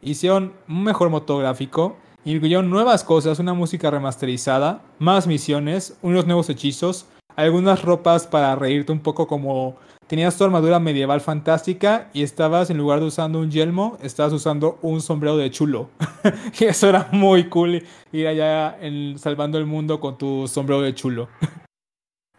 hicieron 0.01 0.55
un 0.69 0.85
mejor 0.85 1.11
motor 1.11 1.43
gráfico, 1.43 1.97
incluyeron 2.25 2.71
nuevas 2.71 3.05
cosas, 3.05 3.39
una 3.39 3.53
música 3.53 3.91
remasterizada, 3.91 4.83
más 4.99 5.27
misiones, 5.27 5.99
unos 6.01 6.27
nuevos 6.27 6.49
hechizos, 6.49 7.07
algunas 7.37 7.83
ropas 7.83 8.27
para 8.27 8.57
reírte 8.57 8.93
un 8.93 9.01
poco 9.01 9.27
como 9.27 9.77
tenías 10.07 10.37
tu 10.37 10.45
armadura 10.45 10.79
medieval 10.79 11.21
fantástica 11.21 12.09
y 12.13 12.23
estabas 12.23 12.71
en 12.71 12.79
lugar 12.79 13.01
de 13.01 13.07
usando 13.07 13.41
un 13.41 13.51
yelmo, 13.51 13.99
estabas 14.03 14.33
usando 14.33 14.79
un 14.83 15.01
sombrero 15.01 15.37
de 15.37 15.51
chulo. 15.51 15.91
y 16.59 16.65
eso 16.65 16.89
era 16.89 17.09
muy 17.13 17.49
cool 17.49 17.83
ir 18.13 18.27
allá 18.27 18.79
salvando 19.17 19.59
el 19.59 19.67
mundo 19.67 20.01
con 20.01 20.17
tu 20.17 20.49
sombrero 20.49 20.83
de 20.83 20.95
chulo. 20.95 21.29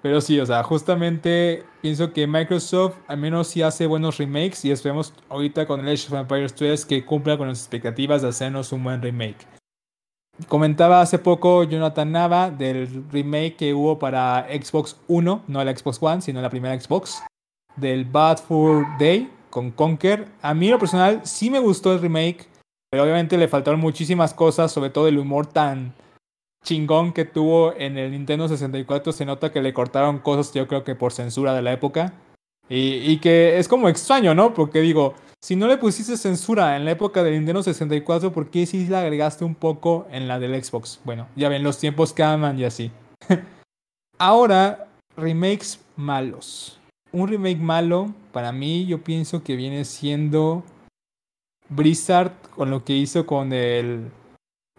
Pero 0.01 0.21
sí, 0.21 0.39
o 0.39 0.45
sea, 0.45 0.63
justamente 0.63 1.63
pienso 1.81 2.13
que 2.13 2.27
Microsoft 2.27 2.95
al 3.07 3.17
menos 3.17 3.47
sí 3.47 3.62
hace 3.62 3.88
buenos 3.88 4.17
remakes 4.17 4.63
y 4.63 4.71
esperemos 4.71 5.13
ahorita 5.27 5.65
con 5.65 5.79
el 5.79 5.88
Age 5.88 6.07
of 6.07 6.13
Empires 6.13 6.53
3 6.53 6.86
que 6.86 7.03
cumpla 7.03 7.38
con 7.38 7.47
las 7.47 7.60
expectativas 7.60 8.21
de 8.21 8.29
hacernos 8.29 8.71
un 8.71 8.83
buen 8.83 9.01
remake. 9.01 9.47
Comentaba 10.47 11.02
hace 11.02 11.17
poco 11.17 11.63
Jonathan 11.63 12.12
Nava 12.12 12.52
del 12.52 13.04
remake 13.12 13.56
que 13.56 13.73
hubo 13.73 13.97
para 13.97 14.47
Xbox 14.50 14.95
1, 15.08 15.43
no 15.47 15.63
la 15.63 15.76
Xbox 15.76 15.97
One, 16.00 16.21
sino 16.21 16.41
la 16.41 16.52
primera 16.52 16.80
Xbox, 16.80 17.23
del 17.76 18.06
Bad 18.06 18.38
Fur 18.38 18.86
Day 19.00 19.32
con 19.50 19.71
Conker. 19.71 20.28
A 20.43 20.54
mí, 20.54 20.69
lo 20.69 20.78
personal, 20.78 21.21
sí 21.23 21.50
me 21.50 21.60
gustó 21.60 21.91
el 21.91 22.02
remake, 22.02 22.47
pero 22.91 23.04
obviamente 23.04 23.38
le 23.38 23.47
faltaron 23.47 23.80
muchísimas 23.80 24.36
cosas, 24.36 24.71
sobre 24.71 24.91
todo 24.91 25.08
el 25.08 25.17
humor 25.17 25.47
tan 25.47 25.93
chingón 26.63 27.13
que 27.13 27.26
tuvo 27.26 27.73
en 27.73 27.97
el 27.97 28.12
Nintendo 28.12 28.47
64. 28.47 29.12
Se 29.13 29.26
nota 29.26 29.52
que 29.52 29.63
le 29.63 29.73
cortaron 29.73 30.19
cosas, 30.19 30.54
yo 30.54 30.67
creo 30.67 30.84
que 30.84 30.93
por 30.93 31.13
censura 31.13 31.56
de 31.56 31.63
la 31.63 31.73
época. 31.73 32.13
Y, 32.69 33.17
que 33.19 33.58
es 33.58 33.67
como 33.67 33.88
extraño, 33.88 34.36
¿no? 34.36 34.53
Porque 34.53 34.82
digo, 34.82 35.13
si 35.41 35.56
no 35.56 35.67
le 35.67 35.77
pusiste 35.77 36.17
censura 36.17 36.75
en 36.75 36.84
la 36.84 36.91
época 36.91 37.23
del 37.23 37.36
Nintendo 37.36 37.63
64, 37.63 38.34
¿por 38.34 38.49
qué 38.49 38.65
sí 38.65 38.88
la 38.88 39.01
agregaste 39.01 39.45
un 39.45 39.56
poco 39.56 40.08
en 40.12 40.27
la 40.27 40.39
del 40.39 40.62
Xbox? 40.62 40.99
Bueno, 41.06 41.27
ya 41.36 41.47
ven, 41.47 41.63
los 41.63 41.77
tiempos 41.77 42.13
aman 42.19 42.60
y 42.60 42.65
así. 42.65 42.91
Ahora, 44.17 44.88
remakes 45.15 45.80
malos. 45.95 46.80
Un 47.12 47.30
remake 47.30 47.60
malo, 47.60 48.13
para 48.34 48.51
mí, 48.51 48.86
yo 48.86 49.01
pienso 49.01 49.43
que 49.43 49.56
viene 49.56 49.86
siendo 49.86 50.63
Blizzard 51.69 52.34
con 52.56 52.69
lo 52.69 52.84
que 52.84 52.93
hizo 52.93 53.25
con 53.25 53.53
el 53.53 54.12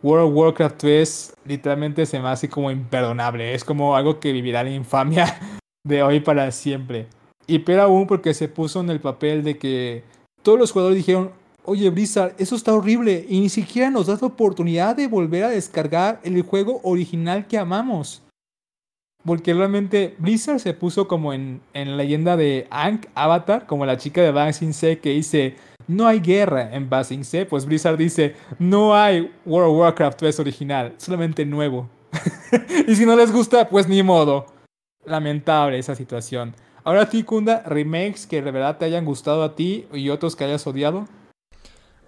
World 0.02 0.28
of 0.28 0.34
Warcraft 0.34 0.76
3. 0.78 1.34
Literalmente 1.46 2.06
se 2.06 2.20
me 2.20 2.28
hace 2.28 2.48
como 2.48 2.70
imperdonable. 2.70 3.54
Es 3.54 3.64
como 3.64 3.96
algo 3.96 4.20
que 4.20 4.32
vivirá 4.32 4.62
la 4.62 4.70
infamia 4.70 5.38
de 5.84 6.02
hoy 6.02 6.20
para 6.20 6.50
siempre. 6.52 7.06
Y 7.48 7.60
pero 7.60 7.82
aún 7.82 8.06
porque 8.06 8.34
se 8.34 8.46
puso 8.46 8.80
en 8.80 8.90
el 8.90 9.00
papel 9.00 9.42
de 9.42 9.56
que 9.56 10.04
todos 10.42 10.58
los 10.58 10.70
jugadores 10.70 10.98
dijeron, 10.98 11.32
oye 11.64 11.88
Blizzard, 11.88 12.34
eso 12.38 12.54
está 12.54 12.74
horrible 12.74 13.24
y 13.26 13.40
ni 13.40 13.48
siquiera 13.48 13.90
nos 13.90 14.06
das 14.06 14.20
la 14.20 14.28
oportunidad 14.28 14.94
de 14.94 15.06
volver 15.06 15.44
a 15.44 15.48
descargar 15.48 16.20
el 16.22 16.40
juego 16.42 16.80
original 16.84 17.46
que 17.46 17.58
amamos. 17.58 18.22
Porque 19.24 19.54
realmente 19.54 20.14
Blizzard 20.18 20.60
se 20.60 20.74
puso 20.74 21.08
como 21.08 21.32
en, 21.32 21.60
en 21.72 21.90
la 21.90 21.96
leyenda 21.96 22.36
de 22.36 22.66
Ankh 22.70 23.08
Avatar, 23.14 23.66
como 23.66 23.86
la 23.86 23.96
chica 23.96 24.22
de 24.22 24.30
Basing 24.30 24.74
C 24.74 24.98
que 24.98 25.10
dice, 25.10 25.56
no 25.86 26.06
hay 26.06 26.20
guerra 26.20 26.74
en 26.74 26.88
Basing 26.88 27.24
C, 27.24 27.46
pues 27.46 27.64
Blizzard 27.64 27.96
dice, 27.96 28.36
no 28.58 28.94
hay 28.94 29.32
World 29.46 29.72
of 29.72 29.78
Warcraft 29.78 30.18
3 30.18 30.40
original, 30.40 30.94
solamente 30.98 31.46
nuevo. 31.46 31.88
y 32.86 32.94
si 32.94 33.06
no 33.06 33.16
les 33.16 33.32
gusta, 33.32 33.68
pues 33.70 33.88
ni 33.88 34.02
modo. 34.02 34.46
Lamentable 35.06 35.78
esa 35.78 35.94
situación. 35.94 36.54
Ahora 36.88 37.06
ti, 37.06 37.22
Kunda, 37.22 37.62
remakes 37.66 38.26
que 38.26 38.40
de 38.40 38.50
verdad 38.50 38.78
te 38.78 38.86
hayan 38.86 39.04
gustado 39.04 39.42
a 39.42 39.54
ti 39.54 39.86
y 39.92 40.08
otros 40.08 40.36
que 40.36 40.44
hayas 40.44 40.66
odiado. 40.66 41.06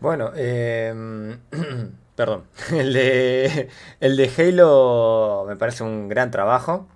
Bueno, 0.01 0.33
eh, 0.35 1.37
perdón. 2.17 2.45
El 2.73 2.95
de, 2.95 3.69
el 4.01 4.17
de 4.17 4.31
Halo 4.39 5.45
me 5.47 5.57
parece 5.57 5.85
un 5.85 6.09
gran 6.09 6.31
trabajo. 6.31 6.89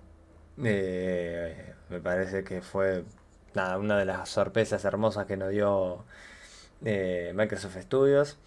Eh, 0.64 1.74
me 1.90 2.00
parece 2.00 2.42
que 2.42 2.62
fue 2.62 3.04
una 3.54 3.98
de 3.98 4.06
las 4.06 4.30
sorpresas 4.30 4.82
hermosas 4.86 5.26
que 5.26 5.36
nos 5.36 5.50
dio 5.50 6.06
eh, 6.86 7.34
Microsoft 7.34 7.76
Studios. 7.82 8.38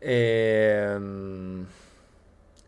Eh, 0.00 0.96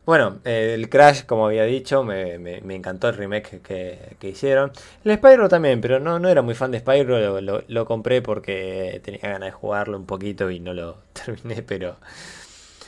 bueno, 0.08 0.38
el 0.44 0.88
Crash, 0.88 1.24
como 1.26 1.44
había 1.44 1.64
dicho, 1.64 2.02
me, 2.02 2.56
encantó 2.74 3.10
el 3.10 3.16
remake 3.16 3.60
que, 3.60 4.16
hicieron. 4.26 4.72
El 5.04 5.14
Spyro 5.18 5.50
también, 5.50 5.82
pero 5.82 6.00
no, 6.00 6.18
no 6.18 6.30
era 6.30 6.40
muy 6.40 6.54
fan 6.54 6.70
de 6.70 6.78
Spyro, 6.80 7.42
lo, 7.42 7.84
compré 7.84 8.22
porque 8.22 9.02
tenía 9.04 9.20
ganas 9.20 9.48
de 9.48 9.50
jugarlo 9.50 9.98
un 9.98 10.06
poquito 10.06 10.50
y 10.50 10.60
no 10.60 10.72
lo 10.72 10.96
terminé, 11.12 11.62
pero, 11.62 11.96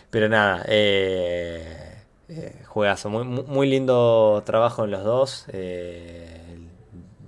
pero 0.09 0.31
nada, 0.31 0.65
eh, 0.67 1.99
eh 2.31 2.63
juegazo, 2.67 3.11
muy, 3.11 3.25
muy, 3.25 3.69
lindo 3.69 4.43
trabajo 4.47 4.85
en 4.85 4.91
los 4.91 5.05
dos. 5.05 5.45
Eh, 5.53 6.57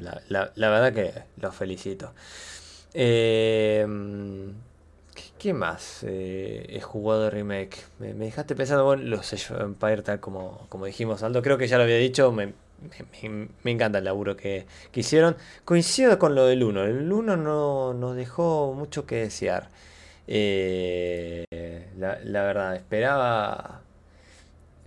la, 0.00 0.52
la, 0.54 0.70
verdad 0.70 0.94
que 0.94 1.12
los 1.36 1.54
felicito. 1.54 2.14
Eh, 2.94 3.86
¿Qué 5.42 5.52
más 5.52 6.04
eh, 6.04 6.66
he 6.68 6.80
jugado 6.80 7.24
de 7.24 7.30
remake? 7.30 7.76
Me, 7.98 8.12
dejaste 8.12 8.54
pensando, 8.54 8.84
bueno, 8.84 9.02
los 9.02 9.50
Empire, 9.50 10.02
tal 10.02 10.20
como, 10.20 10.66
como 10.68 10.86
dijimos, 10.86 11.24
Aldo. 11.24 11.42
Creo 11.42 11.58
que 11.58 11.66
ya 11.66 11.78
lo 11.78 11.82
había 11.82 11.96
dicho, 11.96 12.30
me, 12.30 12.54
encanta 13.64 13.98
el 13.98 14.04
laburo 14.04 14.36
que, 14.36 14.66
hicieron. 14.94 15.36
Coincido 15.64 16.16
con 16.20 16.36
lo 16.36 16.46
del 16.46 16.62
1. 16.62 16.84
El 16.84 17.12
1 17.12 17.36
no 17.36 17.92
nos 17.92 18.14
dejó 18.14 18.72
mucho 18.72 19.04
que 19.04 19.16
desear. 19.16 19.68
Eh, 20.28 21.44
la, 21.98 22.42
verdad, 22.44 22.76
esperaba 22.76 23.80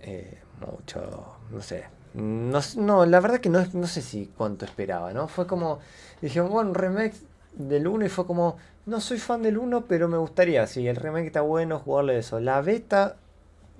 eh, 0.00 0.38
mucho, 0.58 1.36
no 1.50 1.60
sé. 1.60 1.84
No, 2.14 3.04
la 3.04 3.20
verdad 3.20 3.40
que 3.40 3.50
no, 3.50 3.62
no 3.74 3.86
sé 3.86 4.00
si 4.00 4.32
cuánto 4.34 4.64
esperaba, 4.64 5.12
¿no? 5.12 5.28
Fue 5.28 5.46
como, 5.46 5.80
dijeron, 6.22 6.48
bueno, 6.48 6.72
remake 6.72 7.14
del 7.56 7.88
1 7.88 8.06
y 8.06 8.08
fue 8.08 8.26
como, 8.26 8.56
no 8.86 9.00
soy 9.00 9.18
fan 9.18 9.42
del 9.42 9.58
1, 9.58 9.86
pero 9.86 10.08
me 10.08 10.18
gustaría, 10.18 10.66
sí, 10.66 10.86
el 10.86 10.96
remake 10.96 11.26
está 11.26 11.40
bueno, 11.40 11.78
jugarle 11.78 12.18
eso. 12.18 12.40
La 12.40 12.60
beta, 12.60 13.16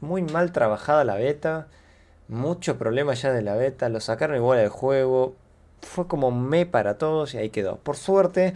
muy 0.00 0.22
mal 0.22 0.52
trabajada 0.52 1.04
la 1.04 1.16
beta, 1.16 1.68
mucho 2.28 2.78
problema 2.78 3.14
ya 3.14 3.32
de 3.32 3.42
la 3.42 3.54
beta, 3.54 3.88
lo 3.88 4.00
sacaron 4.00 4.36
igual 4.36 4.58
del 4.58 4.68
juego, 4.70 5.36
fue 5.82 6.06
como 6.08 6.30
me 6.30 6.66
para 6.66 6.98
todos 6.98 7.34
y 7.34 7.38
ahí 7.38 7.50
quedó. 7.50 7.76
Por 7.76 7.96
suerte, 7.96 8.54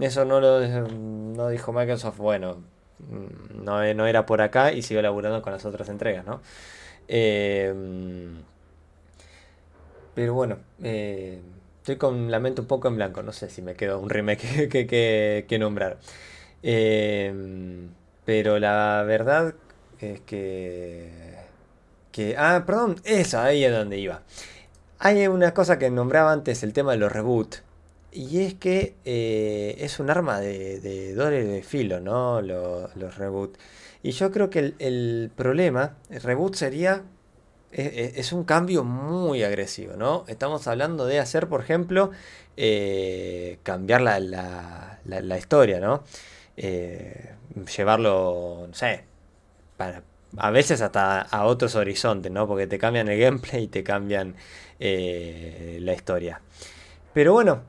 eso 0.00 0.24
no 0.24 0.40
lo 0.40 0.60
no 0.60 1.48
dijo 1.48 1.72
Microsoft, 1.72 2.18
bueno, 2.18 2.58
mm, 3.00 3.64
no, 3.64 3.94
no 3.94 4.06
era 4.06 4.26
por 4.26 4.42
acá 4.42 4.72
y 4.72 4.82
siguió 4.82 5.02
laburando 5.02 5.42
con 5.42 5.52
las 5.52 5.64
otras 5.64 5.88
entregas, 5.88 6.26
¿no? 6.26 6.40
Eh, 7.08 7.74
pero 10.14 10.34
bueno, 10.34 10.58
eh, 10.82 11.40
Estoy 11.88 11.96
con 11.96 12.30
la 12.30 12.38
mente 12.38 12.60
un 12.60 12.66
poco 12.66 12.88
en 12.88 12.96
blanco, 12.96 13.22
no 13.22 13.32
sé 13.32 13.48
si 13.48 13.62
me 13.62 13.74
quedo 13.74 13.98
un 13.98 14.10
remake 14.10 14.68
que, 15.48 15.56
nombrar. 15.58 15.96
Em, 16.62 17.88
pero 18.26 18.58
la 18.58 19.02
verdad 19.06 19.54
es 19.98 20.20
que, 20.20 21.38
que... 22.12 22.36
Ah, 22.36 22.62
perdón, 22.66 22.96
eso, 23.04 23.40
ahí 23.40 23.64
es 23.64 23.72
donde 23.72 23.96
iba. 23.96 24.20
Hay 24.98 25.26
una 25.28 25.54
cosa 25.54 25.78
que 25.78 25.88
nombraba 25.88 26.30
antes, 26.30 26.62
el 26.62 26.74
tema 26.74 26.92
de 26.92 26.98
los 26.98 27.10
reboot. 27.10 27.56
Y 28.12 28.42
es 28.42 28.52
que 28.52 28.94
eh, 29.06 29.76
es 29.78 29.98
un 29.98 30.10
arma 30.10 30.40
de, 30.40 30.80
de 30.80 31.14
doble 31.14 31.42
de 31.42 31.62
filo, 31.62 32.00
¿no? 32.00 32.42
Los, 32.42 32.94
los 32.96 33.16
reboot. 33.16 33.56
Y 34.02 34.10
yo 34.10 34.30
creo 34.30 34.50
que 34.50 34.58
el, 34.58 34.74
el 34.78 35.30
problema, 35.34 35.96
el 36.10 36.20
reboot 36.20 36.54
sería 36.54 37.02
es, 37.72 38.32
un 38.32 38.44
cambio 38.44 38.84
muy 38.84 39.42
agresivo, 39.42 39.94
¿no? 39.96 40.24
Estamos 40.28 40.66
hablando 40.66 41.06
de 41.06 41.18
hacer, 41.18 41.48
por 41.48 41.60
ejemplo, 41.60 42.10
eh, 42.56 43.58
cambiar 43.62 44.00
la, 44.00 44.20
la, 45.04 45.38
historia, 45.38 45.80
¿no? 45.80 46.02
Eh, 46.56 47.34
llevarlo, 47.76 48.66
no 48.68 48.74
sé, 48.74 49.04
a 50.36 50.50
veces 50.50 50.80
hasta 50.80 51.20
a 51.20 51.44
otros 51.44 51.74
horizontes, 51.74 52.30
¿no? 52.32 52.46
Porque 52.46 52.66
te 52.66 52.78
cambian 52.78 53.08
el 53.08 53.18
gameplay 53.20 53.64
y 53.64 53.68
te 53.68 53.82
cambian 53.82 54.34
eh, 54.80 55.78
la 55.82 55.92
historia. 55.94 56.40
Pero 57.12 57.32
bueno, 57.32 57.62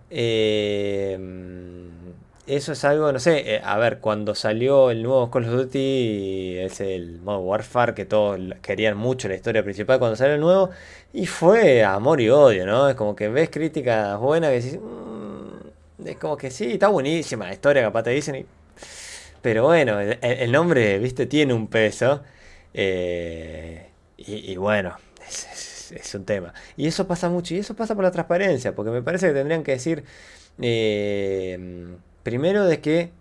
eso 2.48 2.72
es 2.72 2.84
algo, 2.84 3.12
no 3.12 3.20
sé, 3.20 3.56
eh, 3.56 3.62
a 3.64 3.78
ver, 3.78 4.00
cuando 4.00 4.34
salió 4.34 4.90
el 4.92 5.04
nuevo 5.04 5.30
Call 5.30 5.46
of 5.46 5.52
Duty, 5.52 6.58
es 6.58 6.82
el 6.82 7.20
modo 7.22 7.40
Warfare, 7.42 7.94
que 7.94 8.06
todos 8.06 8.40
querían 8.62 8.98
mucho 8.98 9.28
la 9.28 9.36
historia 9.36 9.64
principal 9.64 10.00
cuando 10.00 10.16
salió 10.16 10.36
el 10.36 10.42
nuevo, 10.42 10.72
y 11.14 11.26
fue 11.28 11.84
amor 11.84 12.22
y 12.22 12.30
odio, 12.30 12.66
¿no? 12.66 12.90
Es 12.90 12.96
como 12.96 13.16
que 13.16 13.30
ves 13.30 13.50
críticas 13.50 14.20
buenas 14.20 14.50
que 14.52 14.62
decís, 14.62 14.80
mm", 14.82 16.08
es 16.08 16.18
como 16.18 16.38
que 16.38 16.50
sí, 16.52 16.74
está 16.74 16.88
buenísima 16.88 17.46
la 17.46 17.54
historia, 17.54 17.84
capaz 17.84 18.04
te 18.04 18.12
dicen, 18.12 18.46
pero 19.42 19.64
bueno, 19.66 20.00
el, 20.00 20.52
nombre, 20.52 21.00
viste, 21.00 21.26
tiene 21.28 21.54
un 21.54 21.68
peso, 21.68 22.24
eh, 22.74 23.90
y, 24.18 24.56
bueno, 24.58 24.98
es, 25.28 25.92
es 25.92 26.16
un 26.16 26.26
tema. 26.26 26.54
Y 26.78 26.88
eso 26.88 27.08
pasa 27.08 27.30
mucho, 27.30 27.54
y 27.56 27.60
eso 27.60 27.76
pasa 27.76 27.96
por 27.96 28.04
la 28.04 28.12
transparencia, 28.12 28.76
porque 28.76 28.92
me 28.92 29.02
parece 29.02 29.28
que 29.28 29.34
tendrían 29.34 29.64
que 29.64 29.74
decir... 29.74 30.04
Eh, 30.62 31.98
Primero 32.24 32.66
de 32.66 32.82
que, 32.82 33.12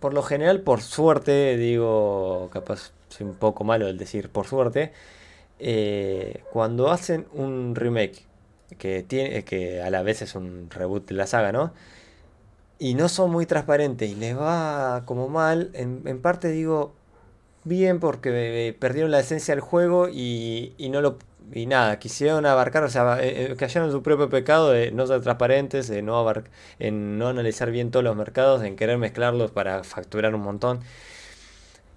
por 0.00 0.14
lo 0.14 0.22
general, 0.22 0.60
por 0.60 0.80
suerte, 0.82 1.56
digo, 1.56 2.48
capaz 2.52 2.92
soy 3.08 3.26
un 3.26 3.34
poco 3.34 3.64
malo 3.64 3.88
el 3.88 3.98
decir 3.98 4.28
por 4.30 4.46
suerte, 4.46 4.92
eh, 5.58 6.42
cuando 6.52 6.90
hacen 6.90 7.26
un 7.32 7.74
remake, 7.74 8.26
que, 8.78 9.02
tiene, 9.02 9.44
que 9.44 9.82
a 9.82 9.90
la 9.90 10.02
vez 10.02 10.22
es 10.22 10.34
un 10.34 10.68
reboot 10.70 11.08
de 11.08 11.14
la 11.14 11.26
saga, 11.26 11.52
¿no? 11.52 11.72
Y 12.78 12.94
no 12.94 13.08
son 13.08 13.30
muy 13.30 13.46
transparentes 13.46 14.10
y 14.10 14.14
les 14.16 14.36
va 14.36 15.04
como 15.06 15.28
mal, 15.28 15.70
en, 15.74 16.02
en 16.06 16.20
parte 16.20 16.48
digo, 16.50 16.94
bien 17.64 18.00
porque 18.00 18.68
eh, 18.68 18.72
perdieron 18.72 19.10
la 19.10 19.20
esencia 19.20 19.54
del 19.54 19.60
juego 19.60 20.08
y, 20.08 20.74
y 20.78 20.88
no 20.88 21.00
lo 21.00 21.18
y 21.52 21.66
nada, 21.66 21.98
quisieron 21.98 22.46
abarcar, 22.46 22.82
o 22.84 22.88
sea, 22.88 23.18
eh, 23.22 23.52
eh, 23.52 23.56
cayeron 23.56 23.88
en 23.88 23.92
su 23.92 24.02
propio 24.02 24.28
pecado 24.30 24.70
de 24.70 24.90
no 24.90 25.06
ser 25.06 25.20
transparentes, 25.20 25.88
de 25.88 26.02
no, 26.02 26.32
en 26.78 27.18
no 27.18 27.28
analizar 27.28 27.70
bien 27.70 27.90
todos 27.90 28.04
los 28.04 28.16
mercados, 28.16 28.62
en 28.62 28.76
querer 28.76 28.98
mezclarlos 28.98 29.50
para 29.50 29.84
facturar 29.84 30.34
un 30.34 30.42
montón. 30.42 30.80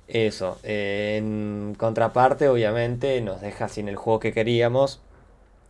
Eso, 0.08 0.60
en 0.64 1.76
contraparte, 1.78 2.48
obviamente, 2.48 3.20
nos 3.22 3.42
deja 3.42 3.68
sin 3.70 3.88
el 3.90 3.96
juego 3.96 4.20
que 4.20 4.34
queríamos, 4.34 5.02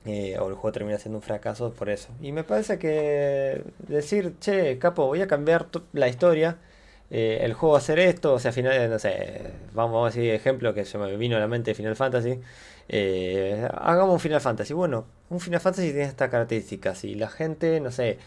eh, 0.06 0.38
o 0.40 0.50
el 0.50 0.56
juego 0.56 0.72
termina 0.74 0.98
siendo 1.00 1.20
un 1.20 1.24
fracaso 1.24 1.72
por 1.74 1.90
eso. 1.90 2.10
Y 2.22 2.32
me 2.32 2.44
parece 2.44 2.78
que 2.80 3.64
decir, 3.88 4.36
che, 4.40 4.78
capo, 4.80 5.08
voy 5.08 5.22
a 5.22 5.28
cambiar 5.28 5.68
la 5.94 6.08
historia, 6.10 6.58
el 7.10 7.54
juego 7.54 7.74
va 7.74 7.80
a 7.80 7.82
hacer 7.82 8.00
esto, 8.00 8.34
o 8.34 8.40
sea, 8.40 8.52
final, 8.52 8.90
no 8.90 9.00
sé, 9.00 9.42
vamos, 9.74 9.94
vamos 9.94 10.14
a 10.14 10.18
decir 10.18 10.34
ejemplo 10.34 10.74
que 10.74 10.86
se 10.86 10.98
me 10.98 11.16
vino 11.18 11.38
a 11.38 11.40
la 11.40 11.48
mente 11.48 11.72
de 11.72 11.76
Final 11.76 11.96
Fantasy. 11.96 12.42
Eh, 12.88 13.68
hagamos 13.74 14.14
un 14.14 14.20
Final 14.20 14.42
Fantasy. 14.42 14.74
Bueno, 14.74 15.06
un 15.30 15.40
Final 15.40 15.60
Fantasy 15.60 15.88
tiene 15.92 16.04
estas 16.04 16.30
características. 16.30 17.04
Y 17.04 17.16
la 17.16 17.30
gente, 17.30 17.80
no 17.80 17.92
sé, 17.92 18.18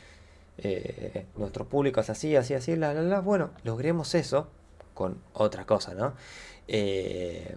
eh, 0.58 1.26
nuestro 1.36 1.66
público 1.66 2.00
es 2.00 2.10
así, 2.10 2.36
así, 2.36 2.54
así, 2.54 2.76
la, 2.76 2.94
la, 2.94 3.02
la. 3.02 3.20
Bueno, 3.20 3.50
logremos 3.64 4.14
eso 4.14 4.48
con 4.94 5.18
otra 5.34 5.64
cosa, 5.64 5.94
¿no? 5.94 6.14
Eh, 6.66 7.54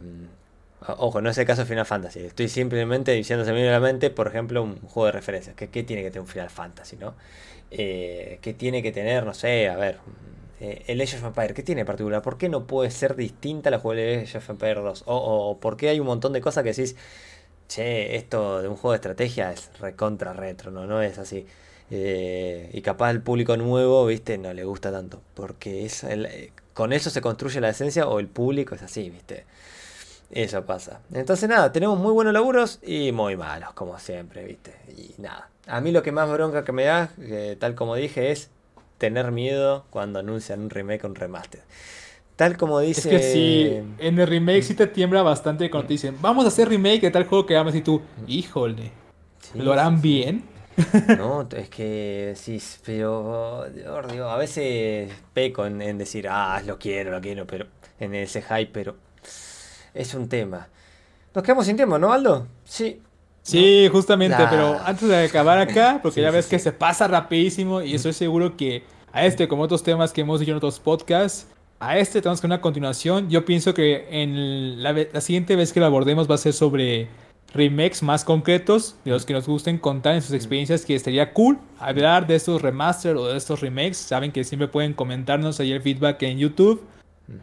ojo, 0.98 1.22
no 1.22 1.30
es 1.30 1.38
el 1.38 1.46
caso 1.46 1.62
de 1.62 1.68
Final 1.68 1.86
Fantasy. 1.86 2.20
Estoy 2.22 2.50
simplemente 2.50 3.12
diciéndose 3.14 3.52
a 3.52 3.72
la 3.72 3.80
mente, 3.80 4.10
por 4.10 4.28
ejemplo, 4.28 4.64
un 4.64 4.80
juego 4.82 5.08
de 5.08 5.12
referencia. 5.14 5.54
¿Qué, 5.56 5.68
tiene 5.68 6.04
que 6.04 6.10
tener 6.12 6.22
un 6.22 6.28
Final 6.28 6.50
Fantasy, 6.50 6.98
no? 6.98 7.16
¿Qué 7.70 8.56
tiene 8.58 8.84
que 8.84 8.92
tener, 8.92 9.26
no 9.26 9.34
sé, 9.34 9.70
a 9.70 9.78
ver, 9.78 9.98
eh, 10.64 10.84
el 10.86 11.02
Age 11.02 11.18
of 11.18 11.24
Empire, 11.24 11.56
¿qué 11.56 11.64
tiene 11.64 11.82
en 11.82 11.88
particular? 11.88 12.22
¿Por 12.22 12.38
qué 12.38 12.48
no 12.48 12.68
puede 12.68 12.92
ser 12.92 13.16
distinta 13.16 13.72
la 13.72 13.80
jugabilidad 13.80 14.18
de 14.18 14.24
Age 14.26 14.38
of 14.38 14.50
Empire 14.52 14.82
2? 14.82 15.04
O, 15.08 15.58
por 15.60 15.76
qué 15.76 15.90
hay 15.90 16.00
un 16.00 16.06
montón 16.06 16.34
de 16.34 16.42
cosas 16.42 16.64
que 16.64 16.70
decís, 16.70 16.96
che, 17.68 18.16
esto 18.16 18.62
de 18.62 18.68
un 18.68 18.76
juego 18.76 18.92
de 18.92 18.98
estrategia 18.98 19.52
es 19.52 19.72
recontra 19.80 20.34
retro, 20.34 20.70
¿no? 20.70 20.86
No 20.86 21.02
es 21.02 21.18
así. 21.18 21.48
Eh, 21.90 22.70
y 22.74 22.82
capaz 22.84 23.10
el 23.10 23.24
público 23.24 23.58
nuevo, 23.58 24.06
viste, 24.06 24.38
no 24.38 24.54
le 24.54 24.64
gusta 24.64 24.92
tanto. 24.92 25.20
Porque 25.34 25.84
es 25.86 26.04
eh, 26.04 26.52
con 26.76 26.94
eso 26.94 27.10
se 27.10 27.22
construye 27.22 27.60
la 27.60 27.70
esencia 27.70 28.08
o 28.08 28.20
el 28.20 28.28
público 28.28 28.76
es 28.76 28.84
así, 28.84 29.10
viste. 29.10 29.46
Eso 30.30 30.64
pasa. 30.64 31.02
Entonces 31.12 31.50
nada, 31.50 31.72
tenemos 31.72 31.98
muy 31.98 32.14
buenos 32.14 32.34
laburos 32.34 32.80
y 32.84 33.12
muy 33.12 33.36
malos, 33.36 33.74
como 33.74 33.98
siempre, 33.98 34.46
viste. 34.46 34.76
Y 34.96 35.20
nada. 35.20 35.50
A 35.66 35.82
mí 35.82 35.92
lo 35.92 36.04
que 36.04 36.12
más 36.12 36.30
bronca 36.30 36.64
que 36.64 36.72
me 36.72 36.84
da, 36.84 37.10
tal 37.60 37.74
como 37.74 37.96
dije, 37.96 38.32
es 38.32 38.52
tener 39.02 39.32
miedo 39.32 39.84
cuando 39.90 40.20
anuncian 40.20 40.62
un 40.62 40.70
remake 40.70 41.04
o 41.06 41.08
un 41.08 41.16
remaster. 41.16 41.62
Tal 42.36 42.56
como 42.56 42.80
dice. 42.80 43.02
Es 43.02 43.08
que 43.08 43.34
sí, 43.34 43.96
en 43.98 44.20
el 44.20 44.28
remake 44.28 44.62
sí 44.62 44.76
te 44.76 44.86
tiembla 44.86 45.24
bastante 45.24 45.72
cuando 45.72 45.88
te 45.88 45.94
dicen, 45.96 46.16
vamos 46.22 46.46
a 46.46 46.50
hacer 46.50 46.70
remake 46.70 47.02
de 47.02 47.12
tal 47.12 47.26
juego 47.26 47.48
que 47.48 47.58
amas 47.58 47.74
y 47.74 47.82
tú, 47.82 48.00
híjole, 48.28 48.92
¿lo 49.56 49.74
harán 49.74 50.02
bien? 50.02 50.44
No, 51.18 51.48
es 51.58 51.70
que 51.70 52.34
sí, 52.36 52.62
pero 52.86 53.66
a 53.66 54.38
veces 54.38 55.12
peco 55.34 55.66
en, 55.66 55.98
decir, 55.98 56.28
ah, 56.30 56.62
lo 56.66 56.78
quiero, 56.80 57.12
lo 57.12 57.20
quiero, 57.22 57.46
pero 57.46 57.66
en 58.00 58.16
ese 58.16 58.42
hype, 58.42 58.70
pero 58.72 58.96
es 59.94 60.14
un 60.14 60.30
tema. 60.30 60.70
Nos 61.34 61.44
quedamos 61.44 61.66
sin 61.66 61.76
tiempo, 61.76 61.98
¿no, 61.98 62.14
Aldo? 62.14 62.48
Sí. 62.64 63.02
Sí, 63.44 63.90
justamente, 63.92 64.38
pero 64.50 64.80
antes 64.86 65.08
de 65.08 65.26
acabar 65.26 65.58
acá, 65.58 66.00
porque 66.02 66.22
ya 66.22 66.30
ves 66.30 66.46
que 66.46 66.60
se 66.60 66.72
pasa 66.72 67.08
rapidísimo 67.08 67.82
y 67.82 67.96
estoy 67.96 68.14
seguro 68.14 68.56
que 68.56 68.84
a 69.12 69.26
este, 69.26 69.48
como 69.48 69.64
otros 69.64 69.84
temas 69.84 70.14
que 70.14 70.22
hemos 70.22 70.40
dicho 70.40 70.52
en 70.52 70.58
otros 70.58 70.80
podcasts, 70.80 71.48
a 71.80 71.98
este 71.98 72.22
tenemos 72.22 72.40
que 72.40 72.48
una 72.48 72.62
continuación. 72.62 73.30
Yo 73.30 73.44
pienso 73.44 73.74
que 73.74 74.08
en 74.12 74.84
la, 74.84 74.94
la, 74.94 75.22
siguiente 75.22 75.56
vez 75.56 75.74
que 75.74 75.80
lo 75.80 75.88
abordemos 75.88 76.30
va 76.30 76.36
a 76.36 76.38
ser 76.38 76.54
sobre 76.54 77.08
remakes 77.54 78.04
más 78.04 78.24
concretos, 78.24 78.96
de 79.04 79.12
los 79.12 79.26
que 79.26 79.34
nos 79.34 79.48
gusten 79.48 79.80
contar 79.80 80.14
en 80.14 80.22
sus 80.22 80.34
experiencias, 80.34 80.86
que 80.86 80.94
estaría 80.94 81.34
cool 81.34 81.58
hablar 81.80 82.28
de 82.28 82.36
estos 82.36 82.62
remasters 82.62 83.20
o 83.20 83.28
de 83.28 83.38
estos 83.38 83.62
remakes. 83.62 83.98
Saben 83.98 84.32
que 84.32 84.44
siempre 84.44 84.68
pueden 84.68 84.94
comentarnos 84.94 85.60
ahí 85.60 85.72
el 85.72 85.82
feedback 85.82 86.22
en 86.22 86.38
YouTube 86.38 86.82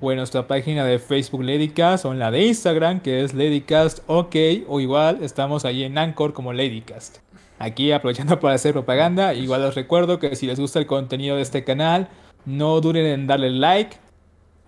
o 0.01 0.13
en 0.13 0.19
nuestra 0.19 0.47
página 0.47 0.85
de 0.85 0.99
Facebook 0.99 1.43
Ladycast 1.43 2.05
o 2.05 2.13
en 2.13 2.19
la 2.19 2.31
de 2.31 2.47
Instagram 2.47 3.01
que 3.01 3.23
es 3.25 3.35
Ladycast 3.35 4.01
OK 4.07 4.37
o 4.69 4.81
igual 4.81 5.19
estamos 5.23 5.65
ahí 5.65 5.85
en 5.85 5.99
Anchor 5.99 6.33
como 6.33 6.53
Ladycast. 6.53 7.19
Aquí 7.59 7.91
aprovechando 7.93 8.39
para 8.39 8.55
hacer 8.55 8.73
propaganda, 8.73 9.35
igual 9.35 9.65
os 9.65 9.75
recuerdo 9.75 10.19
que 10.19 10.37
si 10.37 10.47
les 10.47 10.61
gusta 10.61 10.79
el 10.79 10.87
contenido 10.87 11.37
de 11.37 11.43
este 11.43 11.65
canal, 11.65 12.09
no 12.45 12.81
duren 12.81 13.05
en 13.07 13.27
darle 13.27 13.51
like, 13.51 13.97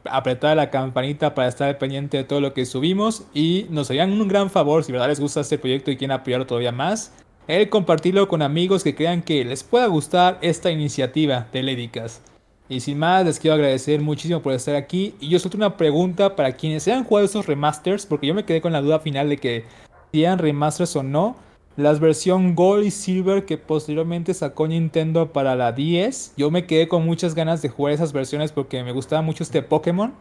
apretar 0.05 0.57
la 0.57 0.71
campanita 0.71 1.35
para 1.35 1.49
estar 1.49 1.79
pendiente 1.79 2.17
de 2.17 2.25
todo 2.25 2.41
lo 2.41 2.53
que 2.53 2.67
subimos 2.67 3.25
y 3.33 3.67
nos 3.71 3.91
harían 3.91 4.13
un 4.13 4.29
gran 4.29 4.51
favor 4.51 4.83
si 4.83 4.93
verdad 4.93 5.09
les 5.09 5.21
gusta 5.21 5.41
este 5.41 5.59
proyecto 5.59 5.91
y 5.91 5.97
quieren 5.97 6.17
apoyarlo 6.17 6.47
todavía 6.47 6.73
más, 6.73 7.13
el 7.47 7.69
compartirlo 7.69 8.29
con 8.29 8.43
amigos 8.43 8.83
que 8.83 8.95
crean 8.95 9.23
que 9.23 9.45
les 9.45 9.63
pueda 9.63 9.87
gustar 9.87 10.39
esta 10.41 10.71
iniciativa 10.71 11.47
de 11.53 11.63
Ladycast. 11.63 12.30
Y 12.71 12.79
sin 12.79 13.01
más, 13.01 13.25
les 13.25 13.41
quiero 13.41 13.57
agradecer 13.57 14.01
muchísimo 14.01 14.43
por 14.43 14.53
estar 14.53 14.77
aquí. 14.77 15.17
Y 15.19 15.29
yo 15.29 15.41
suelto 15.41 15.57
una 15.57 15.77
pregunta 15.77 16.37
para 16.37 16.53
quienes 16.53 16.87
hayan 16.87 17.03
jugado 17.03 17.27
estos 17.27 17.47
remasters, 17.47 18.07
porque 18.07 18.29
yo 18.29 18.35
me 18.35 18.45
quedé 18.45 18.61
con 18.61 18.73
la 18.73 18.81
duda 18.81 19.01
final 19.01 19.29
de 19.29 19.39
que 19.39 19.65
si 20.13 20.23
eran 20.23 20.39
remasters 20.39 20.95
o 20.95 21.03
no. 21.03 21.35
Las 21.77 21.99
versión 21.99 22.55
Gold 22.55 22.85
y 22.85 22.93
Silver 22.93 23.45
que 23.45 23.59
posteriormente 23.59 24.35
sacó 24.35 24.69
Nintendo 24.69 25.33
para 25.33 25.57
la 25.57 25.73
10. 25.73 26.35
Yo 26.37 26.53
me 26.53 26.67
quedé 26.67 26.87
con 26.87 27.05
muchas 27.05 27.35
ganas 27.35 27.61
de 27.61 27.71
jugar 27.71 27.93
esas 27.93 28.13
versiones 28.13 28.53
porque 28.53 28.85
me 28.85 28.93
gustaba 28.93 29.21
mucho 29.21 29.43
este 29.43 29.63
Pokémon. 29.63 30.15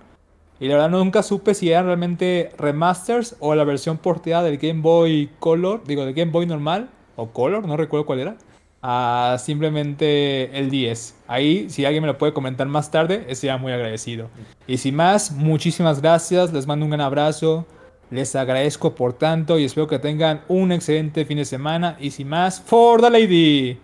Y 0.60 0.70
la 0.70 0.74
verdad 0.74 0.90
nunca 0.90 1.22
supe 1.22 1.54
si 1.54 1.70
eran 1.70 1.86
realmente 1.86 2.50
remasters 2.58 3.36
o 3.40 3.54
la 3.54 3.64
versión 3.64 4.00
porteada 4.00 4.42
del 4.42 4.58
Game 4.58 4.82
Boy 4.82 5.30
Color, 5.38 5.84
digo, 5.86 6.04
del 6.04 6.16
Game 6.16 6.32
Boy 6.32 6.48
normal 6.48 6.90
o 7.16 7.30
Color, 7.30 7.68
no 7.68 7.78
recuerdo 7.78 8.08
cuál 8.08 8.20
era 8.22 8.38
a 8.82 9.38
simplemente 9.40 10.58
el 10.58 10.70
10. 10.70 11.16
Ahí, 11.28 11.70
si 11.70 11.86
alguien 11.86 12.04
me 12.04 12.08
lo 12.08 12.18
puede 12.18 12.34
comentar 12.34 12.68
más 12.68 12.92
tarde, 12.92 13.26
estaría 13.28 13.58
muy 13.58 13.72
agradecido. 13.72 14.30
Y 14.68 14.78
sin 14.78 14.96
más, 14.96 15.32
muchísimas 15.32 16.02
gracias, 16.02 16.54
les 16.54 16.66
mando 16.66 16.86
un 16.86 16.92
gran 16.92 17.02
abrazo, 17.02 17.66
les 18.10 18.36
agradezco 18.36 18.96
por 18.96 19.14
tanto 19.14 19.60
y 19.60 19.66
espero 19.66 19.88
que 19.88 20.00
tengan 20.00 20.42
un 20.48 20.72
excelente 20.72 21.26
fin 21.26 21.38
de 21.38 21.46
semana. 21.46 21.98
Y 22.00 22.12
sin 22.12 22.30
más, 22.30 22.62
for 22.62 23.02
the 23.02 23.10
lady. 23.10 23.78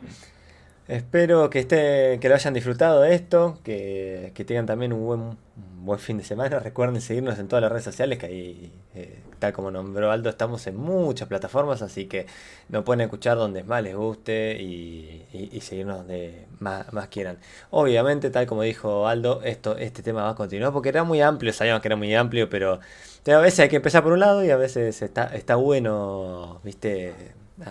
Espero 0.88 1.50
que, 1.50 1.60
esté, 1.60 2.20
que 2.20 2.30
lo 2.30 2.36
hayan 2.36 2.54
disfrutado 2.54 3.02
de 3.02 3.16
esto, 3.16 3.60
que, 3.64 4.32
que 4.36 4.46
tengan 4.46 4.66
también 4.66 4.94
un 4.94 5.06
buen 5.06 5.38
buen 5.86 6.00
fin 6.00 6.18
de 6.18 6.24
semana. 6.24 6.60
Recuerden 6.60 7.00
seguirnos 7.00 7.40
en 7.40 7.48
todas 7.48 7.62
las 7.62 7.72
redes 7.72 7.86
sociales, 7.86 8.20
que 8.20 8.26
ahí, 8.26 8.72
eh, 8.96 9.20
tal 9.40 9.54
como 9.54 9.72
nombró 9.72 10.12
Aldo, 10.12 10.30
estamos 10.30 10.66
en 10.68 10.76
muchas 10.76 11.28
plataformas, 11.28 11.82
así 11.82 12.06
que 12.06 12.26
nos 12.70 12.84
pueden 12.84 13.02
escuchar 13.02 13.38
donde 13.38 13.64
más 13.64 13.84
les 13.84 13.96
guste 13.96 14.62
y, 14.62 15.26
seguirnos 15.62 16.00
donde 16.00 16.46
más, 16.60 16.86
quieran. 17.10 17.38
Obviamente, 17.70 18.30
tal 18.32 18.46
como 18.48 18.64
dijo 18.64 19.08
Aldo, 19.08 19.42
esto, 19.44 19.78
este 19.78 20.04
tema 20.04 20.24
va 20.24 20.32
a 20.32 20.36
continuar 20.36 20.74
porque 20.74 20.90
era 20.90 21.04
muy 21.04 21.22
amplio, 21.22 21.54
sabíamos 21.54 21.82
que 21.82 21.88
era 21.88 21.96
muy 21.96 22.14
amplio, 22.16 22.50
pero 22.50 22.80
a 23.28 23.38
veces 23.40 23.62
hay 23.62 23.70
que 23.70 23.78
empezar 23.78 24.04
por 24.04 24.12
un 24.12 24.20
lado 24.20 24.44
y 24.44 24.50
a 24.50 24.58
veces 24.58 25.02
está, 25.02 25.26
está 25.36 25.56
bueno, 25.56 26.60
viste, 26.64 27.14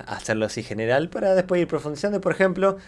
hacerlo 0.07 0.47
así 0.47 0.63
general 0.63 1.09
para 1.09 1.35
después 1.35 1.61
ir 1.61 1.69
profundizando. 1.69 2.21
Por 2.21 2.33
ejemplo, 2.33 2.79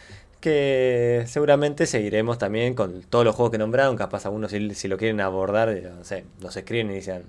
que 0.40 1.24
seguramente 1.26 1.86
seguiremos 1.86 2.38
también 2.38 2.74
con 2.74 3.03
todos 3.03 3.24
los 3.24 3.34
juegos 3.34 3.53
que 3.53 3.59
nombraron. 3.59 3.97
Capaz 3.97 4.26
algunos 4.26 4.51
si, 4.51 4.88
lo 4.88 4.97
quieren 4.97 5.20
abordar, 5.20 5.70
eh, 5.70 5.90
no 5.97 6.05
sé, 6.05 6.24
nos 6.40 6.57
escriben 6.57 6.90
y 6.90 6.94
dicen, 6.94 7.24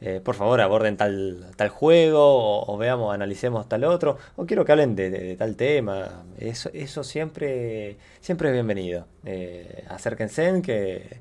eh, 0.00 0.20
por 0.22 0.36
favor 0.36 0.60
aborden 0.60 0.96
tal, 0.96 1.46
tal 1.56 1.70
juego 1.70 2.64
o, 2.66 2.78
veamos, 2.78 3.12
analicemos 3.12 3.68
tal 3.68 3.82
otro, 3.84 4.16
o 4.36 4.46
quiero 4.46 4.64
que 4.64 4.72
hablen 4.72 4.94
de, 4.94 5.36
tal 5.36 5.56
tema. 5.56 6.24
Eso, 6.38 6.70
eso 6.72 7.04
siempre, 7.04 7.96
siempre 8.20 8.48
es 8.48 8.54
bienvenido. 8.54 9.06
Eh, 9.24 9.84
acérquense 9.88 10.62
que, 10.62 11.18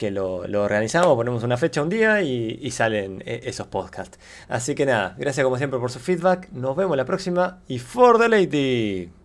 que 0.00 0.10
lo, 0.10 0.36
organizamos, 0.36 1.14
ponemos 1.14 1.42
una 1.42 1.58
fecha 1.58 1.82
un 1.82 1.90
día 1.90 2.22
y, 2.22 2.70
salen 2.70 3.22
esos 3.26 3.66
podcasts. 3.66 4.18
Así 4.48 4.74
que 4.74 4.86
nada, 4.86 5.14
gracias 5.18 5.44
como 5.44 5.58
siempre 5.58 5.78
por 5.78 5.90
su 5.90 5.98
feedback. 5.98 6.48
Nos 6.52 6.74
vemos 6.74 6.96
la 6.96 7.04
próxima 7.04 7.60
y 7.68 7.78
for 7.78 8.18
the 8.18 8.28
lady. 8.30 9.19